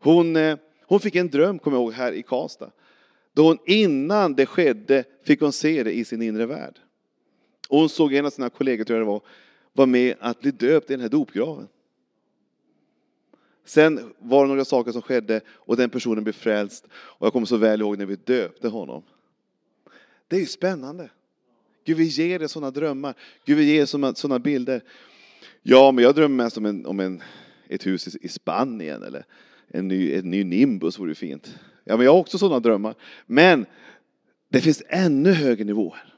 Hon, 0.00 0.36
eh, 0.36 0.58
hon 0.86 1.00
fick 1.00 1.16
en 1.16 1.28
dröm, 1.28 1.58
kommer 1.58 1.76
jag 1.76 1.82
ihåg, 1.82 1.92
här 1.92 2.12
i 2.12 2.22
Karlstad. 2.22 2.70
Då 3.32 3.42
hon 3.42 3.58
innan 3.66 4.34
det 4.34 4.46
skedde 4.46 5.04
fick 5.22 5.40
hon 5.40 5.52
se 5.52 5.82
det 5.82 5.92
i 5.92 6.04
sin 6.04 6.22
inre 6.22 6.46
värld. 6.46 6.78
Och 7.68 7.78
hon 7.78 7.88
såg 7.88 8.14
en 8.14 8.26
av 8.26 8.30
sina 8.30 8.50
kollegor, 8.50 8.84
tror 8.84 8.98
jag 8.98 9.06
det 9.06 9.10
var, 9.10 9.22
var 9.72 9.86
med 9.86 10.16
att 10.20 10.40
bli 10.40 10.50
döpt 10.50 10.90
i 10.90 10.92
den 10.92 11.00
här 11.00 11.08
dopgraven. 11.08 11.68
Sen 13.64 14.14
var 14.18 14.44
det 14.44 14.48
några 14.48 14.64
saker 14.64 14.92
som 14.92 15.02
skedde 15.02 15.40
och 15.48 15.76
den 15.76 15.90
personen 15.90 16.24
blev 16.24 16.32
frälst. 16.32 16.86
Och 16.92 17.26
jag 17.26 17.32
kommer 17.32 17.46
så 17.46 17.56
väl 17.56 17.80
ihåg 17.80 17.98
när 17.98 18.06
vi 18.06 18.16
döpte 18.16 18.68
honom. 18.68 19.02
Det 20.28 20.36
är 20.36 20.40
ju 20.40 20.46
spännande. 20.46 21.10
Gud 21.88 21.96
vi 21.96 22.04
ger 22.04 22.38
dig 22.38 22.48
sådana 22.48 22.70
drömmar. 22.70 23.14
Gud 23.44 23.56
vi 23.58 23.64
ger 23.64 23.78
dig 23.78 24.14
sådana 24.16 24.38
bilder. 24.38 24.82
Ja, 25.62 25.92
men 25.92 26.04
jag 26.04 26.14
drömmer 26.14 26.44
mest 26.44 26.56
om, 26.56 26.66
en, 26.66 26.86
om 26.86 27.00
en, 27.00 27.22
ett 27.68 27.86
hus 27.86 28.08
i, 28.08 28.18
i 28.20 28.28
Spanien 28.28 29.02
eller 29.02 29.24
en 29.68 29.88
ny, 29.88 30.14
en 30.14 30.30
ny 30.30 30.44
Nimbus 30.44 30.98
vore 30.98 31.14
fint. 31.14 31.58
Ja, 31.84 31.96
men 31.96 32.04
jag 32.04 32.12
har 32.12 32.18
också 32.18 32.38
sådana 32.38 32.60
drömmar. 32.60 32.94
Men 33.26 33.66
det 34.48 34.60
finns 34.60 34.82
ännu 34.88 35.32
högre 35.32 35.64
nivåer. 35.64 36.14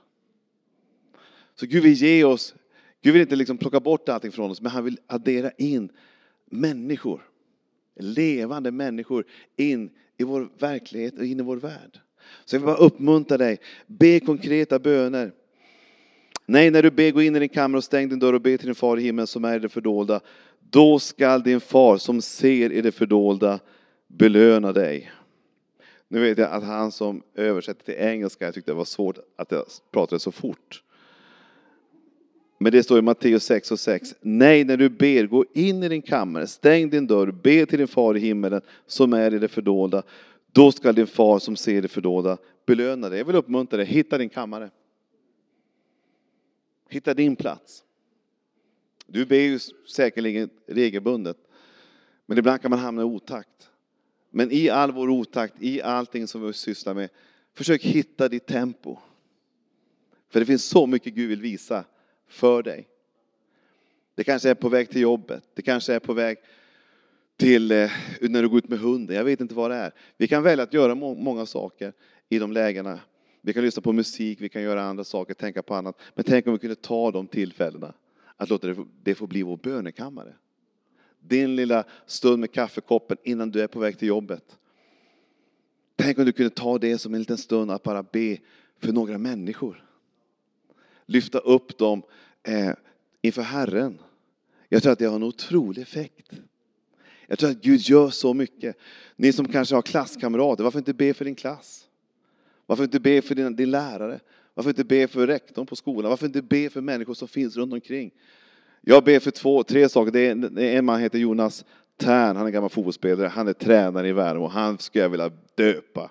Så 1.54 1.66
Gud 1.66 1.82
vill 1.82 1.92
ge 1.92 2.24
oss, 2.24 2.54
Gud 3.02 3.12
vill 3.12 3.22
inte 3.22 3.36
liksom 3.36 3.58
plocka 3.58 3.80
bort 3.80 4.08
allting 4.08 4.32
från 4.32 4.50
oss, 4.50 4.60
men 4.60 4.72
han 4.72 4.84
vill 4.84 4.98
addera 5.06 5.50
in 5.50 5.88
människor, 6.50 7.22
levande 8.00 8.70
människor 8.70 9.24
in 9.56 9.90
i 10.18 10.24
vår 10.24 10.48
verklighet 10.58 11.18
och 11.18 11.24
in 11.24 11.40
i 11.40 11.42
vår 11.42 11.56
värld. 11.56 12.00
Så 12.44 12.56
jag 12.56 12.60
vill 12.60 12.66
bara 12.66 12.76
uppmuntra 12.76 13.38
dig, 13.38 13.58
be 13.86 14.20
konkreta 14.20 14.78
böner. 14.78 15.32
Nej, 16.50 16.70
när 16.70 16.82
du 16.82 16.90
ber, 16.90 17.10
gå 17.10 17.22
in 17.22 17.36
i 17.36 17.38
din 17.38 17.48
kammare 17.48 17.78
och 17.78 17.84
stäng 17.84 18.08
din 18.08 18.18
dörr 18.18 18.32
och 18.32 18.40
be 18.40 18.58
till 18.58 18.66
din 18.66 18.74
far 18.74 18.96
i 18.96 19.02
himlen 19.02 19.26
som 19.26 19.44
är 19.44 19.56
i 19.56 19.58
det 19.58 19.68
fördolda. 19.68 20.20
Då 20.70 20.98
skall 20.98 21.42
din 21.42 21.60
far 21.60 21.96
som 21.96 22.22
ser 22.22 22.72
i 22.72 22.80
det 22.80 22.92
fördolda 22.92 23.60
belöna 24.06 24.72
dig. 24.72 25.12
Nu 26.08 26.20
vet 26.20 26.38
jag 26.38 26.52
att 26.52 26.64
han 26.64 26.92
som 26.92 27.22
översätter 27.34 27.84
till 27.84 27.94
engelska, 27.94 28.44
jag 28.44 28.54
tyckte 28.54 28.70
det 28.70 28.74
var 28.76 28.84
svårt 28.84 29.18
att 29.36 29.52
jag 29.52 29.64
pratade 29.92 30.20
så 30.20 30.32
fort. 30.32 30.82
Men 32.58 32.72
det 32.72 32.82
står 32.82 32.98
i 32.98 33.02
Matteus 33.02 33.44
6 33.44 33.70
och 33.70 33.80
6. 33.80 34.14
Nej, 34.20 34.64
när 34.64 34.76
du 34.76 34.88
ber, 34.88 35.26
gå 35.26 35.44
in 35.54 35.82
i 35.82 35.88
din 35.88 36.02
kammare, 36.02 36.46
stäng 36.46 36.90
din 36.90 37.06
dörr, 37.06 37.30
be 37.30 37.66
till 37.66 37.78
din 37.78 37.88
far 37.88 38.16
i 38.16 38.20
himmelen 38.20 38.60
som 38.86 39.12
är 39.12 39.34
i 39.34 39.38
det 39.38 39.48
fördolda. 39.48 40.02
Då 40.52 40.72
ska 40.72 40.92
din 40.92 41.06
far 41.06 41.38
som 41.38 41.56
ser 41.56 41.82
det 41.82 41.88
fördolda 41.88 42.36
belöna 42.66 43.08
dig. 43.08 43.18
Jag 43.18 43.24
vill 43.24 43.36
uppmuntra 43.36 43.76
dig, 43.76 43.86
hitta 43.86 44.18
din 44.18 44.28
kammare. 44.28 44.70
Hitta 46.90 47.14
din 47.14 47.36
plats. 47.36 47.84
Du 49.06 49.26
ber 49.26 49.36
ju 49.36 49.58
säkerligen 49.88 50.50
regelbundet, 50.66 51.36
men 52.26 52.38
ibland 52.38 52.62
kan 52.62 52.70
man 52.70 52.78
hamna 52.78 53.02
i 53.02 53.04
otakt. 53.04 53.70
Men 54.30 54.52
i 54.52 54.68
all 54.68 54.92
vår 54.92 55.10
otakt, 55.10 55.54
i 55.60 55.82
allting 55.82 56.26
som 56.26 56.46
vi 56.46 56.52
sysslar 56.52 56.94
med, 56.94 57.08
försök 57.54 57.82
hitta 57.82 58.28
ditt 58.28 58.46
tempo. 58.46 58.98
För 60.28 60.40
det 60.40 60.46
finns 60.46 60.64
så 60.64 60.86
mycket 60.86 61.14
Gud 61.14 61.28
vill 61.28 61.40
visa 61.40 61.84
för 62.28 62.62
dig. 62.62 62.88
Det 64.14 64.24
kanske 64.24 64.50
är 64.50 64.54
på 64.54 64.68
väg 64.68 64.90
till 64.90 65.00
jobbet, 65.00 65.44
det 65.54 65.62
kanske 65.62 65.94
är 65.94 66.00
på 66.00 66.12
väg 66.12 66.38
till 67.36 67.70
eh, 67.70 67.90
när 68.20 68.42
du 68.42 68.48
går 68.48 68.58
ut 68.58 68.68
med 68.68 68.78
hunden. 68.78 69.16
Jag 69.16 69.24
vet 69.24 69.40
inte 69.40 69.54
vad 69.54 69.70
det 69.70 69.76
är. 69.76 69.92
Vi 70.16 70.28
kan 70.28 70.42
välja 70.42 70.64
att 70.64 70.74
göra 70.74 70.94
många 70.94 71.46
saker 71.46 71.92
i 72.28 72.38
de 72.38 72.52
lägena. 72.52 73.00
Vi 73.40 73.52
kan 73.52 73.64
lyssna 73.64 73.82
på 73.82 73.92
musik, 73.92 74.40
vi 74.40 74.48
kan 74.48 74.62
göra 74.62 74.82
andra 74.82 75.04
saker, 75.04 75.34
tänka 75.34 75.62
på 75.62 75.74
annat. 75.74 76.00
Men 76.14 76.24
tänk 76.24 76.46
om 76.46 76.52
vi 76.52 76.58
kunde 76.58 76.76
ta 76.76 77.10
de 77.10 77.26
tillfällena 77.26 77.94
att 78.36 78.48
låta 78.48 78.74
det 79.02 79.14
få 79.14 79.26
bli 79.26 79.42
vår 79.42 79.56
bönekammare. 79.56 80.34
Din 81.20 81.56
lilla 81.56 81.84
stund 82.06 82.40
med 82.40 82.52
kaffekoppen 82.52 83.16
innan 83.24 83.50
du 83.50 83.62
är 83.62 83.66
på 83.66 83.78
väg 83.78 83.98
till 83.98 84.08
jobbet. 84.08 84.58
Tänk 85.96 86.18
om 86.18 86.24
du 86.24 86.32
kunde 86.32 86.50
ta 86.50 86.78
det 86.78 86.98
som 86.98 87.14
en 87.14 87.20
liten 87.20 87.38
stund 87.38 87.70
att 87.70 87.82
bara 87.82 88.02
be 88.02 88.38
för 88.78 88.92
några 88.92 89.18
människor. 89.18 89.84
Lyfta 91.06 91.38
upp 91.38 91.78
dem 91.78 92.02
eh, 92.42 92.72
inför 93.22 93.42
Herren. 93.42 93.98
Jag 94.68 94.82
tror 94.82 94.92
att 94.92 94.98
det 94.98 95.04
har 95.04 95.16
en 95.16 95.22
otrolig 95.22 95.82
effekt. 95.82 96.32
Jag 97.26 97.38
tror 97.38 97.50
att 97.50 97.62
Gud 97.62 97.80
gör 97.80 98.10
så 98.10 98.34
mycket. 98.34 98.76
Ni 99.16 99.32
som 99.32 99.48
kanske 99.48 99.74
har 99.74 99.82
klasskamrater, 99.82 100.64
varför 100.64 100.78
inte 100.78 100.94
be 100.94 101.14
för 101.14 101.24
din 101.24 101.34
klass? 101.34 101.89
Varför 102.70 102.84
inte 102.84 103.00
be 103.00 103.22
för 103.22 103.34
din, 103.34 103.56
din 103.56 103.70
lärare? 103.70 104.20
Varför 104.54 104.70
inte 104.70 104.84
be 104.84 105.08
för 105.08 105.26
rektorn 105.26 105.66
på 105.66 105.76
skolan? 105.76 106.10
Varför 106.10 106.26
inte 106.26 106.42
be 106.42 106.70
för 106.70 106.80
människor 106.80 107.14
som 107.14 107.28
finns 107.28 107.56
runt 107.56 107.72
omkring? 107.72 108.10
Jag 108.80 109.04
ber 109.04 109.18
för 109.18 109.30
två, 109.30 109.62
tre 109.62 109.88
saker. 109.88 110.10
Det 110.12 110.20
är, 110.20 110.76
en 110.78 110.84
man 110.84 111.00
heter 111.00 111.18
Jonas 111.18 111.64
Tern, 111.96 112.36
han 112.36 112.46
är 112.46 112.50
gammal 112.50 112.70
fotbollsspelare, 112.70 113.28
han 113.28 113.48
är 113.48 113.52
tränare 113.52 114.08
i 114.08 114.12
Värnamo. 114.12 114.46
Han 114.46 114.78
skulle 114.78 115.04
jag 115.04 115.08
vilja 115.08 115.30
döpa 115.54 116.10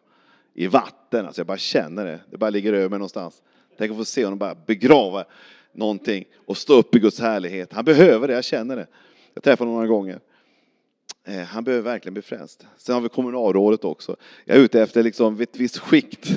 i 0.54 0.68
vatten. 0.68 1.26
Alltså 1.26 1.40
jag 1.40 1.48
bara 1.48 1.58
känner 1.58 2.06
det. 2.06 2.20
Det 2.32 2.38
bara 2.38 2.50
ligger 2.50 2.74
över 2.74 2.90
mig 2.90 3.00
någonstans. 3.00 3.42
Tänk 3.78 3.92
att 3.92 3.98
få 3.98 4.06
se 4.06 4.24
honom 4.24 4.40
bara 4.40 4.56
begrava 4.56 5.26
någonting 5.74 6.26
och 6.46 6.58
stå 6.58 6.74
upp 6.74 6.96
i 6.96 7.00
Guds 7.00 7.20
härlighet. 7.20 7.74
Han 7.74 7.86
behöver 7.86 8.28
det, 8.28 8.34
jag 8.34 8.44
känner 8.44 8.76
det. 8.76 8.88
Jag 9.34 9.44
träffade 9.44 9.70
honom 9.70 9.84
några 9.84 9.98
gånger. 9.98 10.20
Eh, 11.30 11.44
han 11.44 11.64
behöver 11.64 11.84
verkligen 11.84 12.14
bli 12.14 12.22
frälst. 12.22 12.66
Sen 12.78 12.96
har 12.96 13.02
vi 13.02 13.10
kommunalrådet 13.10 13.84
också. 13.84 14.16
Jag 14.46 14.58
är 14.58 14.62
ute 14.62 14.82
efter 14.82 15.04
liksom 15.04 15.42
ett 15.42 15.58
visst 15.58 15.78
skikt. 15.78 16.30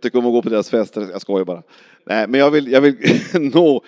Tycker 0.00 0.18
om 0.18 0.26
att 0.26 0.32
gå 0.32 0.42
på 0.42 0.48
deras 0.48 0.70
fester, 0.70 1.00
jag 1.10 1.20
skojar 1.20 1.44
bara. 1.44 1.62
Nej, 2.04 2.28
men 2.28 2.40
jag 2.40 2.50
vill, 2.50 2.72
jag 2.72 2.80
vill 2.80 2.96
nå 3.54 3.84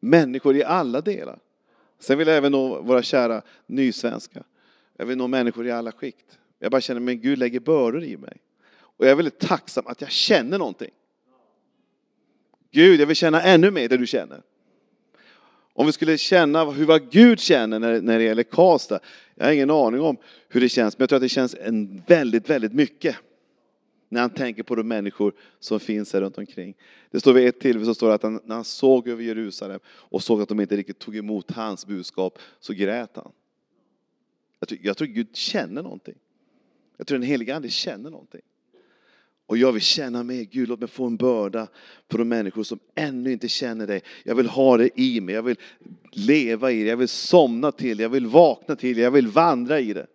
människor 0.00 0.56
i 0.56 0.64
alla 0.64 1.00
delar. 1.00 1.38
Sen 1.98 2.18
vill 2.18 2.28
jag 2.28 2.36
även 2.36 2.52
nå 2.52 2.82
våra 2.82 3.02
kära 3.02 3.42
nysvenskar. 3.66 4.44
Jag 4.96 5.06
vill 5.06 5.18
nå 5.18 5.26
människor 5.26 5.66
i 5.66 5.70
alla 5.70 5.92
skikt. 5.92 6.38
Jag 6.58 6.70
bara 6.70 6.80
känner, 6.80 7.00
men 7.00 7.20
Gud 7.20 7.38
lägger 7.38 7.60
bördor 7.60 8.04
i 8.04 8.16
mig. 8.16 8.36
Och 8.78 9.04
jag 9.04 9.10
är 9.10 9.16
väldigt 9.16 9.38
tacksam 9.38 9.86
att 9.86 10.00
jag 10.00 10.10
känner 10.10 10.58
någonting. 10.58 10.90
Gud, 12.70 13.00
jag 13.00 13.06
vill 13.06 13.16
känna 13.16 13.42
ännu 13.42 13.70
mer 13.70 13.88
det 13.88 13.96
du 13.96 14.06
känner. 14.06 14.42
Om 15.78 15.86
vi 15.86 15.92
skulle 15.92 16.18
känna 16.18 16.64
hur 16.64 16.86
vad 16.86 17.10
Gud 17.10 17.40
känner 17.40 17.78
när, 17.78 18.00
när 18.00 18.18
det 18.18 18.24
gäller 18.24 18.42
Karlstad. 18.42 19.00
Jag 19.34 19.44
har 19.44 19.52
ingen 19.52 19.70
aning 19.70 20.00
om 20.00 20.16
hur 20.48 20.60
det 20.60 20.68
känns, 20.68 20.98
men 20.98 21.02
jag 21.02 21.08
tror 21.08 21.16
att 21.16 21.22
det 21.22 21.28
känns 21.28 21.54
en 21.54 22.02
väldigt, 22.06 22.50
väldigt 22.50 22.72
mycket. 22.72 23.16
När 24.08 24.20
han 24.20 24.30
tänker 24.30 24.62
på 24.62 24.74
de 24.74 24.88
människor 24.88 25.32
som 25.60 25.80
finns 25.80 26.12
här 26.12 26.20
runt 26.20 26.38
omkring. 26.38 26.74
Det 27.10 27.20
står 27.20 27.32
vid 27.32 27.48
ett 27.48 27.60
tillfälle 27.60 27.84
så 27.84 27.94
står 27.94 28.08
det 28.08 28.14
att 28.14 28.22
han, 28.22 28.40
när 28.44 28.54
han 28.54 28.64
såg 28.64 29.08
över 29.08 29.22
Jerusalem 29.22 29.80
och 29.86 30.22
såg 30.22 30.42
att 30.42 30.48
de 30.48 30.60
inte 30.60 30.76
riktigt 30.76 30.98
tog 30.98 31.16
emot 31.16 31.50
hans 31.50 31.86
budskap 31.86 32.38
så 32.60 32.72
grät 32.72 33.10
han. 33.14 33.32
Jag 34.60 34.68
tror, 34.68 34.80
jag 34.82 34.96
tror 34.96 35.08
Gud 35.08 35.36
känner 35.36 35.82
någonting. 35.82 36.18
Jag 36.96 37.06
tror 37.06 37.18
den 37.18 37.28
heliga 37.28 37.56
Ande 37.56 37.68
känner 37.68 38.10
någonting. 38.10 38.42
Och 39.46 39.56
jag 39.56 39.72
vill 39.72 39.82
känna 39.82 40.22
mig, 40.22 40.44
Gud, 40.44 40.68
låt 40.68 40.80
mig 40.80 40.88
få 40.88 41.06
en 41.06 41.16
börda 41.16 41.68
för 42.10 42.18
de 42.18 42.28
människor 42.28 42.62
som 42.62 42.78
ännu 42.94 43.32
inte 43.32 43.48
känner 43.48 43.86
dig. 43.86 44.02
Jag 44.24 44.34
vill 44.34 44.46
ha 44.46 44.76
det 44.76 45.00
i 45.00 45.20
mig, 45.20 45.34
jag 45.34 45.42
vill 45.42 45.56
leva 46.12 46.72
i 46.72 46.82
det, 46.82 46.88
jag 46.88 46.96
vill 46.96 47.08
somna 47.08 47.72
till 47.72 47.96
det, 47.96 48.02
jag 48.02 48.10
vill 48.10 48.26
vakna 48.26 48.76
till 48.76 48.96
det, 48.96 49.02
jag 49.02 49.10
vill 49.10 49.26
vandra 49.26 49.80
i 49.80 49.92
det. 49.92 50.06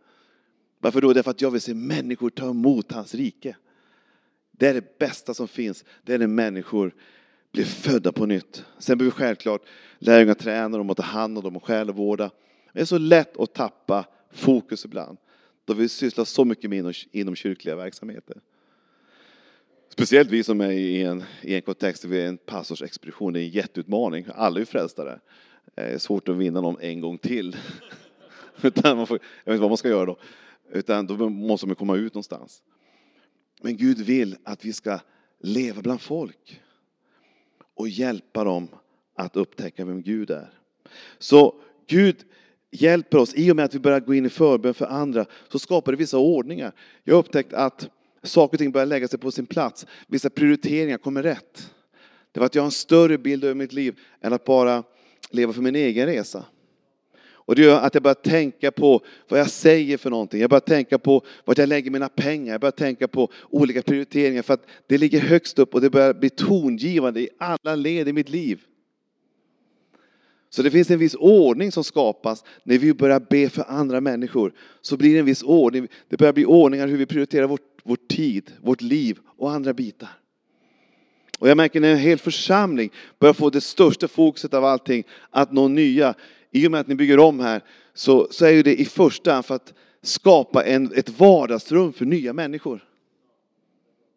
Varför 0.80 1.02
då? 1.02 1.14
Därför 1.14 1.32
att 1.32 1.42
jag 1.42 1.52
vill 1.52 1.62
se 1.62 1.74
människor 1.74 2.30
ta 2.30 2.50
emot 2.50 2.92
hans 2.92 3.16
rike. 3.16 3.56
Det 4.52 4.68
är 4.68 4.74
det 4.74 5.00
bästa 5.00 5.34
som 5.34 5.48
finns, 5.48 5.86
det 6.04 6.14
är 6.14 6.20
när 6.20 6.28
människor 6.28 6.96
blir 7.52 7.66
födda 7.66 8.12
på 8.12 8.26
nytt. 8.26 8.66
Sen 8.80 8.98
behöver 8.98 9.16
vi 9.16 9.24
självklart 9.24 9.62
lärjungar 10.00 10.34
träna 10.34 10.78
dem 10.78 10.90
och 10.90 10.98
ta 10.98 11.04
hand 11.04 11.38
om 11.38 11.44
dem 11.44 11.56
och 11.56 11.64
själavårda. 11.64 12.32
Det 12.74 12.82
är 12.82 12.86
så 12.86 12.98
lätt 12.98 13.38
att 13.38 13.54
tappa 13.54 14.06
fokus 14.32 14.86
ibland, 14.86 15.18
då 15.66 15.74
vi 15.74 15.90
sysslar 15.90 16.26
så 16.26 16.46
mycket 16.46 16.70
med 16.70 16.96
inom 17.12 17.36
kyrkliga 17.36 17.76
verksamheter. 17.76 18.38
Speciellt 19.92 20.30
vi 20.30 20.44
som 20.44 20.62
är 20.62 20.72
i 20.72 21.02
en, 21.02 21.24
i 21.42 21.56
en 21.56 21.62
kontext 21.62 22.02
där 22.02 22.10
vi 22.10 22.22
är 22.22 22.28
en 22.28 22.38
pastorsexpedition, 22.38 23.34
det 23.34 23.40
är 23.40 23.44
en 23.44 23.50
jätteutmaning. 23.50 24.26
Alla 24.36 24.56
är 24.56 24.60
ju 24.60 24.66
frälstare. 24.66 25.12
Eh, 25.12 25.20
det 25.76 25.82
är 25.82 25.98
svårt 25.98 26.30
att 26.30 26.36
vinna 26.36 26.62
någon 26.62 26.82
en 26.82 27.02
gång 27.02 27.18
till. 27.18 27.58
Utan 28.62 28.98
man 28.98 29.08
får, 29.08 29.20
jag 29.44 29.52
vet 29.52 29.56
inte 29.56 29.62
vad 29.62 29.70
man 29.70 29.78
ska 29.78 29.90
göra 29.90 30.06
då. 30.06 30.18
Utan 30.72 31.08
då 31.08 31.30
måste 31.30 31.68
man 31.68 31.76
komma 31.76 31.96
ut 31.96 32.14
någonstans. 32.14 32.64
Men 33.62 33.78
Gud 33.78 33.98
vill 33.98 34.36
att 34.44 34.66
vi 34.66 34.74
ska 34.74 35.00
leva 35.40 35.82
bland 35.82 36.02
folk 36.02 36.62
och 37.74 37.90
hjälpa 37.90 38.44
dem 38.44 38.68
att 39.16 39.36
upptäcka 39.36 39.86
vem 39.86 40.02
Gud 40.02 40.30
är. 40.30 40.54
Så 41.20 41.56
Gud 41.88 42.16
hjälper 42.72 43.18
oss, 43.18 43.34
i 43.34 43.52
och 43.52 43.56
med 43.56 43.66
att 43.66 43.76
vi 43.76 43.80
börjar 43.80 44.00
gå 44.00 44.14
in 44.14 44.26
i 44.26 44.30
förbön 44.30 44.74
för 44.74 44.86
andra, 44.86 45.26
så 45.50 45.60
skapar 45.60 45.92
det 45.92 45.98
vissa 45.98 46.18
ordningar. 46.18 46.72
Jag 47.04 47.16
har 47.16 47.20
upptäckt 47.20 47.54
att 47.54 47.90
saker 48.24 48.56
och 48.56 48.60
ting 48.60 48.72
börjar 48.72 48.86
lägga 48.86 49.08
sig 49.08 49.20
på 49.20 49.32
sin 49.32 49.46
plats. 49.46 49.86
Vissa 50.08 50.30
prioriteringar 50.30 50.98
kommer 50.98 51.24
rätt. 51.24 51.74
Det 52.32 52.40
var 52.40 52.46
att 52.46 52.56
jag 52.56 52.62
har 52.62 52.68
en 52.68 52.72
större 52.72 53.18
bild 53.18 53.44
över 53.44 53.56
mitt 53.56 53.74
liv 53.74 54.00
än 54.22 54.34
att 54.34 54.46
bara 54.46 54.84
leva 55.30 55.54
för 55.54 55.62
min 55.62 55.76
egen 55.76 56.06
resa. 56.06 56.46
Och 57.52 57.56
det 57.56 57.62
gör 57.62 57.80
att 57.82 57.94
jag 57.94 58.04
börjar 58.04 58.16
tänka 58.16 58.72
på 58.72 59.02
vad 59.30 59.40
jag 59.40 59.50
säger 59.50 59.98
för 59.98 60.10
någonting. 60.10 60.42
Jag 60.42 60.50
börjar 60.50 60.60
tänka 60.60 61.00
på 61.00 61.26
vart 61.46 61.58
jag 61.58 61.70
lägger 61.70 61.92
mina 61.92 62.10
pengar. 62.10 62.54
Jag 62.54 62.62
börjar 62.62 62.72
tänka 62.72 63.08
på 63.08 63.32
olika 63.50 63.82
prioriteringar 63.82 64.42
för 64.42 64.54
att 64.54 64.66
det 64.88 64.98
ligger 64.98 65.20
högst 65.20 65.60
upp 65.60 65.74
och 65.74 65.82
det 65.82 65.90
börjar 65.90 66.14
bli 66.14 66.30
tongivande 66.30 67.22
i 67.22 67.30
alla 67.38 67.76
led 67.76 68.08
i 68.08 68.14
mitt 68.14 68.30
liv. 68.30 68.62
Så 70.50 70.62
det 70.62 70.72
finns 70.72 70.92
en 70.92 71.00
viss 71.00 71.16
ordning 71.16 71.72
som 71.72 71.84
skapas 71.84 72.44
när 72.64 72.78
vi 72.78 72.94
börjar 72.94 73.20
be 73.30 73.50
för 73.50 73.66
andra 73.68 74.02
människor. 74.02 74.54
Så 74.82 74.98
blir 74.98 75.14
det 75.14 75.20
en 75.20 75.26
viss 75.26 75.44
ordning. 75.44 75.88
Det 76.10 76.18
börjar 76.18 76.34
bli 76.34 76.46
ordningar 76.46 76.88
hur 76.88 76.98
vi 76.98 77.06
prioriterar 77.06 77.48
vår, 77.48 77.60
vår 77.84 77.98
tid, 78.10 78.52
vårt 78.62 78.82
liv 78.82 79.20
och 79.38 79.52
andra 79.52 79.74
bitar. 79.74 80.10
Och 81.40 81.50
jag 81.50 81.58
märker 81.58 81.80
när 81.80 81.92
en 81.92 81.98
hel 81.98 82.18
församling 82.18 82.92
börjar 83.20 83.34
få 83.34 83.50
det 83.50 83.62
största 83.62 84.08
fokuset 84.08 84.54
av 84.54 84.66
allting, 84.66 85.04
att 85.30 85.52
nå 85.52 85.68
nya. 85.68 86.14
I 86.52 86.68
och 86.68 86.72
med 86.72 86.80
att 86.80 86.88
ni 86.88 86.96
bygger 86.96 87.20
om 87.20 87.40
här 87.40 87.62
så, 87.94 88.28
så 88.32 88.46
är 88.46 88.64
det 88.64 88.82
i 88.82 88.86
första 88.86 89.34
hand 89.34 89.46
för 89.46 89.56
att 89.56 89.74
skapa 90.02 90.66
en, 90.66 90.92
ett 90.96 91.20
vardagsrum 91.20 91.94
för 91.94 92.06
nya 92.06 92.34
människor. 92.34 92.84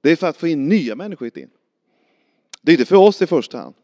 Det 0.00 0.11
är 0.11 0.16
för 0.16 0.27
att 0.27 0.37
få 0.37 0.48
in 0.48 0.68
nya 0.68 0.94
människor 0.94 1.38
in. 1.38 1.50
Det 2.62 2.72
är 2.72 2.74
inte 2.74 2.85
för 2.85 2.96
oss 2.96 3.22
i 3.22 3.27
första 3.27 3.59
hand. 3.59 3.74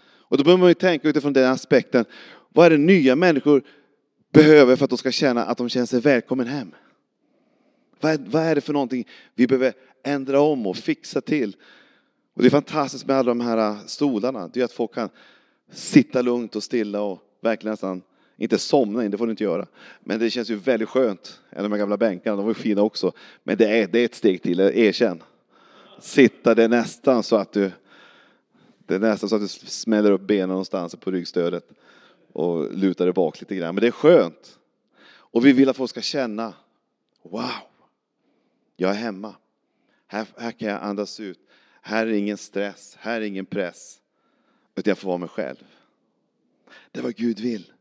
Och 0.00 0.36
då 0.36 0.44
behöver 0.44 0.60
man 0.60 0.70
ju 0.70 0.74
tänka 0.74 1.08
utifrån 1.08 1.32
den 1.32 1.52
aspekten. 1.52 2.04
Vad 2.48 2.66
är 2.66 2.70
det 2.70 2.78
nya 2.78 3.16
människor 3.16 3.62
behöver 4.32 4.76
för 4.76 4.84
att 4.84 4.90
de 4.90 4.98
ska 4.98 5.10
känna 5.10 5.44
att 5.44 5.58
de 5.58 5.68
känner 5.68 5.86
sig 5.86 6.00
välkommen 6.00 6.46
hem? 6.46 6.74
Vad 8.00 8.12
är, 8.12 8.18
vad 8.26 8.42
är 8.42 8.54
det 8.54 8.60
för 8.60 8.72
någonting 8.72 9.06
vi 9.34 9.46
behöver 9.46 9.72
ändra 10.02 10.40
om 10.40 10.66
och 10.66 10.76
fixa 10.76 11.20
till? 11.20 11.56
Och 12.34 12.42
det 12.42 12.48
är 12.48 12.50
fantastiskt 12.50 13.06
med 13.06 13.16
alla 13.16 13.30
de 13.30 13.40
här 13.40 13.70
äh, 13.70 13.76
stolarna. 13.86 14.48
Det 14.48 14.60
är 14.60 14.64
att 14.64 14.72
folk 14.72 14.94
kan 14.94 15.08
sitta 15.72 16.22
lugnt 16.22 16.56
och 16.56 16.62
stilla 16.62 17.00
och 17.00 17.18
verkligen 17.40 17.72
nästan, 17.72 18.02
inte 18.36 18.58
somna 18.58 19.04
in, 19.04 19.10
det 19.10 19.18
får 19.18 19.26
du 19.26 19.30
inte 19.30 19.44
göra. 19.44 19.66
Men 20.00 20.18
det 20.18 20.30
känns 20.30 20.50
ju 20.50 20.56
väldigt 20.56 20.88
skönt. 20.88 21.40
De 21.50 21.72
här 21.72 21.78
gamla 21.78 21.96
bänkarna, 21.96 22.36
de 22.36 22.44
var 22.44 22.50
ju 22.50 22.62
fina 22.62 22.82
också. 22.82 23.12
Men 23.42 23.56
det 23.56 23.78
är, 23.78 23.86
det 23.86 24.00
är 24.00 24.04
ett 24.04 24.14
steg 24.14 24.42
till, 24.42 24.60
erkänn. 24.60 25.22
Sitta, 26.00 26.54
det 26.54 26.64
är 26.64 26.68
nästan 26.68 27.22
så 27.22 27.36
att 27.36 27.52
du 27.52 27.70
det 28.88 28.94
är 28.94 28.98
nästan 28.98 29.28
så 29.28 29.36
att 29.36 29.42
du 29.42 29.48
smäller 29.48 30.10
upp 30.10 30.26
benen 30.26 30.48
någonstans 30.48 30.96
på 30.96 31.10
ryggstödet 31.10 31.64
och 32.32 32.74
lutar 32.74 33.04
dig 33.04 33.14
bak 33.14 33.40
lite 33.40 33.54
grann. 33.54 33.74
Men 33.74 33.82
det 33.82 33.86
är 33.86 33.90
skönt. 33.90 34.58
Och 35.08 35.46
vi 35.46 35.52
vill 35.52 35.68
att 35.68 35.76
folk 35.76 35.90
ska 35.90 36.00
känna, 36.00 36.54
wow, 37.22 37.44
jag 38.80 38.90
är 38.90 38.94
hemma. 38.94 39.34
Här, 40.06 40.26
här 40.36 40.52
kan 40.52 40.68
jag 40.68 40.82
andas 40.82 41.20
ut. 41.20 41.38
Här 41.82 42.06
är 42.06 42.12
ingen 42.12 42.36
stress, 42.36 42.96
här 43.00 43.20
är 43.20 43.24
ingen 43.24 43.46
press. 43.46 44.00
Utan 44.76 44.90
jag 44.90 44.98
får 44.98 45.08
vara 45.08 45.18
mig 45.18 45.28
själv. 45.28 45.56
Det 46.92 46.98
är 46.98 47.02
vad 47.02 47.14
Gud 47.14 47.40
vill. 47.40 47.72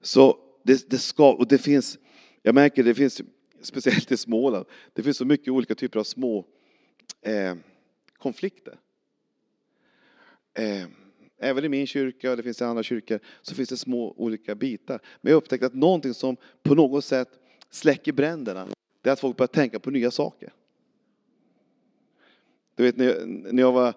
Så 0.00 0.38
det, 0.62 0.90
det 0.90 0.98
ska, 0.98 1.32
och 1.32 1.48
det 1.48 1.58
finns, 1.58 1.98
jag 2.42 2.54
märker 2.54 2.82
det 2.82 2.94
finns, 2.94 3.20
speciellt 3.60 4.12
i 4.12 4.16
Småland, 4.16 4.66
det 4.92 5.02
finns 5.02 5.16
så 5.16 5.24
mycket 5.24 5.48
olika 5.48 5.74
typer 5.74 6.00
av 6.00 6.04
små 6.04 6.44
eh, 7.22 7.54
konflikter. 8.18 8.78
Eh, 10.54 10.86
även 11.38 11.64
i 11.64 11.68
min 11.68 11.86
kyrka, 11.86 12.30
och 12.30 12.36
det 12.36 12.42
finns 12.42 12.60
i 12.60 12.64
andra 12.64 12.82
kyrkor, 12.82 13.20
så 13.42 13.54
finns 13.54 13.68
det 13.68 13.76
små 13.76 14.14
olika 14.16 14.54
bitar. 14.54 15.00
Men 15.20 15.30
jag 15.30 15.36
upptäckte 15.36 15.66
att 15.66 15.74
någonting 15.74 16.14
som 16.14 16.36
på 16.62 16.74
något 16.74 17.04
sätt 17.04 17.28
släcker 17.70 18.12
bränderna, 18.12 18.68
det 19.06 19.10
är 19.10 19.12
att 19.12 19.20
folk 19.20 19.36
börjar 19.36 19.48
tänka 19.48 19.78
på 19.78 19.90
nya 19.90 20.10
saker. 20.10 20.52
Du 22.74 22.82
vet, 22.82 22.96
när 23.52 23.62
jag, 23.62 23.72
var, 23.72 23.94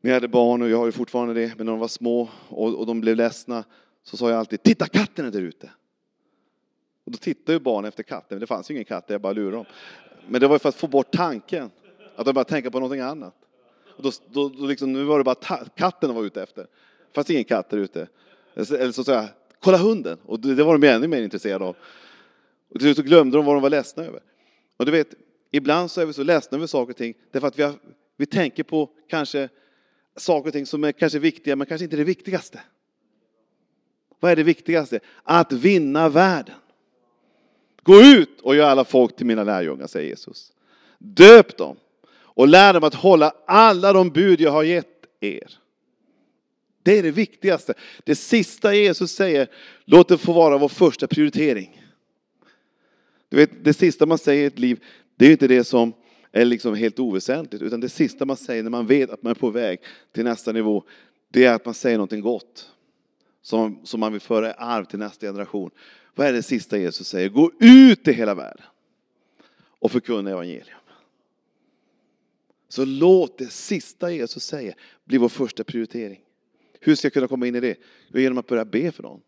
när 0.00 0.10
jag 0.10 0.14
hade 0.14 0.28
barn, 0.28 0.62
och 0.62 0.68
jag 0.68 0.78
har 0.78 0.86
ju 0.86 0.92
fortfarande 0.92 1.34
det, 1.34 1.56
men 1.56 1.66
när 1.66 1.72
de 1.72 1.80
var 1.80 1.88
små 1.88 2.28
och, 2.48 2.74
och 2.74 2.86
de 2.86 3.00
blev 3.00 3.16
ledsna, 3.16 3.64
så 4.02 4.16
sa 4.16 4.30
jag 4.30 4.38
alltid, 4.38 4.62
titta 4.62 4.86
katten 4.86 5.26
är 5.26 5.30
där 5.30 5.40
ute. 5.40 5.70
Och 7.04 7.12
då 7.12 7.18
tittade 7.18 7.52
ju 7.52 7.58
barn 7.58 7.84
efter 7.84 8.02
katten, 8.02 8.26
men 8.30 8.40
det 8.40 8.46
fanns 8.46 8.70
ju 8.70 8.74
ingen 8.74 8.84
katt, 8.84 9.04
jag 9.08 9.20
bara 9.20 9.32
lurade 9.32 9.56
dem. 9.56 9.64
Men 10.28 10.40
det 10.40 10.48
var 10.48 10.58
för 10.58 10.68
att 10.68 10.74
få 10.74 10.86
bort 10.86 11.12
tanken, 11.12 11.70
att 12.16 12.24
de 12.24 12.32
började 12.32 12.50
tänka 12.50 12.70
på 12.70 12.80
någonting 12.80 13.00
annat. 13.00 13.34
Och 13.96 14.02
då, 14.02 14.10
då, 14.32 14.48
då 14.48 14.66
liksom, 14.66 14.92
nu 14.92 15.04
var 15.04 15.18
det 15.18 15.24
bara 15.24 15.66
katten 15.76 16.08
de 16.08 16.16
var 16.16 16.24
ute 16.24 16.42
efter. 16.42 16.62
Det 16.62 17.14
fanns 17.14 17.30
ingen 17.30 17.44
katt 17.44 17.70
där 17.70 17.78
ute. 17.78 18.08
Eller 18.54 18.92
så 18.92 19.04
sa 19.04 19.12
jag, 19.12 19.28
kolla 19.60 19.78
hunden! 19.78 20.18
Och 20.24 20.40
det, 20.40 20.54
det 20.54 20.64
var 20.64 20.78
de 20.78 20.88
ännu 20.88 21.08
mer 21.08 21.22
intresserade 21.22 21.64
av. 21.64 21.76
Och 22.68 22.80
till 22.80 22.94
slut 22.94 23.06
glömde 23.06 23.36
de 23.36 23.44
vad 23.44 23.54
de 23.54 23.62
var 23.62 23.70
ledsna 23.70 24.04
över. 24.04 24.20
Och 24.76 24.86
du 24.86 24.92
vet, 24.92 25.14
ibland 25.50 25.90
så 25.90 26.00
är 26.00 26.06
vi 26.06 26.12
så 26.12 26.22
ledsna 26.22 26.56
över 26.56 26.66
saker 26.66 26.92
och 26.92 26.96
ting 26.96 27.14
därför 27.30 27.48
att 27.48 27.58
vi, 27.58 27.62
har, 27.62 27.74
vi 28.16 28.26
tänker 28.26 28.62
på 28.62 28.90
kanske 29.08 29.48
saker 30.16 30.48
och 30.48 30.52
ting 30.52 30.66
som 30.66 30.84
är 30.84 30.92
kanske 30.92 31.18
viktiga, 31.18 31.56
men 31.56 31.66
kanske 31.66 31.84
inte 31.84 31.96
det 31.96 32.04
viktigaste. 32.04 32.60
Vad 34.20 34.32
är 34.32 34.36
det 34.36 34.42
viktigaste? 34.42 35.00
Att 35.22 35.52
vinna 35.52 36.08
världen. 36.08 36.54
Gå 37.82 38.00
ut 38.00 38.40
och 38.40 38.56
gör 38.56 38.68
alla 38.68 38.84
folk 38.84 39.16
till 39.16 39.26
mina 39.26 39.44
lärjungar, 39.44 39.86
säger 39.86 40.08
Jesus. 40.08 40.52
Döp 40.98 41.56
dem 41.56 41.76
och 42.36 42.48
lär 42.48 42.72
dem 42.72 42.84
att 42.84 42.94
hålla 42.94 43.34
alla 43.46 43.92
de 43.92 44.10
bud 44.10 44.40
jag 44.40 44.50
har 44.50 44.62
gett 44.62 45.06
er. 45.20 45.58
Det 46.82 46.98
är 46.98 47.02
det 47.02 47.10
viktigaste. 47.10 47.74
Det 48.04 48.14
sista 48.14 48.74
Jesus 48.74 49.12
säger, 49.12 49.48
låt 49.84 50.08
det 50.08 50.18
få 50.18 50.32
vara 50.32 50.58
vår 50.58 50.68
första 50.68 51.06
prioritering. 51.06 51.85
Du 53.36 53.40
vet, 53.40 53.64
det 53.64 53.72
sista 53.72 54.06
man 54.06 54.18
säger 54.18 54.42
i 54.42 54.46
ett 54.46 54.58
liv, 54.58 54.84
det 55.16 55.26
är 55.26 55.30
inte 55.30 55.48
det 55.48 55.64
som 55.64 55.92
är 56.32 56.44
liksom 56.44 56.74
helt 56.74 56.98
oväsentligt, 56.98 57.62
utan 57.62 57.80
det 57.80 57.88
sista 57.88 58.24
man 58.24 58.36
säger 58.36 58.62
när 58.62 58.70
man 58.70 58.86
vet 58.86 59.10
att 59.10 59.22
man 59.22 59.30
är 59.30 59.34
på 59.34 59.50
väg 59.50 59.78
till 60.12 60.24
nästa 60.24 60.52
nivå, 60.52 60.84
det 61.28 61.44
är 61.44 61.54
att 61.54 61.64
man 61.64 61.74
säger 61.74 61.96
någonting 61.96 62.20
gott. 62.20 62.70
Som, 63.42 63.80
som 63.84 64.00
man 64.00 64.12
vill 64.12 64.20
föra 64.20 64.50
i 64.50 64.52
arv 64.58 64.84
till 64.84 64.98
nästa 64.98 65.26
generation. 65.26 65.70
Vad 66.14 66.26
är 66.26 66.32
det 66.32 66.42
sista 66.42 66.78
Jesus 66.78 67.08
säger? 67.08 67.28
Gå 67.28 67.52
ut 67.60 68.08
i 68.08 68.12
hela 68.12 68.34
världen 68.34 68.66
och 69.78 69.92
förkunna 69.92 70.30
evangelium. 70.30 70.78
Så 72.68 72.84
låt 72.84 73.38
det 73.38 73.52
sista 73.52 74.10
Jesus 74.10 74.42
säger 74.42 74.74
bli 75.04 75.18
vår 75.18 75.28
första 75.28 75.64
prioritering. 75.64 76.20
Hur 76.80 76.94
ska 76.94 77.06
jag 77.06 77.12
kunna 77.12 77.28
komma 77.28 77.46
in 77.46 77.54
i 77.54 77.60
det? 77.60 77.76
Jo, 78.08 78.20
genom 78.20 78.38
att 78.38 78.46
börja 78.46 78.64
be 78.64 78.92
för 78.92 79.02
någon. 79.02 79.20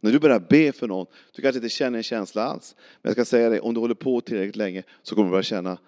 När 0.00 0.12
du 0.12 0.18
börjar 0.18 0.40
be 0.40 0.72
för 0.72 0.88
någon, 0.88 1.06
du 1.32 1.42
kanske 1.42 1.58
inte 1.58 1.68
känner 1.68 1.98
en 1.98 2.02
känsla 2.02 2.42
alls. 2.42 2.76
Men 3.02 3.08
jag 3.08 3.12
ska 3.12 3.24
säga 3.24 3.48
dig, 3.48 3.60
om 3.60 3.74
du 3.74 3.80
håller 3.80 3.94
på 3.94 4.20
tillräckligt 4.20 4.56
länge 4.56 4.82
så 5.02 5.14
kommer 5.14 5.28
du 5.28 5.30
börja 5.30 5.42
känna 5.42 5.78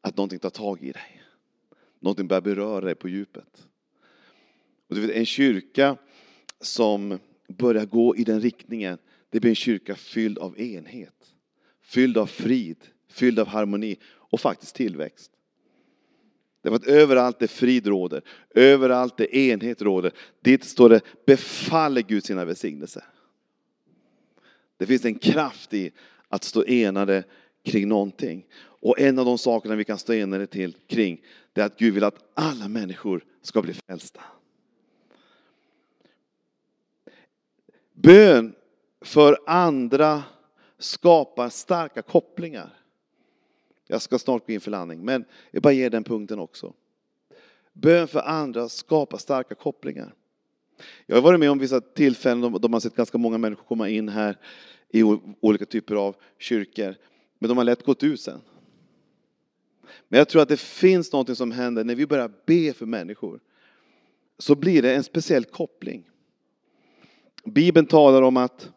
att 0.00 0.16
någonting 0.16 0.38
tar 0.38 0.50
tag 0.50 0.82
i 0.82 0.92
dig. 0.92 1.22
Någonting 2.00 2.28
börjar 2.28 2.40
beröra 2.40 2.84
dig 2.84 2.94
på 2.94 3.08
djupet. 3.08 3.66
Och 4.88 4.94
du 4.94 5.00
vet, 5.00 5.16
en 5.16 5.26
kyrka 5.26 5.96
som 6.60 7.18
börjar 7.48 7.86
gå 7.86 8.16
i 8.16 8.24
den 8.24 8.40
riktningen, 8.40 8.98
det 9.30 9.40
blir 9.40 9.50
en 9.50 9.54
kyrka 9.54 9.94
fylld 9.94 10.38
av 10.38 10.60
enhet. 10.60 11.14
Fylld 11.82 12.18
av 12.18 12.26
frid, 12.26 12.76
fylld 13.10 13.38
av 13.38 13.46
harmoni 13.46 13.96
och 14.04 14.40
faktiskt 14.40 14.74
tillväxt. 14.74 15.32
Därför 16.62 16.76
att 16.76 16.86
överallt 16.86 17.38
där 17.38 17.46
frid 17.46 17.86
råder, 17.86 18.22
överallt 18.54 19.16
där 19.16 19.34
enhet 19.34 19.82
råder, 19.82 20.12
dit 20.40 20.64
står 20.64 20.88
det 20.88 21.00
befaller 21.26 22.02
Gud 22.02 22.24
sina 22.24 22.44
välsignelser. 22.44 23.04
Det 24.78 24.86
finns 24.86 25.04
en 25.04 25.18
kraft 25.18 25.74
i 25.74 25.92
att 26.28 26.44
stå 26.44 26.64
enade 26.64 27.24
kring 27.62 27.88
någonting. 27.88 28.46
Och 28.60 29.00
en 29.00 29.18
av 29.18 29.24
de 29.24 29.38
sakerna 29.38 29.76
vi 29.76 29.84
kan 29.84 29.98
stå 29.98 30.12
enade 30.12 30.46
till 30.46 30.76
kring, 30.86 31.24
det 31.52 31.60
är 31.60 31.66
att 31.66 31.78
Gud 31.78 31.94
vill 31.94 32.04
att 32.04 32.30
alla 32.34 32.68
människor 32.68 33.24
ska 33.42 33.62
bli 33.62 33.74
frälsta. 33.74 34.20
Bön 37.92 38.54
för 39.00 39.38
andra 39.46 40.22
skapar 40.78 41.48
starka 41.48 42.02
kopplingar. 42.02 42.74
Jag 43.86 44.02
ska 44.02 44.18
snart 44.18 44.46
gå 44.46 44.52
in 44.52 44.60
för 44.60 44.70
landning, 44.70 45.04
men 45.04 45.24
jag 45.50 45.62
bara 45.62 45.72
ger 45.72 45.90
den 45.90 46.04
punkten 46.04 46.38
också. 46.38 46.74
Bön 47.72 48.08
för 48.08 48.20
andra 48.20 48.68
skapar 48.68 49.18
starka 49.18 49.54
kopplingar. 49.54 50.14
Jag 51.06 51.16
har 51.16 51.22
varit 51.22 51.40
med 51.40 51.50
om 51.50 51.58
vissa 51.58 51.80
tillfällen 51.80 52.52
då 52.60 52.68
man 52.68 52.80
sett 52.80 52.96
ganska 52.96 53.18
många 53.18 53.38
människor 53.38 53.64
komma 53.64 53.88
in 53.88 54.08
här 54.08 54.38
i 54.88 55.02
olika 55.40 55.66
typer 55.66 55.94
av 55.94 56.16
kyrkor, 56.38 56.94
men 57.38 57.48
de 57.48 57.56
har 57.56 57.64
lätt 57.64 57.84
gått 57.84 58.02
ut 58.02 58.20
sen. 58.20 58.40
Men 60.08 60.18
jag 60.18 60.28
tror 60.28 60.42
att 60.42 60.48
det 60.48 60.60
finns 60.60 61.12
något 61.12 61.36
som 61.36 61.52
händer 61.52 61.84
när 61.84 61.94
vi 61.94 62.06
börjar 62.06 62.30
be 62.46 62.72
för 62.72 62.86
människor. 62.86 63.40
Så 64.38 64.54
blir 64.54 64.82
det 64.82 64.94
en 64.94 65.04
speciell 65.04 65.44
koppling. 65.44 66.10
Bibeln 67.44 67.86
talar 67.86 68.22
om 68.22 68.36
att, 68.36 68.70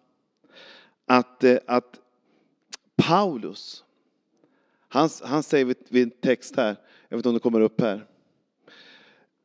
att, 1.06 1.44
eh, 1.44 1.58
att 1.68 2.00
Paulus, 2.96 3.84
han, 4.88 5.10
han 5.24 5.44
säger 5.44 5.76
vid 5.90 6.04
en 6.04 6.12
text 6.22 6.56
här, 6.56 6.76
jag 7.10 7.18
vet 7.18 7.20
inte 7.20 7.30
om 7.30 7.34
det 7.34 7.40
kommer 7.40 7.62
upp 7.62 7.82
här. 7.82 8.08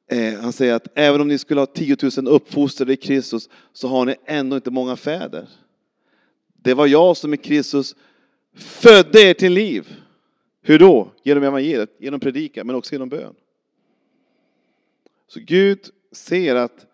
Eh, 0.09 0.41
han 0.41 0.53
säger 0.53 0.75
att 0.75 0.89
även 0.95 1.21
om 1.21 1.29
ni 1.29 1.39
skulle 1.39 1.61
ha 1.61 1.67
10 1.67 1.97
000 2.17 2.29
uppfostrade 2.29 2.93
i 2.93 2.97
Kristus 2.97 3.49
så 3.73 3.89
har 3.89 4.07
ni 4.07 4.17
ändå 4.25 4.57
inte 4.57 4.71
många 4.71 4.97
fäder. 4.97 5.49
Det 6.63 6.75
var 6.75 6.87
jag 6.87 7.17
som 7.17 7.35
i 7.35 7.37
Kristus 7.37 7.97
födde 8.55 9.21
er 9.21 9.35
till 9.35 9.53
liv. 9.53 9.97
Hur 10.63 10.79
då? 10.79 11.13
Genom 11.23 11.43
evangeliet, 11.43 11.91
genom 11.99 12.21
predikan, 12.21 12.67
men 12.67 12.77
också 12.77 12.93
genom 12.93 13.09
bön. 13.09 13.35
Så 15.29 15.41
Gud 15.41 15.91
ser 16.13 16.55
att 16.55 16.87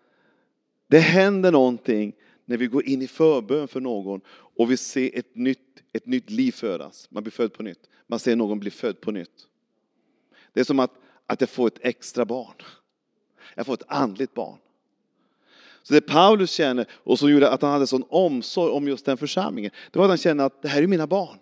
Det 0.87 0.99
händer 0.99 1.51
någonting 1.51 2.13
när 2.45 2.57
vi 2.57 2.67
går 2.67 2.85
in 2.85 3.01
i 3.01 3.07
förbön 3.07 3.67
för 3.67 3.79
någon 3.79 4.21
och 4.27 4.71
vi 4.71 4.77
ser 4.77 5.17
ett 5.17 5.35
nytt, 5.35 5.83
ett 5.93 6.05
nytt 6.05 6.29
liv 6.29 6.51
födas. 6.51 7.07
Man 7.11 7.23
blir 7.23 7.31
född 7.31 7.53
på 7.53 7.63
nytt. 7.63 7.89
Man 8.07 8.19
ser 8.19 8.35
någon 8.35 8.59
bli 8.59 8.71
född 8.71 9.01
på 9.01 9.11
nytt. 9.11 9.47
Det 10.53 10.59
är 10.59 10.63
som 10.63 10.79
att, 10.79 10.91
att 11.25 11.41
jag 11.41 11.49
får 11.49 11.67
ett 11.67 11.79
extra 11.81 12.25
barn. 12.25 12.55
Jag 13.55 13.65
får 13.65 13.73
ett 13.73 13.83
andligt 13.87 14.33
barn. 14.33 14.57
Så 15.83 15.93
det 15.93 16.01
Paulus 16.01 16.51
känner 16.51 16.85
och 16.93 17.19
som 17.19 17.31
gjorde 17.31 17.49
att 17.49 17.61
han 17.61 17.71
hade 17.71 17.87
sån 17.87 18.03
omsorg 18.09 18.71
om 18.71 18.87
just 18.87 19.05
den 19.05 19.17
församlingen, 19.17 19.71
det 19.91 19.99
var 19.99 20.05
att 20.05 20.11
han 20.11 20.17
kände 20.17 20.45
att 20.45 20.61
det 20.61 20.67
här 20.67 20.83
är 20.83 20.87
mina 20.87 21.07
barn. 21.07 21.37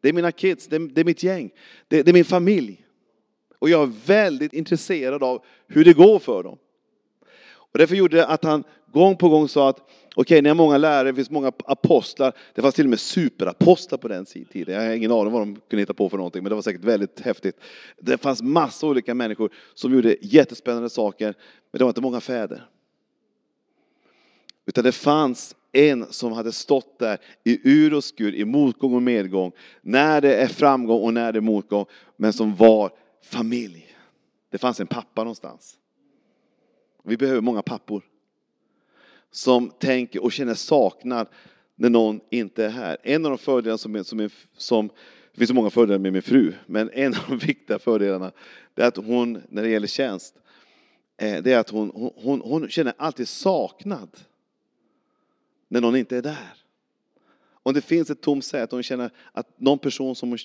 Det 0.00 0.08
är 0.08 0.12
mina 0.12 0.32
kids, 0.32 0.66
det 0.66 0.76
är, 0.76 0.80
det 0.80 1.00
är 1.00 1.04
mitt 1.04 1.22
gäng, 1.22 1.50
det, 1.88 2.02
det 2.02 2.10
är 2.10 2.12
min 2.12 2.24
familj. 2.24 2.86
Och 3.58 3.70
jag 3.70 3.82
är 3.82 3.92
väldigt 4.06 4.52
intresserad 4.52 5.22
av 5.22 5.44
hur 5.66 5.84
det 5.84 5.92
går 5.92 6.18
för 6.18 6.42
dem. 6.42 6.58
Och 7.76 7.78
därför 7.78 7.96
gjorde 7.96 8.16
det 8.16 8.26
att 8.26 8.44
han 8.44 8.64
gång 8.96 9.16
på 9.16 9.28
gång 9.28 9.48
sa 9.48 9.68
att 9.68 9.78
okej, 9.78 9.90
okay, 10.16 10.42
ni 10.42 10.48
har 10.48 10.56
många 10.56 10.78
lärare, 10.78 11.08
det 11.08 11.14
finns 11.14 11.30
många 11.30 11.52
apostlar. 11.64 12.32
Det 12.54 12.62
fanns 12.62 12.74
till 12.74 12.86
och 12.86 12.90
med 12.90 13.00
superapostlar 13.00 13.98
på 13.98 14.08
den 14.08 14.24
tiden. 14.24 14.74
Jag 14.74 14.82
har 14.82 14.90
ingen 14.90 15.12
aning 15.12 15.32
vad 15.32 15.42
de 15.42 15.56
kunde 15.68 15.82
hitta 15.82 15.94
på 15.94 16.08
för 16.08 16.16
någonting, 16.16 16.42
men 16.42 16.50
det 16.50 16.54
var 16.54 16.62
säkert 16.62 16.84
väldigt 16.84 17.20
häftigt. 17.20 17.60
Det 17.98 18.18
fanns 18.18 18.42
massa 18.42 18.86
olika 18.86 19.14
människor 19.14 19.50
som 19.74 19.94
gjorde 19.94 20.16
jättespännande 20.20 20.90
saker, 20.90 21.26
men 21.70 21.78
det 21.78 21.84
var 21.84 21.90
inte 21.90 22.00
många 22.00 22.20
fäder. 22.20 22.68
Utan 24.66 24.84
det 24.84 24.92
fanns 24.92 25.56
en 25.72 26.06
som 26.10 26.32
hade 26.32 26.52
stått 26.52 26.98
där 26.98 27.18
i 27.44 27.60
ur 27.64 27.94
och 27.94 28.04
skur, 28.04 28.34
i 28.34 28.44
motgång 28.44 28.94
och 28.94 29.02
medgång, 29.02 29.52
när 29.82 30.20
det 30.20 30.34
är 30.34 30.46
framgång 30.46 31.02
och 31.02 31.14
när 31.14 31.32
det 31.32 31.38
är 31.38 31.40
motgång, 31.40 31.86
men 32.16 32.32
som 32.32 32.56
var 32.56 32.90
familj. 33.22 33.86
Det 34.50 34.58
fanns 34.58 34.80
en 34.80 34.86
pappa 34.86 35.24
någonstans. 35.24 35.74
Vi 37.04 37.16
behöver 37.16 37.40
många 37.40 37.62
pappor 37.62 38.02
som 39.30 39.70
tänker 39.70 40.22
och 40.22 40.32
känner 40.32 40.54
saknad 40.54 41.26
när 41.74 41.90
någon 41.90 42.20
inte 42.30 42.64
är 42.64 42.68
här. 42.68 42.96
En 43.02 43.24
av 43.24 43.30
de 43.30 43.38
fördelarna 43.38 43.78
som, 43.78 44.04
som, 44.04 44.30
som 44.56 44.90
det 45.36 45.38
finns 45.38 45.48
så 45.48 45.54
många 45.54 45.70
fördelar 45.70 45.98
med 45.98 46.12
min 46.12 46.22
fru, 46.22 46.52
men 46.66 46.90
en 46.90 47.14
av 47.14 47.20
de 47.28 47.38
viktiga 47.46 47.78
fördelarna 47.78 48.32
är 48.74 48.86
att 48.86 48.96
hon, 48.96 49.42
när 49.48 49.62
det 49.62 49.68
gäller 49.68 49.86
tjänst, 49.86 50.34
eh, 51.16 51.42
det 51.42 51.52
är 51.52 51.58
att 51.58 51.70
hon, 51.70 52.12
hon, 52.16 52.40
hon 52.40 52.68
känner 52.68 52.94
alltid 52.96 53.28
saknad 53.28 54.08
när 55.68 55.80
någon 55.80 55.96
inte 55.96 56.16
är 56.16 56.22
där. 56.22 56.52
Om 57.62 57.74
det 57.74 57.80
finns 57.80 58.10
ett 58.10 58.20
tomt 58.20 58.44
säte 58.44 58.76
hon 58.76 58.82
känner 58.82 59.10
att 59.32 59.60
någon 59.60 59.78
person 59.78 60.16
som 60.16 60.28
hon, 60.28 60.38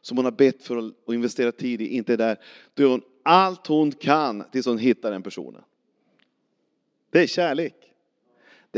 som 0.00 0.16
hon 0.16 0.24
har 0.24 0.32
bett 0.32 0.62
för 0.62 0.76
att 0.76 1.14
investera 1.14 1.52
tid 1.52 1.80
i 1.80 1.86
inte 1.86 2.12
är 2.12 2.16
där, 2.16 2.36
då 2.74 2.82
gör 2.82 2.90
hon 2.90 3.02
allt 3.22 3.66
hon 3.66 3.92
kan 3.92 4.44
tills 4.52 4.66
hon 4.66 4.78
hittar 4.78 5.10
den 5.10 5.22
personen. 5.22 5.62
Det 7.10 7.22
är 7.22 7.26
kärlek. 7.26 7.87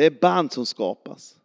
Det 0.01 0.07
är 0.07 0.11
band 0.11 0.53
som 0.53 0.67
skapas. 0.67 1.37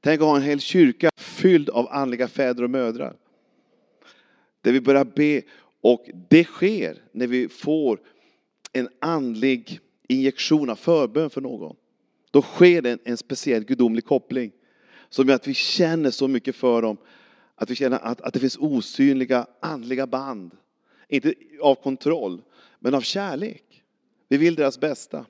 Tänk 0.00 0.20
att 0.20 0.26
ha 0.26 0.36
en 0.36 0.42
hel 0.42 0.60
kyrka 0.60 1.10
fylld 1.16 1.70
av 1.70 1.88
andliga 1.90 2.28
fäder 2.28 2.62
och 2.62 2.70
mödrar. 2.70 3.16
Där 4.60 4.72
vi 4.72 4.80
börjar 4.80 5.04
be 5.04 5.42
och 5.80 6.06
det 6.28 6.44
sker 6.44 7.02
när 7.12 7.26
vi 7.26 7.48
får 7.48 8.00
en 8.72 8.88
andlig 8.98 9.80
injektion 10.08 10.70
av 10.70 10.76
förbön 10.76 11.30
för 11.30 11.40
någon. 11.40 11.76
Då 12.30 12.42
sker 12.42 12.82
det 12.82 12.90
en, 12.90 12.98
en 13.04 13.16
speciell 13.16 13.64
gudomlig 13.64 14.04
koppling 14.04 14.52
som 15.08 15.28
gör 15.28 15.34
att 15.34 15.48
vi 15.48 15.54
känner 15.54 16.10
så 16.10 16.28
mycket 16.28 16.56
för 16.56 16.82
dem. 16.82 16.96
Att 17.54 17.70
vi 17.70 17.74
känner 17.74 17.98
att, 17.98 18.20
att 18.20 18.34
det 18.34 18.40
finns 18.40 18.56
osynliga 18.56 19.46
andliga 19.60 20.06
band. 20.06 20.56
Inte 21.08 21.34
av 21.60 21.74
kontroll, 21.74 22.42
men 22.78 22.94
av 22.94 23.00
kärlek. 23.00 23.82
Vi 24.28 24.36
vill 24.36 24.54
deras 24.54 24.80
bästa. 24.80 25.26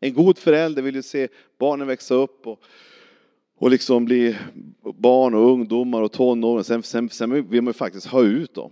En 0.00 0.14
god 0.14 0.38
förälder 0.38 0.82
vill 0.82 0.94
ju 0.94 1.02
se 1.02 1.28
barnen 1.58 1.86
växa 1.86 2.14
upp 2.14 2.46
och, 2.46 2.60
och 3.56 3.70
liksom 3.70 4.04
bli 4.04 4.36
barn 4.82 5.34
och 5.34 5.50
ungdomar 5.50 6.02
och 6.02 6.12
tonåringar. 6.12 6.62
Sen, 6.62 6.82
sen, 6.82 7.08
sen 7.08 7.48
vill 7.48 7.62
man 7.62 7.70
ju 7.70 7.72
faktiskt 7.72 8.06
ha 8.06 8.22
ut 8.22 8.54
dem. 8.54 8.70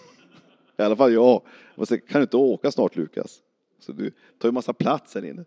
I 0.78 0.82
alla 0.82 0.96
fall 0.96 1.12
jag. 1.12 1.42
jag 1.74 1.88
säga, 1.88 2.00
kan 2.00 2.20
du 2.20 2.22
inte 2.22 2.36
åka 2.36 2.70
snart 2.70 2.96
Lukas? 2.96 3.40
Så 3.78 3.92
du 3.92 4.10
tar 4.38 4.48
ju 4.48 4.52
massa 4.52 4.72
plats 4.72 5.14
här 5.14 5.24
inne. 5.24 5.44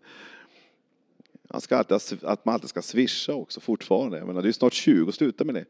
Man 1.50 1.60
ska 1.60 1.76
alltid, 1.76 2.24
att 2.24 2.44
man 2.44 2.54
alltid 2.54 2.68
ska 2.68 2.82
swisha 2.82 3.34
också 3.34 3.60
fortfarande. 3.60 4.18
Jag 4.18 4.26
menar, 4.26 4.42
det 4.42 4.46
är 4.46 4.48
ju 4.48 4.52
snart 4.52 4.72
20, 4.72 5.12
sluta 5.12 5.44
med 5.44 5.54
det. 5.54 5.64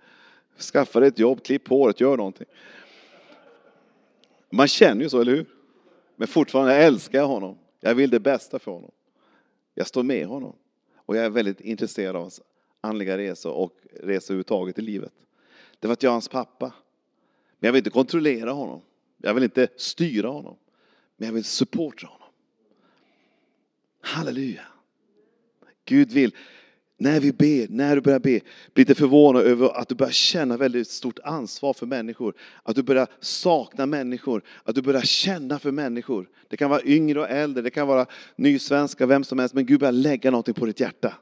Skaffa 0.63 1.01
dig 1.01 1.09
ett 1.09 1.19
jobb, 1.19 1.43
klipp 1.43 1.69
håret, 1.69 2.01
gör 2.01 2.17
någonting. 2.17 2.47
Man 4.51 4.69
känner 4.69 5.03
ju 5.03 5.09
så, 5.09 5.21
eller 5.21 5.33
hur? 5.33 5.47
Men 6.17 6.29
fortfarande 6.29 6.75
älskar 6.75 7.19
jag 7.19 7.27
honom. 7.27 7.59
Jag 7.81 7.95
vill 7.95 8.11
det 8.11 8.21
bästa 8.21 8.59
för 8.59 8.71
honom. 8.73 8.91
Jag 9.79 9.87
står 9.87 10.03
med 10.03 10.27
honom. 10.27 10.57
Och 10.97 11.17
jag 11.17 11.25
är 11.25 11.31
väldigt 11.31 11.61
intresserad 11.61 12.17
av 12.17 12.23
hans 12.23 12.41
andliga 12.81 13.19
resor 13.19 13.53
och 13.53 13.73
resor 13.93 14.35
överhuvudtaget 14.35 14.79
i 14.79 14.83
livet. 14.83 15.13
Det 15.79 15.87
var 15.87 15.93
att 15.93 16.03
jag 16.03 16.11
är 16.11 16.13
hans 16.13 16.29
pappa. 16.29 16.73
Men 17.59 17.69
jag 17.69 17.73
vill 17.73 17.81
inte 17.81 17.91
kontrollera 17.91 18.53
honom. 18.53 18.81
Jag 19.17 19.35
vill 19.35 19.45
inte 19.45 19.69
styra 19.77 20.29
honom. 20.29 20.57
Men 21.17 21.27
jag 21.27 21.35
vill 21.35 21.45
supporta 21.45 22.07
honom. 22.07 22.29
Halleluja. 24.01 24.67
Gud 25.85 26.13
vill, 26.13 26.35
när 26.99 27.21
vi 27.21 27.33
ber, 27.33 27.67
när 27.71 27.95
du 27.95 28.01
börjar 28.01 28.19
be, 28.19 28.41
bli 28.75 28.83
inte 28.83 28.95
förvånad 28.95 29.43
över 29.43 29.69
att 29.81 29.89
du 29.89 29.95
börjar 29.95 30.13
känna 30.13 30.57
väldigt 30.57 30.89
stort 30.89 31.19
ansvar 31.25 31.73
för 31.73 31.87
människor. 31.87 32.35
Att 32.63 32.77
du 32.77 32.83
börjar 32.83 33.07
sakna 33.21 33.87
människor, 33.87 34.43
att 34.65 34.75
du 34.75 34.83
börjar 34.83 35.03
känna 35.03 35.59
för 35.59 35.71
människor. 35.71 36.29
Det 36.49 36.57
kan 36.57 36.71
vara 36.71 36.83
yngre 36.85 37.21
och 37.21 37.31
äldre, 37.31 37.63
det 37.63 37.71
kan 37.71 37.87
vara 37.87 38.07
nysvenska, 38.37 39.07
vem 39.07 39.25
som 39.25 39.39
helst, 39.39 39.55
men 39.55 39.67
Gud 39.67 39.81
börjar 39.81 39.93
lägga 39.93 40.31
någonting 40.31 40.55
på 40.55 40.67
ditt 40.67 40.81
hjärta. 40.81 41.15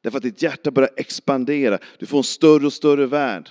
Därför 0.00 0.16
att 0.16 0.22
ditt 0.22 0.42
hjärta 0.42 0.70
börjar 0.70 0.90
expandera, 0.96 1.78
du 1.98 2.06
får 2.06 2.18
en 2.18 2.24
större 2.24 2.66
och 2.66 2.72
större 2.72 3.06
värld. 3.06 3.50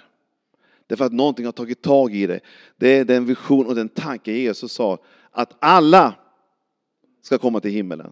Därför 0.88 1.05
att 1.05 1.13
någonting 1.13 1.45
har 1.45 1.51
tagit 1.51 1.81
tag 1.81 2.15
i 2.15 2.27
dig. 2.27 2.39
Det 2.77 2.97
är 2.97 3.05
den 3.05 3.25
vision 3.25 3.65
och 3.65 3.75
den 3.75 3.89
tanke 3.89 4.31
Jesus 4.31 4.71
sa, 4.71 4.97
att 5.31 5.55
alla 5.60 6.13
ska 7.21 7.38
komma 7.38 7.60
till 7.60 7.71
himmelen. 7.71 8.12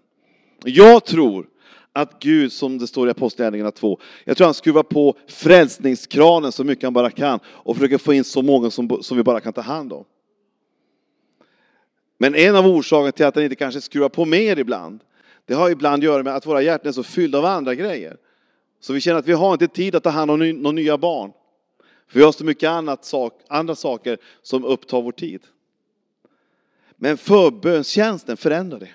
Jag 0.63 1.05
tror 1.05 1.47
att 1.93 2.19
Gud, 2.19 2.51
som 2.51 2.77
det 2.77 2.87
står 2.87 3.07
i 3.07 3.11
Apostlagärningarna 3.11 3.71
2, 3.71 3.99
jag 4.23 4.37
tror 4.37 4.45
han 4.47 4.53
skruvar 4.53 4.83
på 4.83 5.17
frälsningskranen 5.27 6.51
så 6.51 6.63
mycket 6.63 6.83
han 6.83 6.93
bara 6.93 7.11
kan 7.11 7.39
och 7.45 7.75
försöker 7.75 7.97
få 7.97 8.13
in 8.13 8.23
så 8.23 8.41
många 8.41 8.69
som, 8.69 8.97
som 9.01 9.17
vi 9.17 9.23
bara 9.23 9.39
kan 9.39 9.53
ta 9.53 9.61
hand 9.61 9.93
om. 9.93 10.05
Men 12.17 12.35
en 12.35 12.55
av 12.55 12.67
orsakerna 12.67 13.11
till 13.11 13.25
att 13.25 13.35
han 13.35 13.43
inte 13.43 13.55
kanske 13.55 13.81
skruvar 13.81 14.09
på 14.09 14.25
mer 14.25 14.59
ibland, 14.59 14.99
det 15.45 15.53
har 15.53 15.69
ibland 15.69 15.99
att 15.99 16.05
göra 16.05 16.23
med 16.23 16.35
att 16.35 16.45
våra 16.45 16.61
hjärtan 16.61 16.87
är 16.87 16.91
så 16.91 17.03
fyllda 17.03 17.37
av 17.37 17.45
andra 17.45 17.75
grejer. 17.75 18.17
Så 18.79 18.93
vi 18.93 19.01
känner 19.01 19.19
att 19.19 19.27
vi 19.27 19.33
har 19.33 19.53
inte 19.53 19.67
tid 19.67 19.95
att 19.95 20.03
ta 20.03 20.09
hand 20.09 20.31
om 20.31 20.39
några 20.39 20.71
nya 20.71 20.97
barn. 20.97 21.31
För 22.07 22.19
vi 22.19 22.25
har 22.25 22.31
så 22.31 22.45
mycket 22.45 22.69
annat 22.69 23.05
sak, 23.05 23.41
andra 23.47 23.75
saker 23.75 24.17
som 24.41 24.65
upptar 24.65 25.01
vår 25.01 25.11
tid. 25.11 25.41
Men 26.95 27.17
förbönstjänsten 27.17 28.37
förändrar 28.37 28.79
det. 28.79 28.89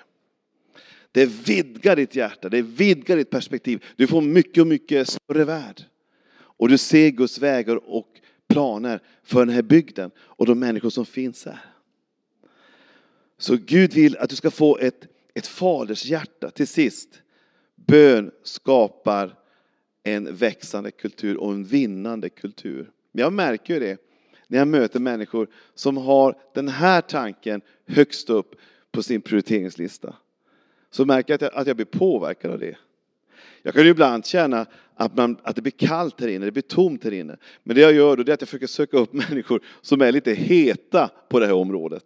Det 1.11 1.25
vidgar 1.25 1.95
ditt 1.95 2.15
hjärta, 2.15 2.49
det 2.49 2.61
vidgar 2.61 3.17
ditt 3.17 3.29
perspektiv. 3.29 3.85
Du 3.95 4.07
får 4.07 4.21
mycket, 4.21 4.67
mycket 4.67 5.09
större 5.09 5.45
värld. 5.45 5.83
Och 6.33 6.69
du 6.69 6.77
ser 6.77 7.09
Guds 7.09 7.39
vägar 7.39 7.89
och 7.89 8.07
planer 8.47 9.01
för 9.23 9.45
den 9.45 9.55
här 9.55 9.61
bygden 9.61 10.11
och 10.19 10.45
de 10.45 10.59
människor 10.59 10.89
som 10.89 11.05
finns 11.05 11.45
här. 11.45 11.59
Så 13.37 13.57
Gud 13.65 13.93
vill 13.93 14.17
att 14.17 14.29
du 14.29 14.35
ska 14.35 14.51
få 14.51 14.77
ett, 14.77 15.07
ett 15.33 15.47
faders 15.47 16.05
hjärta. 16.05 16.51
Till 16.51 16.67
sist, 16.67 17.21
bön 17.75 18.31
skapar 18.43 19.35
en 20.03 20.35
växande 20.35 20.91
kultur 20.91 21.37
och 21.37 21.53
en 21.53 21.63
vinnande 21.63 22.29
kultur. 22.29 22.91
Men 23.11 23.21
jag 23.21 23.33
märker 23.33 23.73
ju 23.73 23.79
det 23.79 23.97
när 24.47 24.57
jag 24.57 24.67
möter 24.67 24.99
människor 24.99 25.47
som 25.75 25.97
har 25.97 26.35
den 26.53 26.67
här 26.67 27.01
tanken 27.01 27.61
högst 27.87 28.29
upp 28.29 28.55
på 28.91 29.03
sin 29.03 29.21
prioriteringslista 29.21 30.15
så 30.91 31.05
märker 31.05 31.37
jag 31.41 31.51
att 31.53 31.67
jag, 31.67 31.75
blir 31.75 31.85
påverkad 31.85 32.51
av 32.51 32.59
det. 32.59 32.77
Jag 33.61 33.73
kan 33.73 33.83
ju 33.83 33.89
ibland 33.89 34.25
känna 34.25 34.65
att, 34.95 35.17
man, 35.17 35.37
att 35.43 35.55
det 35.55 35.61
blir 35.61 35.71
kallt 35.71 36.21
här 36.21 36.27
inne, 36.27 36.45
det 36.45 36.51
blir 36.51 36.61
tomt 36.61 37.03
här 37.03 37.11
inne. 37.11 37.37
Men 37.63 37.75
det 37.75 37.81
jag 37.81 37.93
gör 37.93 38.15
då 38.15 38.21
är 38.21 38.33
att 38.33 38.41
jag 38.41 38.49
försöker 38.49 38.67
söka 38.67 38.97
upp 38.97 39.13
människor 39.29 39.61
som 39.81 40.01
är 40.01 40.11
lite 40.11 40.33
heta 40.33 41.09
på 41.29 41.39
det 41.39 41.45
här 41.45 41.53
området. 41.53 42.03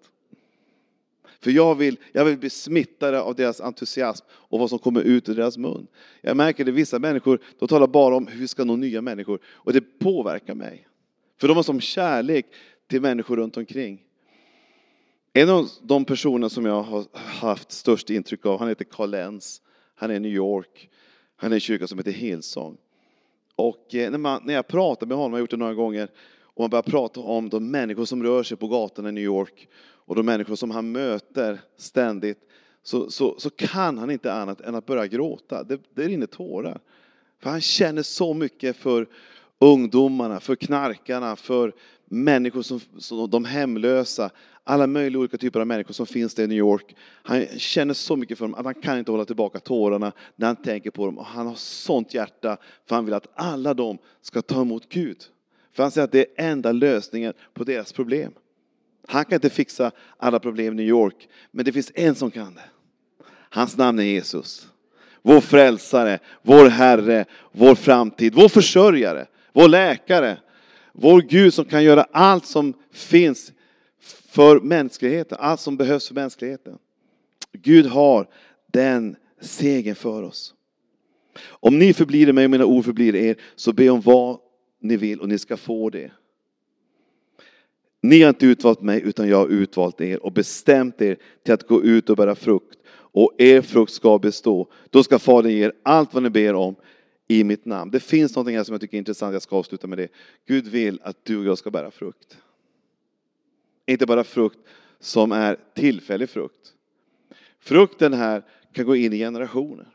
För 1.43 1.51
jag 1.51 1.75
vill, 1.75 1.97
jag 2.11 2.25
vill 2.25 2.37
bli 2.37 2.49
smittad 2.49 3.15
av 3.15 3.35
deras 3.35 3.61
entusiasm 3.61 4.25
och 4.29 4.59
vad 4.59 4.69
som 4.69 4.79
kommer 4.79 5.01
ut 5.01 5.29
ur 5.29 5.35
deras 5.35 5.57
mun. 5.57 5.87
Jag 6.21 6.37
märker 6.37 6.69
att 6.69 6.73
vissa 6.73 6.99
människor, 6.99 7.39
de 7.59 7.67
talar 7.67 7.87
bara 7.87 8.15
om 8.15 8.27
hur 8.27 8.39
vi 8.39 8.47
ska 8.47 8.63
nå 8.63 8.75
nya 8.75 9.01
människor. 9.01 9.39
Och 9.45 9.73
det 9.73 9.99
påverkar 9.99 10.55
mig. 10.55 10.87
För 11.39 11.47
de 11.47 11.57
har 11.57 11.63
som 11.63 11.81
kärlek 11.81 12.45
till 12.89 13.01
människor 13.01 13.37
runt 13.37 13.57
omkring. 13.57 14.01
En 15.35 15.49
av 15.49 15.69
de 15.81 16.05
personer 16.05 16.49
som 16.49 16.65
jag 16.65 16.83
har 16.83 17.05
haft 17.15 17.71
störst 17.71 18.09
intryck 18.09 18.45
av, 18.45 18.59
han 18.59 18.67
heter 18.67 18.85
Carl 18.85 19.09
Lenz. 19.09 19.61
Han 19.95 20.11
är 20.11 20.15
i 20.15 20.19
New 20.19 20.31
York. 20.31 20.89
Han 21.35 21.51
är 21.51 21.55
i 21.55 21.57
en 21.57 21.59
kyrka 21.59 21.87
som 21.87 21.97
heter 21.97 22.11
Hillsong. 22.11 22.77
Och 23.55 23.95
eh, 23.95 24.11
när, 24.11 24.17
man, 24.17 24.41
när 24.45 24.53
jag 24.53 24.67
pratar 24.67 25.07
med 25.07 25.17
honom, 25.17 25.31
jag 25.31 25.37
har 25.37 25.39
gjort 25.39 25.49
det 25.49 25.57
några 25.57 25.73
gånger, 25.73 26.09
och 26.41 26.61
man 26.61 26.69
börjar 26.69 26.83
prata 26.83 27.19
om 27.19 27.49
de 27.49 27.71
människor 27.71 28.05
som 28.05 28.23
rör 28.23 28.43
sig 28.43 28.57
på 28.57 28.67
gatorna 28.67 29.09
i 29.09 29.11
New 29.11 29.23
York 29.23 29.67
och 29.81 30.15
de 30.15 30.25
människor 30.25 30.55
som 30.55 30.71
han 30.71 30.91
möter 30.91 31.61
ständigt, 31.77 32.39
så, 32.83 33.11
så, 33.11 33.39
så 33.39 33.49
kan 33.49 33.97
han 33.97 34.11
inte 34.11 34.33
annat 34.33 34.61
än 34.61 34.75
att 34.75 34.85
börja 34.85 35.07
gråta. 35.07 35.63
Det, 35.63 35.79
det 35.93 36.07
rinner 36.07 36.27
tårar. 36.27 36.79
För 37.39 37.49
han 37.49 37.61
känner 37.61 38.03
så 38.03 38.33
mycket 38.33 38.77
för 38.77 39.07
ungdomarna, 39.59 40.39
för 40.39 40.55
knarkarna, 40.55 41.35
för 41.35 41.73
människor 42.05 42.61
som, 42.61 42.79
som 42.97 43.29
de 43.29 43.45
hemlösa, 43.45 44.29
alla 44.63 44.87
möjliga 44.87 45.19
olika 45.19 45.37
typer 45.37 45.59
av 45.59 45.67
människor 45.67 45.93
som 45.93 46.05
finns 46.05 46.35
där 46.35 46.43
i 46.43 46.47
New 46.47 46.57
York. 46.57 46.95
Han 47.23 47.45
känner 47.57 47.93
så 47.93 48.15
mycket 48.15 48.37
för 48.37 48.45
dem 48.45 48.55
att 48.55 48.65
han 48.65 48.73
kan 48.73 48.97
inte 48.97 49.11
hålla 49.11 49.25
tillbaka 49.25 49.59
tårarna 49.59 50.11
när 50.35 50.47
han 50.47 50.55
tänker 50.55 50.91
på 50.91 51.05
dem. 51.05 51.17
Och 51.17 51.25
han 51.25 51.47
har 51.47 51.55
sånt 51.55 52.13
hjärta 52.13 52.57
för 52.87 52.95
han 52.95 53.05
vill 53.05 53.13
att 53.13 53.27
alla 53.35 53.73
de 53.73 53.97
ska 54.21 54.41
ta 54.41 54.61
emot 54.61 54.89
Gud. 54.89 55.17
För 55.73 55.83
han 55.83 55.91
säger 55.91 56.05
att 56.05 56.11
det 56.11 56.19
är 56.19 56.51
enda 56.51 56.71
lösningen 56.71 57.33
på 57.53 57.63
deras 57.63 57.93
problem. 57.93 58.31
Han 59.07 59.25
kan 59.25 59.33
inte 59.33 59.49
fixa 59.49 59.91
alla 60.17 60.39
problem 60.39 60.73
i 60.73 60.77
New 60.77 60.87
York, 60.87 61.29
men 61.51 61.65
det 61.65 61.71
finns 61.71 61.91
en 61.95 62.15
som 62.15 62.31
kan 62.31 62.55
det. 62.55 62.61
Hans 63.49 63.77
namn 63.77 63.99
är 63.99 64.03
Jesus. 64.03 64.67
Vår 65.21 65.41
frälsare, 65.41 66.19
vår 66.41 66.69
Herre, 66.69 67.25
vår 67.51 67.75
framtid, 67.75 68.33
vår 68.33 68.49
försörjare, 68.49 69.25
vår 69.53 69.67
läkare, 69.67 70.37
vår 70.91 71.21
Gud 71.21 71.53
som 71.53 71.65
kan 71.65 71.83
göra 71.83 72.07
allt 72.11 72.45
som 72.45 72.73
finns 72.91 73.51
för 74.33 74.59
mänskligheten, 74.59 75.37
allt 75.41 75.59
som 75.59 75.77
behövs 75.77 76.07
för 76.07 76.15
mänskligheten. 76.15 76.77
Gud 77.51 77.85
har 77.85 78.27
den 78.71 79.15
segern 79.41 79.95
för 79.95 80.23
oss. 80.23 80.53
Om 81.45 81.79
ni 81.79 81.93
förblir 81.93 82.29
i 82.29 82.33
mig 82.33 82.45
och 82.45 82.51
mina 82.51 82.65
ord 82.65 82.85
förblir 82.85 83.15
er, 83.15 83.35
så 83.55 83.73
be 83.73 83.89
om 83.89 84.01
vad 84.01 84.39
ni 84.81 84.97
vill 84.97 85.19
och 85.19 85.29
ni 85.29 85.37
ska 85.37 85.57
få 85.57 85.89
det. 85.89 86.11
Ni 88.01 88.21
har 88.21 88.29
inte 88.29 88.45
utvalt 88.45 88.81
mig, 88.81 89.01
utan 89.01 89.27
jag 89.27 89.37
har 89.37 89.47
utvalt 89.47 90.01
er 90.01 90.25
och 90.25 90.31
bestämt 90.31 91.01
er 91.01 91.17
till 91.43 91.53
att 91.53 91.67
gå 91.67 91.83
ut 91.83 92.09
och 92.09 92.17
bära 92.17 92.35
frukt. 92.35 92.77
Och 92.91 93.31
er 93.37 93.61
frukt 93.61 93.91
ska 93.91 94.19
bestå. 94.19 94.71
Då 94.89 95.03
ska 95.03 95.19
Fadern 95.19 95.51
ge 95.51 95.65
er 95.65 95.73
allt 95.83 96.13
vad 96.13 96.23
ni 96.23 96.29
ber 96.29 96.53
om 96.53 96.75
i 97.27 97.43
mitt 97.43 97.65
namn. 97.65 97.91
Det 97.91 97.99
finns 97.99 98.35
något 98.35 98.51
här 98.51 98.63
som 98.63 98.73
jag 98.73 98.81
tycker 98.81 98.97
är 98.97 98.99
intressant, 98.99 99.33
jag 99.33 99.41
ska 99.41 99.55
avsluta 99.55 99.87
med 99.87 99.97
det. 99.97 100.07
Gud 100.47 100.67
vill 100.67 100.99
att 101.03 101.25
du 101.25 101.37
och 101.37 101.45
jag 101.45 101.57
ska 101.57 101.71
bära 101.71 101.91
frukt. 101.91 102.37
Inte 103.85 104.05
bara 104.05 104.23
frukt 104.23 104.59
som 104.99 105.31
är 105.31 105.57
tillfällig 105.73 106.29
frukt. 106.29 106.73
Frukten 107.59 108.13
här 108.13 108.43
kan 108.73 108.85
gå 108.85 108.95
in 108.95 109.13
i 109.13 109.17
generationer. 109.17 109.87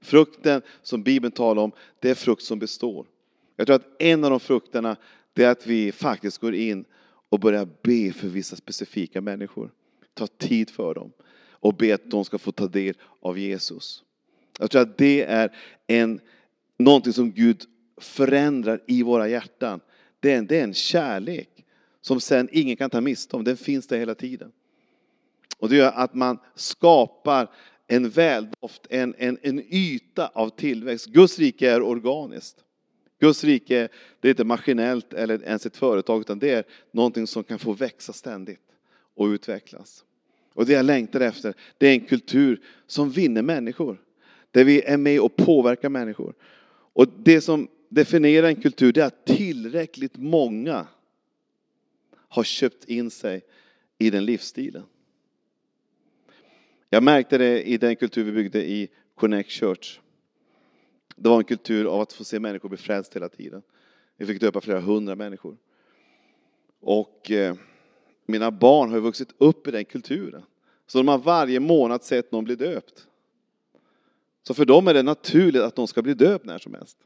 Frukten 0.00 0.62
som 0.82 1.02
Bibeln 1.02 1.32
talar 1.32 1.62
om, 1.62 1.72
det 1.98 2.10
är 2.10 2.14
frukt 2.14 2.42
som 2.42 2.58
består. 2.58 3.06
Jag 3.56 3.66
tror 3.66 3.76
att 3.76 4.02
en 4.02 4.24
av 4.24 4.30
de 4.30 4.40
frukterna, 4.40 4.96
det 5.32 5.44
är 5.44 5.50
att 5.50 5.66
vi 5.66 5.92
faktiskt 5.92 6.38
går 6.38 6.54
in 6.54 6.84
och 7.28 7.40
börjar 7.40 7.68
be 7.82 8.12
för 8.12 8.28
vissa 8.28 8.56
specifika 8.56 9.20
människor. 9.20 9.70
Ta 10.14 10.26
tid 10.26 10.70
för 10.70 10.94
dem 10.94 11.12
och 11.50 11.74
be 11.74 11.94
att 11.94 12.10
de 12.10 12.24
ska 12.24 12.38
få 12.38 12.52
ta 12.52 12.66
del 12.66 12.94
av 13.20 13.38
Jesus. 13.38 14.02
Jag 14.58 14.70
tror 14.70 14.82
att 14.82 14.98
det 14.98 15.22
är 15.22 15.56
en, 15.86 16.20
någonting 16.78 17.12
som 17.12 17.32
Gud 17.32 17.62
förändrar 18.00 18.82
i 18.86 19.02
våra 19.02 19.28
hjärtan. 19.28 19.80
Det 20.20 20.32
är, 20.32 20.38
en, 20.38 20.46
det 20.46 20.58
är 20.58 20.64
en 20.64 20.74
kärlek 20.74 21.49
som 22.00 22.20
sen 22.20 22.48
ingen 22.52 22.76
kan 22.76 22.90
ta 22.90 23.00
miste 23.00 23.36
om. 23.36 23.44
Den 23.44 23.56
finns 23.56 23.86
där 23.86 23.98
hela 23.98 24.14
tiden. 24.14 24.52
Och 25.58 25.68
det 25.68 25.76
gör 25.76 25.92
att 25.92 26.14
man 26.14 26.38
skapar 26.54 27.50
en 27.86 28.10
väldoft, 28.10 28.86
en, 28.90 29.14
en, 29.18 29.38
en 29.42 29.74
yta 29.74 30.26
av 30.26 30.48
tillväxt. 30.48 31.06
Guds 31.06 31.38
rike 31.38 31.70
är 31.70 31.82
organiskt. 31.82 32.56
Guds 33.20 33.44
rike 33.44 33.88
det 34.20 34.28
är 34.28 34.30
inte 34.30 34.44
maskinellt 34.44 35.12
eller 35.12 35.42
ens 35.42 35.66
ett 35.66 35.76
företag, 35.76 36.20
utan 36.20 36.38
det 36.38 36.50
är 36.50 36.64
någonting 36.90 37.26
som 37.26 37.44
kan 37.44 37.58
få 37.58 37.72
växa 37.72 38.12
ständigt 38.12 38.60
och 39.14 39.26
utvecklas. 39.26 40.04
Och 40.54 40.66
det 40.66 40.72
jag 40.72 40.84
längtar 40.84 41.20
efter, 41.20 41.54
det 41.78 41.86
är 41.86 41.92
en 41.92 42.00
kultur 42.00 42.60
som 42.86 43.10
vinner 43.10 43.42
människor. 43.42 44.00
Där 44.50 44.64
vi 44.64 44.82
är 44.82 44.96
med 44.96 45.20
och 45.20 45.36
påverkar 45.36 45.88
människor. 45.88 46.34
Och 46.92 47.06
det 47.18 47.40
som 47.40 47.68
definierar 47.88 48.46
en 48.46 48.62
kultur, 48.62 48.92
det 48.92 49.00
är 49.00 49.06
att 49.06 49.26
tillräckligt 49.26 50.16
många 50.16 50.86
har 52.30 52.44
köpt 52.44 52.84
in 52.84 53.10
sig 53.10 53.44
i 53.98 54.10
den 54.10 54.24
livsstilen. 54.24 54.82
Jag 56.88 57.02
märkte 57.02 57.38
det 57.38 57.62
i 57.62 57.76
den 57.76 57.96
kultur 57.96 58.24
vi 58.24 58.32
byggde 58.32 58.70
i 58.70 58.88
Connect 59.14 59.50
Church. 59.50 60.00
Det 61.16 61.28
var 61.28 61.38
en 61.38 61.44
kultur 61.44 61.84
av 61.86 62.00
att 62.00 62.12
få 62.12 62.24
se 62.24 62.40
människor 62.40 62.68
bli 62.68 62.78
frälsta 62.78 63.18
hela 63.18 63.28
tiden. 63.28 63.62
Vi 64.16 64.26
fick 64.26 64.40
döpa 64.40 64.60
flera 64.60 64.80
hundra 64.80 65.16
människor. 65.16 65.56
Och 66.80 67.30
eh, 67.30 67.54
mina 68.26 68.50
barn 68.50 68.90
har 68.90 69.00
vuxit 69.00 69.34
upp 69.38 69.66
i 69.66 69.70
den 69.70 69.84
kulturen. 69.84 70.42
Så 70.86 70.98
de 70.98 71.08
har 71.08 71.18
varje 71.18 71.60
månad 71.60 72.04
sett 72.04 72.32
någon 72.32 72.44
bli 72.44 72.54
döpt. 72.54 73.06
Så 74.42 74.54
för 74.54 74.64
dem 74.64 74.88
är 74.88 74.94
det 74.94 75.02
naturligt 75.02 75.62
att 75.62 75.76
de 75.76 75.86
ska 75.86 76.02
bli 76.02 76.14
döpt 76.14 76.44
när 76.44 76.58
som 76.58 76.74
helst. 76.74 76.98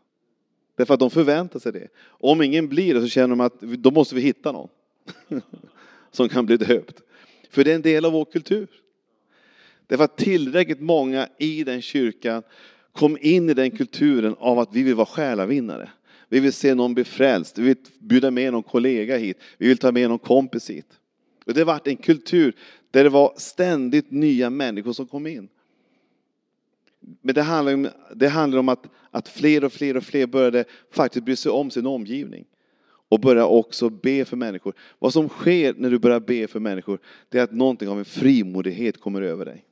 Därför 0.77 0.95
att 0.95 1.01
de 1.01 1.11
förväntar 1.11 1.59
sig 1.61 1.73
det. 1.73 1.89
Om 2.05 2.43
ingen 2.43 2.69
blir 2.69 2.95
det 2.95 3.01
så 3.01 3.09
känner 3.09 3.29
de 3.29 3.41
att 3.41 3.61
då 3.61 3.91
måste 3.91 4.15
vi 4.15 4.21
hitta 4.21 4.53
någon 4.53 4.69
som 6.11 6.29
kan 6.29 6.47
bli 6.47 6.57
döpt. 6.57 7.03
För 7.51 7.65
det 7.65 7.71
är 7.71 7.75
en 7.75 7.83
del 7.83 8.05
av 8.05 8.13
vår 8.13 8.25
kultur. 8.25 8.69
Det 9.87 9.97
var 9.97 10.07
tillräckligt 10.07 10.81
många 10.81 11.29
i 11.39 11.65
den 11.65 11.83
kyrkan 11.83 12.43
kom 12.93 13.19
in 13.21 13.51
i 13.51 13.55
den 13.55 13.71
kulturen 13.71 14.37
av 14.39 14.59
att 14.59 14.69
vi 14.73 14.83
vill 14.83 14.95
vara 14.95 15.07
själavinnare. 15.07 15.91
Vi 16.29 16.41
vill 16.41 16.53
se 16.53 16.75
någon 16.75 16.95
bli 16.95 17.05
frälst, 17.05 17.59
vi 17.59 17.63
vill 17.63 17.77
bjuda 17.99 18.31
med 18.31 18.53
någon 18.53 18.63
kollega 18.63 19.17
hit, 19.17 19.39
vi 19.59 19.69
vill 19.69 19.79
ta 19.79 19.93
med 19.93 20.09
någon 20.09 20.19
kompis 20.19 20.71
hit. 20.71 20.87
Och 21.47 21.55
det 21.55 21.61
har 21.61 21.67
varit 21.67 21.87
en 21.87 21.97
kultur 21.97 22.55
där 22.91 23.05
det 23.05 23.11
var 23.11 23.35
ständigt 23.37 24.11
nya 24.11 24.51
människor 24.51 24.93
som 24.93 25.07
kom 25.07 25.27
in. 25.27 25.49
Men 27.23 27.35
det 27.35 27.43
handlar 27.43 27.75
om, 27.75 27.89
det 28.15 28.29
handlar 28.29 28.59
om 28.59 28.69
att, 28.69 28.87
att 29.11 29.29
fler 29.29 29.65
och 29.65 29.73
fler 29.73 29.97
och 29.97 30.05
fler 30.05 30.27
började 30.27 30.65
faktiskt 30.91 31.25
bry 31.25 31.37
sig 31.37 31.53
om 31.53 31.71
sin 31.71 31.87
omgivning. 31.87 32.45
Och 33.15 33.21
börja 33.21 33.47
också 33.47 33.89
be 33.91 34.25
för 34.25 34.37
människor. 34.37 34.75
Vad 34.99 35.13
som 35.13 35.29
sker 35.29 35.75
när 35.77 35.91
du 35.91 35.99
börjar 35.99 36.21
be 36.21 36.47
för 36.47 36.61
människor, 36.61 36.99
det 37.29 37.39
är 37.39 37.43
att 37.43 37.53
någonting 37.53 37.89
av 37.89 37.99
en 37.99 38.05
frimodighet 38.05 39.01
kommer 39.01 39.23
över 39.23 39.45
dig. 39.45 39.65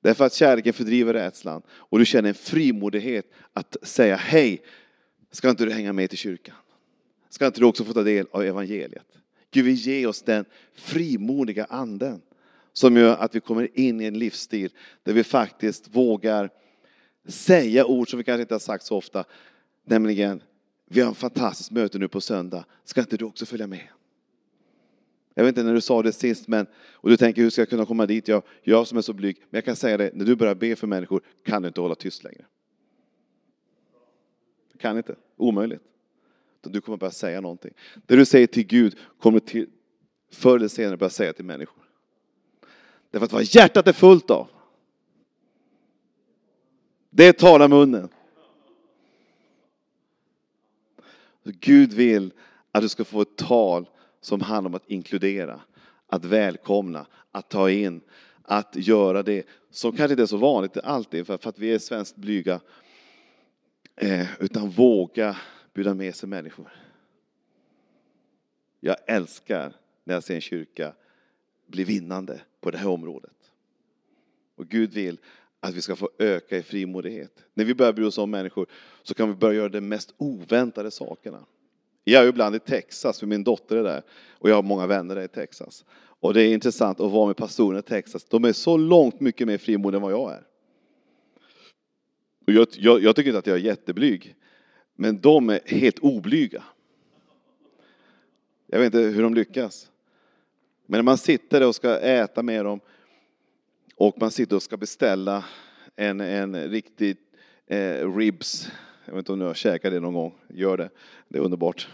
Därför 0.00 0.24
att 0.24 0.34
kärleken 0.34 0.72
fördriver 0.72 1.12
rädslan. 1.12 1.62
Och 1.70 1.98
du 1.98 2.04
känner 2.04 2.28
en 2.28 2.34
frimodighet 2.34 3.26
att 3.52 3.76
säga 3.82 4.16
hej, 4.16 4.62
ska 5.30 5.50
inte 5.50 5.64
du 5.64 5.70
hänga 5.70 5.92
med 5.92 6.10
till 6.10 6.18
kyrkan? 6.18 6.54
Ska 7.28 7.46
inte 7.46 7.60
du 7.60 7.66
också 7.66 7.84
få 7.84 7.92
ta 7.92 8.02
del 8.02 8.26
av 8.30 8.42
evangeliet? 8.42 9.06
Gud 9.50 9.64
vill 9.64 9.74
ge 9.74 10.06
oss 10.06 10.22
den 10.22 10.44
frimodiga 10.74 11.64
anden 11.64 12.20
som 12.72 12.96
gör 12.96 13.16
att 13.16 13.34
vi 13.34 13.40
kommer 13.40 13.78
in 13.78 14.00
i 14.00 14.04
en 14.04 14.18
livsstil 14.18 14.70
där 15.02 15.12
vi 15.12 15.24
faktiskt 15.24 15.96
vågar 15.96 16.50
säga 17.28 17.86
ord 17.86 18.10
som 18.10 18.18
vi 18.18 18.24
kanske 18.24 18.42
inte 18.42 18.54
har 18.54 18.58
sagt 18.58 18.84
så 18.84 18.96
ofta. 18.96 19.24
Nämligen, 19.84 20.42
vi 20.92 21.00
har 21.00 21.08
en 21.08 21.14
fantastiskt 21.14 21.70
möte 21.70 21.98
nu 21.98 22.08
på 22.08 22.20
söndag. 22.20 22.64
Ska 22.84 23.00
inte 23.00 23.16
du 23.16 23.24
också 23.24 23.46
följa 23.46 23.66
med? 23.66 23.88
Jag 25.34 25.44
vet 25.44 25.48
inte 25.48 25.62
när 25.62 25.74
du 25.74 25.80
sa 25.80 26.02
det 26.02 26.12
sist, 26.12 26.48
men, 26.48 26.66
och 26.92 27.10
du 27.10 27.16
tänker 27.16 27.42
hur 27.42 27.50
ska 27.50 27.60
jag 27.60 27.68
kunna 27.68 27.86
komma 27.86 28.06
dit? 28.06 28.28
Jag, 28.28 28.42
jag 28.62 28.86
som 28.86 28.98
är 28.98 29.02
så 29.02 29.12
blyg. 29.12 29.36
Men 29.36 29.58
jag 29.58 29.64
kan 29.64 29.76
säga 29.76 29.96
det, 29.96 30.10
när 30.14 30.24
du 30.24 30.36
börjar 30.36 30.54
be 30.54 30.76
för 30.76 30.86
människor 30.86 31.20
kan 31.44 31.62
du 31.62 31.68
inte 31.68 31.80
hålla 31.80 31.94
tyst 31.94 32.24
längre. 32.24 32.44
Kan 34.78 34.96
inte, 34.96 35.16
omöjligt. 35.36 35.82
Du 36.60 36.80
kommer 36.80 36.98
börja 36.98 37.10
säga 37.10 37.40
någonting. 37.40 37.72
Det 38.06 38.16
du 38.16 38.24
säger 38.24 38.46
till 38.46 38.66
Gud 38.66 38.98
kommer 39.18 39.40
till, 39.40 39.66
förr 40.32 40.56
eller 40.56 40.68
senare 40.68 40.96
börja 40.96 41.10
säga 41.10 41.32
till 41.32 41.44
människor. 41.44 41.84
Därför 43.10 43.26
att 43.26 43.32
vad 43.32 43.44
hjärtat 43.44 43.88
är 43.88 43.92
fullt 43.92 44.30
av, 44.30 44.48
det 47.10 47.32
talar 47.32 47.68
munnen. 47.68 48.08
Gud 51.44 51.92
vill 51.92 52.32
att 52.72 52.82
du 52.82 52.88
ska 52.88 53.04
få 53.04 53.20
ett 53.20 53.36
tal 53.36 53.88
som 54.20 54.40
handlar 54.40 54.68
om 54.68 54.74
att 54.74 54.90
inkludera, 54.90 55.60
att 56.06 56.24
välkomna, 56.24 57.06
att 57.30 57.48
ta 57.48 57.70
in, 57.70 58.00
att 58.42 58.76
göra 58.76 59.22
det 59.22 59.46
som 59.70 59.96
kanske 59.96 60.12
inte 60.12 60.22
är 60.22 60.26
så 60.26 60.36
vanligt 60.36 60.76
alltid 60.76 61.26
för 61.26 61.48
att 61.48 61.58
vi 61.58 61.74
är 61.74 61.78
svenskt 61.78 62.16
blyga. 62.16 62.60
Eh, 63.96 64.42
utan 64.42 64.70
våga 64.70 65.36
bjuda 65.74 65.94
med 65.94 66.14
sig 66.14 66.28
människor. 66.28 66.72
Jag 68.80 68.96
älskar 69.06 69.72
när 70.04 70.14
jag 70.14 70.24
ser 70.24 70.34
en 70.34 70.40
kyrka 70.40 70.94
bli 71.66 71.84
vinnande 71.84 72.40
på 72.60 72.70
det 72.70 72.78
här 72.78 72.88
området. 72.88 73.50
Och 74.54 74.68
Gud 74.68 74.92
vill 74.92 75.18
att 75.60 75.74
vi 75.74 75.82
ska 75.82 75.96
få 75.96 76.10
öka 76.18 76.56
i 76.56 76.62
frimodighet. 76.62 77.44
När 77.54 77.64
vi 77.64 77.74
börjar 77.74 77.92
bry 77.92 78.04
oss 78.04 78.18
om 78.18 78.30
människor 78.30 78.66
så 79.02 79.14
kan 79.14 79.28
vi 79.28 79.34
börja 79.34 79.56
göra 79.56 79.68
de 79.68 79.80
mest 79.80 80.14
oväntade 80.16 80.90
sakerna. 80.90 81.44
Jag 82.04 82.24
är 82.24 82.28
ibland 82.28 82.56
i 82.56 82.58
Texas, 82.58 83.20
för 83.20 83.26
min 83.26 83.44
dotter 83.44 83.76
är 83.76 83.82
där. 83.82 84.02
Och 84.30 84.50
jag 84.50 84.54
har 84.54 84.62
många 84.62 84.86
vänner 84.86 85.14
där 85.14 85.22
i 85.22 85.28
Texas. 85.28 85.84
Och 86.20 86.34
det 86.34 86.42
är 86.42 86.54
intressant 86.54 87.00
att 87.00 87.12
vara 87.12 87.26
med 87.26 87.36
pastorerna 87.36 87.78
i 87.78 87.82
Texas. 87.82 88.24
De 88.24 88.44
är 88.44 88.52
så 88.52 88.76
långt 88.76 89.20
mycket 89.20 89.46
mer 89.46 89.58
frimodiga 89.58 89.96
än 89.96 90.02
vad 90.02 90.12
jag 90.12 90.32
är. 90.32 90.46
Och 92.46 92.52
jag, 92.52 92.66
jag, 92.72 93.02
jag 93.02 93.16
tycker 93.16 93.30
inte 93.30 93.38
att 93.38 93.46
jag 93.46 93.56
är 93.56 93.60
jätteblyg. 93.60 94.36
Men 94.96 95.20
de 95.20 95.50
är 95.50 95.60
helt 95.66 95.98
oblyga. 95.98 96.62
Jag 98.66 98.78
vet 98.78 98.86
inte 98.86 98.98
hur 98.98 99.22
de 99.22 99.34
lyckas. 99.34 99.90
Men 100.86 100.98
när 100.98 101.02
man 101.02 101.18
sitter 101.18 101.60
där 101.60 101.68
och 101.68 101.74
ska 101.74 101.98
äta 101.98 102.42
med 102.42 102.64
dem 102.64 102.80
och 104.00 104.20
man 104.20 104.30
sitter 104.30 104.56
och 104.56 104.62
ska 104.62 104.76
beställa 104.76 105.44
en, 105.96 106.20
en 106.20 106.70
riktig 106.70 107.16
eh, 107.66 108.16
ribs. 108.16 108.70
Jag 109.04 109.12
vet 109.12 109.18
inte 109.18 109.32
om 109.32 109.38
du 109.38 109.44
har 109.44 109.54
käkat 109.54 109.92
det 109.92 110.00
någon 110.00 110.14
gång. 110.14 110.34
Gör 110.48 110.76
det. 110.76 110.90
Det 111.28 111.38
är 111.38 111.42
underbart. 111.42 111.88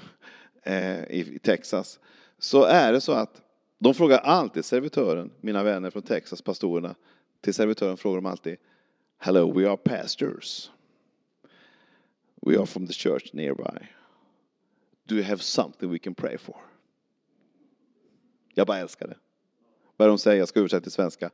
Eh, 0.62 1.04
i, 1.04 1.34
I 1.34 1.38
Texas. 1.38 2.00
Så 2.38 2.64
är 2.64 2.92
det 2.92 3.00
så 3.00 3.12
att 3.12 3.42
de 3.78 3.94
frågar 3.94 4.18
alltid 4.18 4.64
servitören, 4.64 5.30
mina 5.40 5.62
vänner 5.62 5.90
från 5.90 6.02
Texas, 6.02 6.42
pastorerna, 6.42 6.94
till 7.40 7.54
servitören 7.54 7.96
frågar 7.96 8.16
de 8.16 8.26
alltid 8.26 8.56
Hello, 9.18 9.52
we 9.58 9.70
are 9.70 9.76
pastors. 9.76 10.70
We 12.42 12.58
are 12.58 12.66
from 12.66 12.86
the 12.86 12.92
church 12.92 13.32
nearby. 13.32 13.86
Do 15.04 15.14
you 15.14 15.24
have 15.24 15.42
something 15.42 15.90
we 15.90 15.98
can 15.98 16.14
pray 16.14 16.38
for? 16.38 16.56
Jag 18.54 18.66
bara 18.66 18.78
älskar 18.78 19.06
det. 19.06 19.16
Vad 19.96 20.08
de 20.08 20.18
säger, 20.18 20.38
jag 20.38 20.48
ska 20.48 20.60
översätta 20.60 20.82
till 20.82 20.92
svenska. 20.92 21.30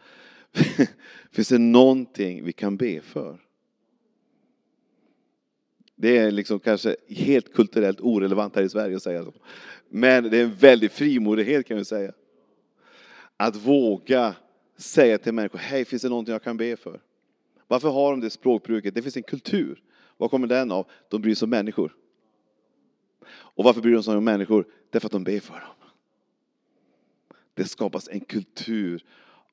Finns 1.30 1.48
det 1.48 1.59
någonting 1.59 2.44
vi 2.44 2.53
kan 2.53 2.76
be 2.76 3.00
för? 3.00 3.38
Det 5.96 6.18
är 6.18 6.30
liksom 6.30 6.61
kanske 6.61 6.96
helt 7.09 7.55
kulturellt 7.55 8.00
orelevant 8.00 8.57
här 8.57 8.62
i 8.62 8.68
Sverige 8.68 8.96
att 8.96 9.03
säga 9.03 9.24
så. 9.24 9.32
Men 9.88 10.30
det 10.30 10.38
är 10.38 10.44
en 10.44 10.55
väldig 10.55 10.90
frimodighet 10.90 11.66
kan 11.66 11.76
vi 11.76 11.84
säga. 11.84 12.12
Att 13.36 13.57
våga 13.57 14.34
säga 14.76 15.18
till 15.18 15.32
människor, 15.32 15.59
hej 15.59 15.84
finns 15.84 16.03
det 16.03 16.09
någonting 16.09 16.32
jag 16.32 16.42
kan 16.42 16.57
be 16.57 16.76
för? 16.76 17.00
Varför 17.68 17.88
har 17.88 18.11
de 18.11 18.20
det 18.20 18.30
språkbruket? 18.30 18.94
Det 18.94 19.03
finns 19.03 19.16
en 19.16 19.22
kultur. 19.22 19.82
Var 20.16 20.28
kommer 20.28 20.46
den 20.46 20.72
av? 20.72 20.86
De 21.09 21.22
bryr 21.22 21.34
sig 21.34 21.46
om 21.46 21.50
människor. 21.50 21.94
Och 23.28 23.64
varför 23.64 23.80
bryr 23.80 23.94
de 23.94 24.03
sig 24.03 24.16
om 24.16 24.24
människor? 24.24 24.66
Därför 24.90 25.07
att 25.09 25.12
de 25.12 25.24
ber 25.24 25.40
för 25.40 25.55
dem. 25.55 25.90
Det 27.55 27.64
skapas 27.64 28.09
en 28.09 28.20
kultur 28.20 29.05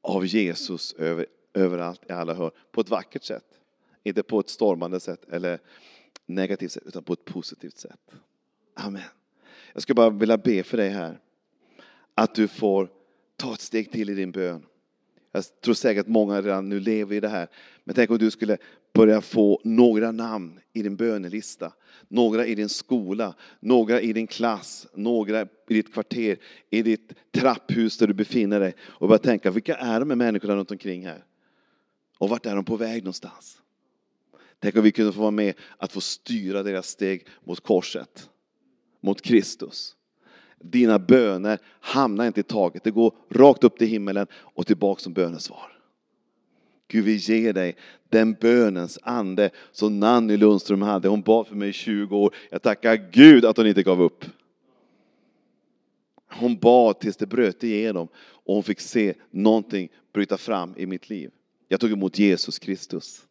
av 0.02 0.26
Jesus 0.26 0.93
över, 0.93 1.26
överallt 1.54 2.02
i 2.10 2.12
alla 2.12 2.34
hör. 2.34 2.52
På 2.72 2.82
ett 2.82 2.89
vackert 2.89 3.24
sätt. 3.24 3.45
Inte 4.04 4.24
på 4.24 4.39
ett 4.39 4.50
stormande 4.50 5.00
sätt 5.00 5.30
eller 5.30 5.60
negativt 6.26 6.72
sätt, 6.72 6.84
utan 6.86 7.04
på 7.04 7.14
ett 7.14 7.26
positivt 7.26 7.78
sätt. 7.78 8.12
Amen. 8.74 9.02
Jag 9.74 9.82
skulle 9.82 9.95
bara 9.95 10.10
vilja 10.10 10.38
be 10.38 10.64
för 10.64 10.78
dig 10.78 10.89
här. 10.89 11.20
Att 12.16 12.36
du 12.36 12.47
får 12.47 12.89
ta 13.36 13.54
ett 13.54 13.62
steg 13.62 13.91
till 13.91 14.10
i 14.10 14.16
din 14.16 14.32
bön. 14.32 14.66
Jag 15.32 15.62
tror 15.62 15.74
säkert 15.74 16.02
att 16.02 16.08
många 16.08 16.41
redan 16.41 16.70
nu 16.70 16.80
lever 16.80 17.16
i 17.16 17.20
det 17.20 17.30
här. 17.30 17.47
Men 17.84 17.95
tänk 17.95 18.10
om 18.10 18.18
du 18.18 18.32
skulle 18.32 18.58
börja 18.94 19.22
få 19.22 19.62
några 19.64 20.12
namn 20.12 20.60
i 20.74 20.82
din 20.84 20.96
bönelista. 20.96 21.74
Några 22.08 22.46
i 22.46 22.56
din 22.56 22.70
skola, 22.70 23.34
några 23.60 24.02
i 24.02 24.14
din 24.14 24.28
klass, 24.28 24.88
några 24.94 25.42
i 25.42 25.74
ditt 25.74 25.94
kvarter, 25.94 26.38
i 26.70 26.82
ditt 26.82 27.14
trapphus 27.32 27.98
där 27.98 28.08
du 28.08 28.14
befinner 28.14 28.60
dig. 28.60 28.76
Och 28.82 29.08
börja 29.08 29.20
tänka, 29.20 29.52
vilka 29.52 29.76
är 29.76 30.00
de 30.00 30.10
här 30.10 30.16
människorna 30.16 30.56
runt 30.56 30.72
omkring 30.72 31.06
här? 31.06 31.24
Och 32.18 32.30
vart 32.30 32.46
är 32.46 32.56
de 32.56 32.66
på 32.66 32.76
väg 32.76 33.04
någonstans? 33.04 33.62
Tänk 34.60 34.76
om 34.76 34.84
vi 34.84 34.92
kunde 34.92 35.14
få 35.14 35.22
vara 35.22 35.32
med 35.32 35.54
att 35.78 35.92
få 35.92 36.02
styra 36.02 36.64
deras 36.64 36.88
steg 36.88 37.28
mot 37.44 37.60
korset, 37.60 38.30
mot 39.02 39.22
Kristus. 39.22 39.96
Dina 40.60 41.00
böner 41.00 41.60
hamnar 41.80 42.28
inte 42.28 42.40
i 42.40 42.44
taget, 42.44 42.84
det 42.84 42.92
går 42.92 43.16
rakt 43.30 43.64
upp 43.64 43.78
till 43.78 43.88
himmelen 43.88 44.28
och 44.34 44.68
tillbaka 44.68 45.02
som 45.02 45.14
bönesvar. 45.14 45.79
Gud, 46.92 47.06
vi 47.06 47.16
ger 47.16 47.54
dig 47.54 47.76
den 48.10 48.34
bönens 48.34 49.00
ande 49.02 49.50
som 49.72 50.00
Nanny 50.00 50.38
Lundström 50.38 50.82
hade. 50.82 51.08
Hon 51.08 51.22
bad 51.22 51.48
för 51.48 51.56
mig 51.56 51.70
i 51.70 51.74
20 51.74 52.18
år. 52.18 52.36
Jag 52.50 52.62
tackar 52.62 53.10
Gud 53.12 53.46
att 53.46 53.58
hon 53.58 53.68
inte 53.68 53.84
gav 53.84 54.02
upp. 54.02 54.26
Hon 56.32 56.58
bad 56.58 57.00
tills 57.00 57.18
det 57.18 57.26
bröt 57.26 57.64
igenom 57.64 58.08
och 58.18 58.54
hon 58.54 58.64
fick 58.64 58.80
se 58.80 59.14
någonting 59.32 59.90
bryta 60.14 60.38
fram 60.38 60.74
i 60.78 60.86
mitt 60.86 61.10
liv. 61.10 61.32
Jag 61.68 61.80
tog 61.80 61.92
emot 61.92 62.20
Jesus 62.20 62.60
Kristus. 62.60 63.26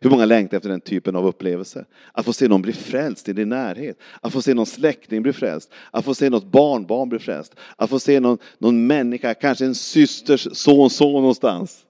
Hur 0.00 0.10
många 0.10 0.24
längtar 0.24 0.56
efter 0.56 0.70
den 0.70 0.80
typen 0.80 1.16
av 1.16 1.26
upplevelse? 1.26 1.84
Att 2.12 2.24
få 2.24 2.32
se 2.32 2.48
någon 2.48 2.62
bli 2.62 2.72
frälst 2.72 3.28
i 3.28 3.32
din 3.32 3.48
närhet. 3.48 3.98
Att 4.20 4.32
få 4.32 4.42
se 4.42 4.54
någon 4.54 4.66
släkting 4.66 5.22
bli 5.22 5.32
frälst. 5.32 5.70
Att 5.90 6.04
få 6.04 6.14
se 6.14 6.30
något 6.30 6.44
barnbarn 6.44 7.08
bli 7.08 7.18
frälst. 7.18 7.54
Att 7.76 7.90
få 7.90 7.98
se 7.98 8.20
någon, 8.20 8.38
någon 8.58 8.86
människa, 8.86 9.34
kanske 9.34 9.64
en 9.64 9.74
systers 9.74 10.48
son, 10.52 10.90
son 10.90 11.12
någonstans. 11.12 11.85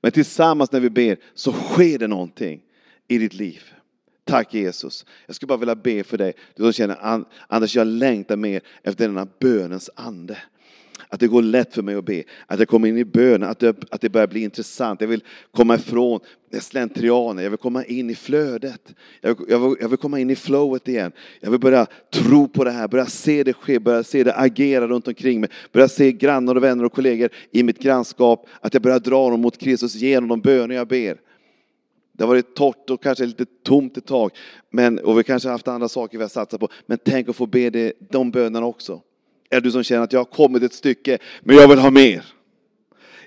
Men 0.00 0.12
tillsammans 0.12 0.72
när 0.72 0.80
vi 0.80 0.90
ber 0.90 1.16
så 1.34 1.52
sker 1.52 1.98
det 1.98 2.06
någonting 2.06 2.62
i 3.08 3.18
ditt 3.18 3.34
liv. 3.34 3.62
Tack 4.24 4.54
Jesus. 4.54 5.04
Jag 5.26 5.36
skulle 5.36 5.46
bara 5.48 5.58
vilja 5.58 5.74
be 5.74 6.04
för 6.04 6.18
dig, 6.18 6.32
du 6.56 6.62
som 6.62 6.72
känner 6.72 7.24
Anders 7.48 7.76
jag 7.76 7.86
längtar 7.86 8.36
mer 8.36 8.60
efter 8.82 9.08
denna 9.08 9.26
bönens 9.40 9.90
ande. 9.94 10.38
Att 11.08 11.20
det 11.20 11.26
går 11.26 11.42
lätt 11.42 11.74
för 11.74 11.82
mig 11.82 11.94
att 11.94 12.04
be. 12.04 12.22
Att 12.46 12.58
jag 12.58 12.68
kommer 12.68 12.88
in 12.88 12.98
i 12.98 13.04
bön, 13.04 13.42
att 13.42 13.58
det, 13.58 13.76
att 13.90 14.00
det 14.00 14.08
börjar 14.08 14.26
bli 14.26 14.42
intressant. 14.42 15.00
Jag 15.00 15.08
vill 15.08 15.24
komma 15.50 15.74
ifrån 15.74 16.20
slentrianen, 16.60 17.44
jag 17.44 17.50
vill 17.50 17.58
komma 17.58 17.84
in 17.84 18.10
i 18.10 18.14
flödet. 18.14 18.94
Jag 19.20 19.38
vill, 19.38 19.46
jag, 19.50 19.68
vill, 19.68 19.76
jag 19.80 19.88
vill 19.88 19.98
komma 19.98 20.20
in 20.20 20.30
i 20.30 20.36
flowet 20.36 20.88
igen. 20.88 21.12
Jag 21.40 21.50
vill 21.50 21.60
börja 21.60 21.86
tro 22.12 22.48
på 22.48 22.64
det 22.64 22.70
här, 22.70 22.88
börja 22.88 23.06
se 23.06 23.42
det 23.42 23.52
ske, 23.52 23.78
börja 23.78 24.04
se 24.04 24.24
det 24.24 24.34
agera 24.34 24.86
runt 24.86 25.08
omkring 25.08 25.40
mig. 25.40 25.50
Börja 25.72 25.88
se 25.88 26.12
grannar 26.12 26.54
och 26.54 26.62
vänner 26.62 26.84
och 26.84 26.92
kollegor 26.92 27.30
i 27.50 27.62
mitt 27.62 27.78
grannskap. 27.78 28.48
Att 28.60 28.74
jag 28.74 28.82
börjar 28.82 29.00
dra 29.00 29.30
dem 29.30 29.40
mot 29.40 29.58
Kristus 29.58 29.94
genom 29.94 30.28
de 30.28 30.40
böner 30.40 30.74
jag 30.74 30.88
ber. 30.88 31.20
Det 32.12 32.24
har 32.24 32.28
varit 32.28 32.54
torrt 32.54 32.90
och 32.90 33.02
kanske 33.02 33.26
lite 33.26 33.46
tomt 33.64 33.96
ett 33.96 34.06
tag. 34.06 34.30
Men, 34.70 34.98
och 34.98 35.18
vi 35.18 35.24
kanske 35.24 35.48
har 35.48 35.52
haft 35.52 35.68
andra 35.68 35.88
saker 35.88 36.18
vi 36.18 36.24
har 36.24 36.28
satsat 36.28 36.60
på. 36.60 36.68
Men 36.86 36.98
tänk 37.04 37.28
att 37.28 37.36
få 37.36 37.46
be 37.46 37.70
det, 37.70 37.92
de 38.10 38.30
bönerna 38.30 38.66
också. 38.66 39.02
Är 39.50 39.60
du 39.60 39.70
som 39.70 39.82
känner 39.82 40.04
att 40.04 40.12
jag 40.12 40.20
har 40.20 40.24
kommit 40.24 40.62
ett 40.62 40.74
stycke, 40.74 41.18
men 41.40 41.56
jag 41.56 41.68
vill 41.68 41.78
ha 41.78 41.90
mer. 41.90 42.24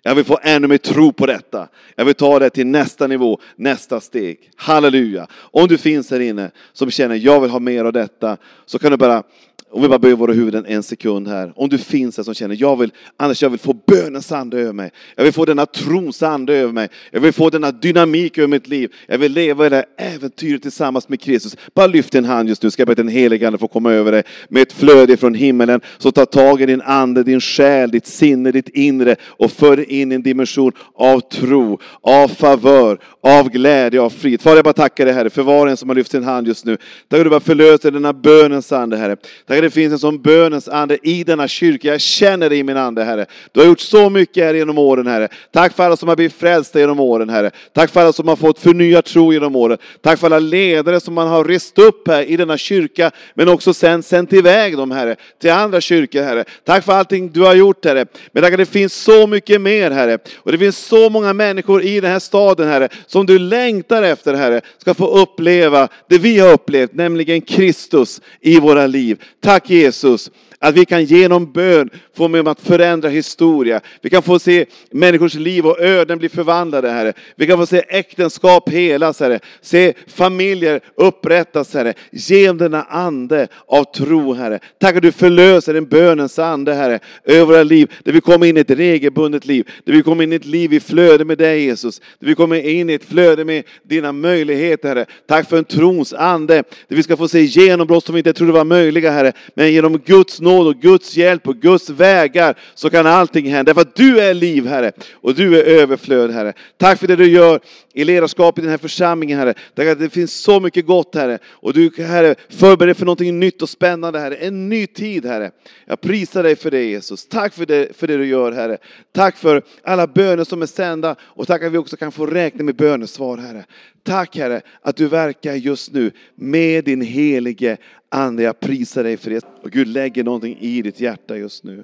Jag 0.03 0.15
vill 0.15 0.25
få 0.25 0.39
ännu 0.43 0.67
mer 0.67 0.77
tro 0.77 1.13
på 1.13 1.25
detta. 1.25 1.67
Jag 1.95 2.05
vill 2.05 2.15
ta 2.15 2.39
det 2.39 2.49
till 2.49 2.67
nästa 2.67 3.07
nivå, 3.07 3.39
nästa 3.55 3.99
steg. 3.99 4.51
Halleluja! 4.55 5.27
Om 5.33 5.67
du 5.67 5.77
finns 5.77 6.11
här 6.11 6.19
inne 6.19 6.51
som 6.73 6.91
känner 6.91 7.15
jag 7.15 7.41
vill 7.41 7.49
ha 7.49 7.59
mer 7.59 7.85
av 7.85 7.93
detta, 7.93 8.37
så 8.65 8.79
kan 8.79 8.91
du 8.91 8.97
bara 8.97 9.23
om 9.71 9.81
vi 9.81 9.87
bara 9.87 9.99
böjer 9.99 10.15
våra 10.15 10.33
huvuden 10.33 10.65
en 10.65 10.83
sekund 10.83 11.27
här. 11.27 11.53
Om 11.55 11.69
du 11.69 11.77
finns 11.77 12.17
här 12.17 12.23
som 12.23 12.33
känner, 12.33 12.55
jag 12.59 12.79
vill, 12.79 12.91
Anders 13.17 13.41
jag 13.41 13.49
vill 13.49 13.59
få 13.59 13.73
bönens 13.87 14.31
ande 14.31 14.59
över 14.59 14.73
mig. 14.73 14.91
Jag 15.15 15.23
vill 15.23 15.33
få 15.33 15.45
denna 15.45 15.65
trons 15.65 16.23
ande 16.23 16.55
över 16.55 16.73
mig. 16.73 16.89
Jag 17.11 17.19
vill 17.19 17.33
få 17.33 17.49
denna 17.49 17.71
dynamik 17.71 18.37
över 18.37 18.47
mitt 18.47 18.67
liv. 18.67 18.93
Jag 19.07 19.17
vill 19.17 19.31
leva 19.31 19.65
i 19.65 19.69
det 19.69 19.75
här 19.75 19.85
äventyret 19.97 20.61
tillsammans 20.61 21.09
med 21.09 21.21
Kristus. 21.21 21.57
Bara 21.73 21.87
lyft 21.87 22.11
din 22.11 22.25
hand 22.25 22.49
just 22.49 22.63
nu, 22.63 22.71
ska 22.71 22.81
jag 22.81 22.87
be 22.87 22.95
den 22.95 23.07
helige 23.07 23.47
Ande 23.47 23.59
få 23.59 23.67
komma 23.67 23.91
över 23.91 24.11
dig 24.11 24.23
med 24.49 24.61
ett 24.61 24.73
flöde 24.73 25.17
från 25.17 25.33
himmelen. 25.33 25.81
Så 25.97 26.11
ta 26.11 26.25
tag 26.25 26.61
i 26.61 26.65
din 26.65 26.81
ande, 26.81 27.23
din 27.23 27.41
själ, 27.41 27.91
ditt 27.91 28.07
sinne, 28.07 28.51
ditt 28.51 28.69
inre 28.69 29.15
och 29.23 29.51
för 29.51 29.77
dig 29.77 29.85
in 29.85 30.11
i 30.11 30.15
en 30.15 30.23
dimension 30.23 30.71
av 30.95 31.19
tro, 31.19 31.79
av 32.01 32.27
favör, 32.27 32.99
av 33.23 33.49
glädje, 33.49 34.01
av 34.01 34.09
frid. 34.09 34.41
Far 34.41 34.55
jag 34.55 34.63
bara 34.63 34.73
tackar 34.73 35.05
dig 35.05 35.13
Herre 35.13 35.29
för 35.29 35.43
var 35.43 35.65
och 35.65 35.71
en 35.71 35.77
som 35.77 35.89
har 35.89 35.95
lyft 35.95 36.11
sin 36.11 36.23
hand 36.23 36.47
just 36.47 36.65
nu. 36.65 36.77
Tack 37.07 37.19
att 37.19 37.25
du 37.25 37.29
bara 37.29 37.39
förlöser 37.39 37.91
denna 37.91 38.13
bönens 38.13 38.71
ande 38.71 38.97
Herre. 38.97 39.15
Tack 39.47 39.60
det 39.61 39.69
finns 39.69 39.93
en 39.93 39.99
sån 39.99 40.21
bönens 40.21 40.67
ande 40.67 40.97
i 41.03 41.23
denna 41.23 41.47
kyrka. 41.47 41.87
Jag 41.87 42.01
känner 42.01 42.49
det 42.49 42.55
i 42.55 42.63
min 42.63 42.77
ande, 42.77 43.03
Herre. 43.03 43.25
Du 43.51 43.59
har 43.59 43.67
gjort 43.67 43.79
så 43.79 44.09
mycket 44.09 44.43
här 44.43 44.53
genom 44.53 44.77
åren, 44.77 45.07
Herre. 45.07 45.27
Tack 45.51 45.75
för 45.75 45.83
alla 45.83 45.97
som 45.97 46.09
har 46.09 46.15
blivit 46.15 46.33
frälsta 46.33 46.79
genom 46.79 46.99
åren, 46.99 47.29
Herre. 47.29 47.51
Tack 47.73 47.91
för 47.91 48.01
alla 48.01 48.13
som 48.13 48.27
har 48.27 48.35
fått 48.35 48.59
förnyad 48.59 49.05
tro 49.05 49.33
genom 49.33 49.55
åren. 49.55 49.77
Tack 50.01 50.19
för 50.19 50.27
alla 50.27 50.39
ledare 50.39 50.99
som 50.99 51.13
man 51.13 51.27
har 51.27 51.43
rest 51.43 51.79
upp 51.79 52.07
här 52.07 52.23
i 52.23 52.37
denna 52.37 52.57
kyrka, 52.57 53.11
men 53.33 53.49
också 53.49 53.73
sen 53.73 54.03
sänt 54.03 54.33
iväg 54.33 54.77
dem, 54.77 54.91
Herre, 54.91 55.15
till 55.41 55.51
andra 55.51 55.81
kyrkor, 55.81 56.21
Herre. 56.21 56.45
Tack 56.63 56.85
för 56.85 56.93
allting 56.93 57.29
du 57.31 57.41
har 57.41 57.55
gjort, 57.55 57.85
Herre. 57.85 58.05
Men 58.31 58.43
tack 58.43 58.51
att 58.53 58.59
det 58.59 58.65
finns 58.65 58.93
så 58.93 59.27
mycket 59.27 59.61
mer, 59.61 59.91
Herre. 59.91 60.17
Och 60.37 60.51
det 60.51 60.57
finns 60.57 60.77
så 60.77 61.09
många 61.09 61.33
människor 61.33 61.83
i 61.83 61.99
den 61.99 62.11
här 62.11 62.19
staden, 62.19 62.67
Herre, 62.67 62.89
som 63.07 63.25
du 63.25 63.39
längtar 63.39 64.03
efter, 64.03 64.33
Herre, 64.33 64.61
ska 64.77 64.93
få 64.93 65.07
uppleva 65.07 65.87
det 66.09 66.17
vi 66.17 66.39
har 66.39 66.53
upplevt, 66.53 66.93
nämligen 66.93 67.41
Kristus 67.41 68.21
i 68.41 68.59
våra 68.59 68.87
liv. 68.87 69.23
Tack 69.43 69.50
Jesus 69.59 70.29
att 70.63 70.75
vi 70.75 70.85
kan 70.85 71.03
genom 71.03 71.51
bön 71.51 71.89
få 72.17 72.27
med 72.27 72.41
om 72.41 72.47
att 72.47 72.61
förändra 72.61 73.09
historia. 73.09 73.81
Vi 74.01 74.09
kan 74.09 74.23
få 74.23 74.39
se 74.39 74.65
människors 74.91 75.33
liv 75.33 75.65
och 75.65 75.79
öden 75.79 76.17
bli 76.17 76.29
förvandlade, 76.29 76.89
Herre. 76.89 77.13
Vi 77.35 77.47
kan 77.47 77.57
få 77.57 77.65
se 77.65 77.83
äktenskap 77.89 78.69
helas, 78.69 79.19
Herre. 79.19 79.39
Se 79.61 79.93
familjer 80.07 80.81
upprättas, 80.95 81.73
Herre. 81.73 81.93
Ge 82.11 82.51
denna 82.51 82.83
ande 82.83 83.47
av 83.67 83.83
tro, 83.83 84.33
Herre. 84.33 84.59
Tack 84.79 84.95
att 84.95 85.01
du 85.01 85.11
förlöser 85.11 85.75
en 85.75 85.85
bönens 85.85 86.39
ande, 86.39 86.73
Herre, 86.73 86.99
över 87.23 87.45
våra 87.45 87.63
liv. 87.63 87.91
Där 88.03 88.11
vi 88.11 88.21
kommer 88.21 88.47
in 88.47 88.57
i 88.57 88.59
ett 88.59 88.69
regelbundet 88.69 89.45
liv. 89.45 89.69
Där 89.85 89.93
vi 89.93 90.03
kommer 90.03 90.23
in 90.23 90.33
i 90.33 90.35
ett 90.35 90.45
liv 90.45 90.73
i 90.73 90.79
flöde 90.79 91.25
med 91.25 91.37
dig, 91.37 91.63
Jesus. 91.63 92.01
Där 92.19 92.27
vi 92.27 92.35
kommer 92.35 92.67
in 92.67 92.89
i 92.89 92.93
ett 92.93 93.05
flöde 93.05 93.45
med 93.45 93.63
dina 93.83 94.11
möjligheter, 94.11 94.89
Herre. 94.89 95.05
Tack 95.27 95.49
för 95.49 95.57
en 95.57 95.65
trons 95.65 96.13
ande. 96.13 96.63
Där 96.87 96.95
vi 96.95 97.03
ska 97.03 97.17
få 97.17 97.27
se 97.27 97.41
genombrott 97.41 98.05
som 98.05 98.15
vi 98.15 98.19
inte 98.19 98.33
trodde 98.33 98.51
var 98.51 98.63
möjliga, 98.63 99.11
Herre. 99.11 99.33
Men 99.53 99.73
genom 99.73 99.97
Guds 99.97 100.41
nåd 100.41 100.50
nåd 100.51 100.67
och 100.67 100.75
Guds 100.75 101.17
hjälp 101.17 101.47
och 101.47 101.55
Guds 101.55 101.89
vägar 101.89 102.57
så 102.75 102.89
kan 102.89 103.07
allting 103.07 103.51
hända. 103.51 103.73
Därför 103.73 103.81
att 103.81 103.95
du 103.95 104.19
är 104.19 104.33
liv 104.33 104.67
Herre 104.67 104.91
och 105.13 105.35
du 105.35 105.59
är 105.59 105.63
överflöd 105.63 106.31
Herre. 106.31 106.53
Tack 106.77 106.99
för 106.99 107.07
det 107.07 107.15
du 107.15 107.29
gör 107.29 107.59
i 107.93 108.03
ledarskap 108.03 108.57
i 108.57 108.61
den 108.61 108.69
här 108.69 108.77
församlingen 108.77 109.39
Herre. 109.39 109.53
Tack 109.75 109.87
att 109.87 109.99
det 109.99 110.09
finns 110.09 110.33
så 110.33 110.59
mycket 110.59 110.85
gott 110.85 111.15
Herre. 111.15 111.39
Och 111.45 111.73
du 111.73 111.91
Herre 111.97 112.35
förbereder 112.49 112.93
för 112.93 113.05
någonting 113.05 113.39
nytt 113.39 113.61
och 113.61 113.69
spännande 113.69 114.19
Herre. 114.19 114.35
En 114.35 114.69
ny 114.69 114.87
tid 114.87 115.25
Herre. 115.25 115.51
Jag 115.85 116.01
prisar 116.01 116.43
dig 116.43 116.55
för 116.55 116.71
det 116.71 116.83
Jesus. 116.83 117.27
Tack 117.27 117.53
för 117.53 117.65
det, 117.65 117.97
för 117.97 118.07
det 118.07 118.17
du 118.17 118.25
gör 118.25 118.51
Herre. 118.51 118.77
Tack 119.15 119.37
för 119.37 119.61
alla 119.83 120.07
böner 120.07 120.43
som 120.43 120.61
är 120.61 120.65
sända 120.65 121.15
och 121.21 121.47
tack 121.47 121.63
att 121.63 121.71
vi 121.71 121.77
också 121.77 121.97
kan 121.97 122.11
få 122.11 122.25
räkna 122.25 122.63
med 122.63 122.75
bönesvar 122.75 123.37
Herre. 123.37 123.65
Tack 124.03 124.35
Herre 124.35 124.61
att 124.81 124.95
du 124.95 125.07
verkar 125.07 125.53
just 125.53 125.93
nu 125.93 126.11
med 126.35 126.85
din 126.85 127.01
helige 127.01 127.77
Ande. 128.09 128.43
Jag 128.43 128.59
prisar 128.59 129.03
dig 129.03 129.17
för 129.17 129.29
det. 129.29 129.45
Och 129.63 129.71
Gud 129.71 129.87
lägger 129.87 130.23
någonting 130.23 130.57
i 130.59 130.81
ditt 130.81 130.99
hjärta 130.99 131.37
just 131.37 131.63
nu. 131.63 131.83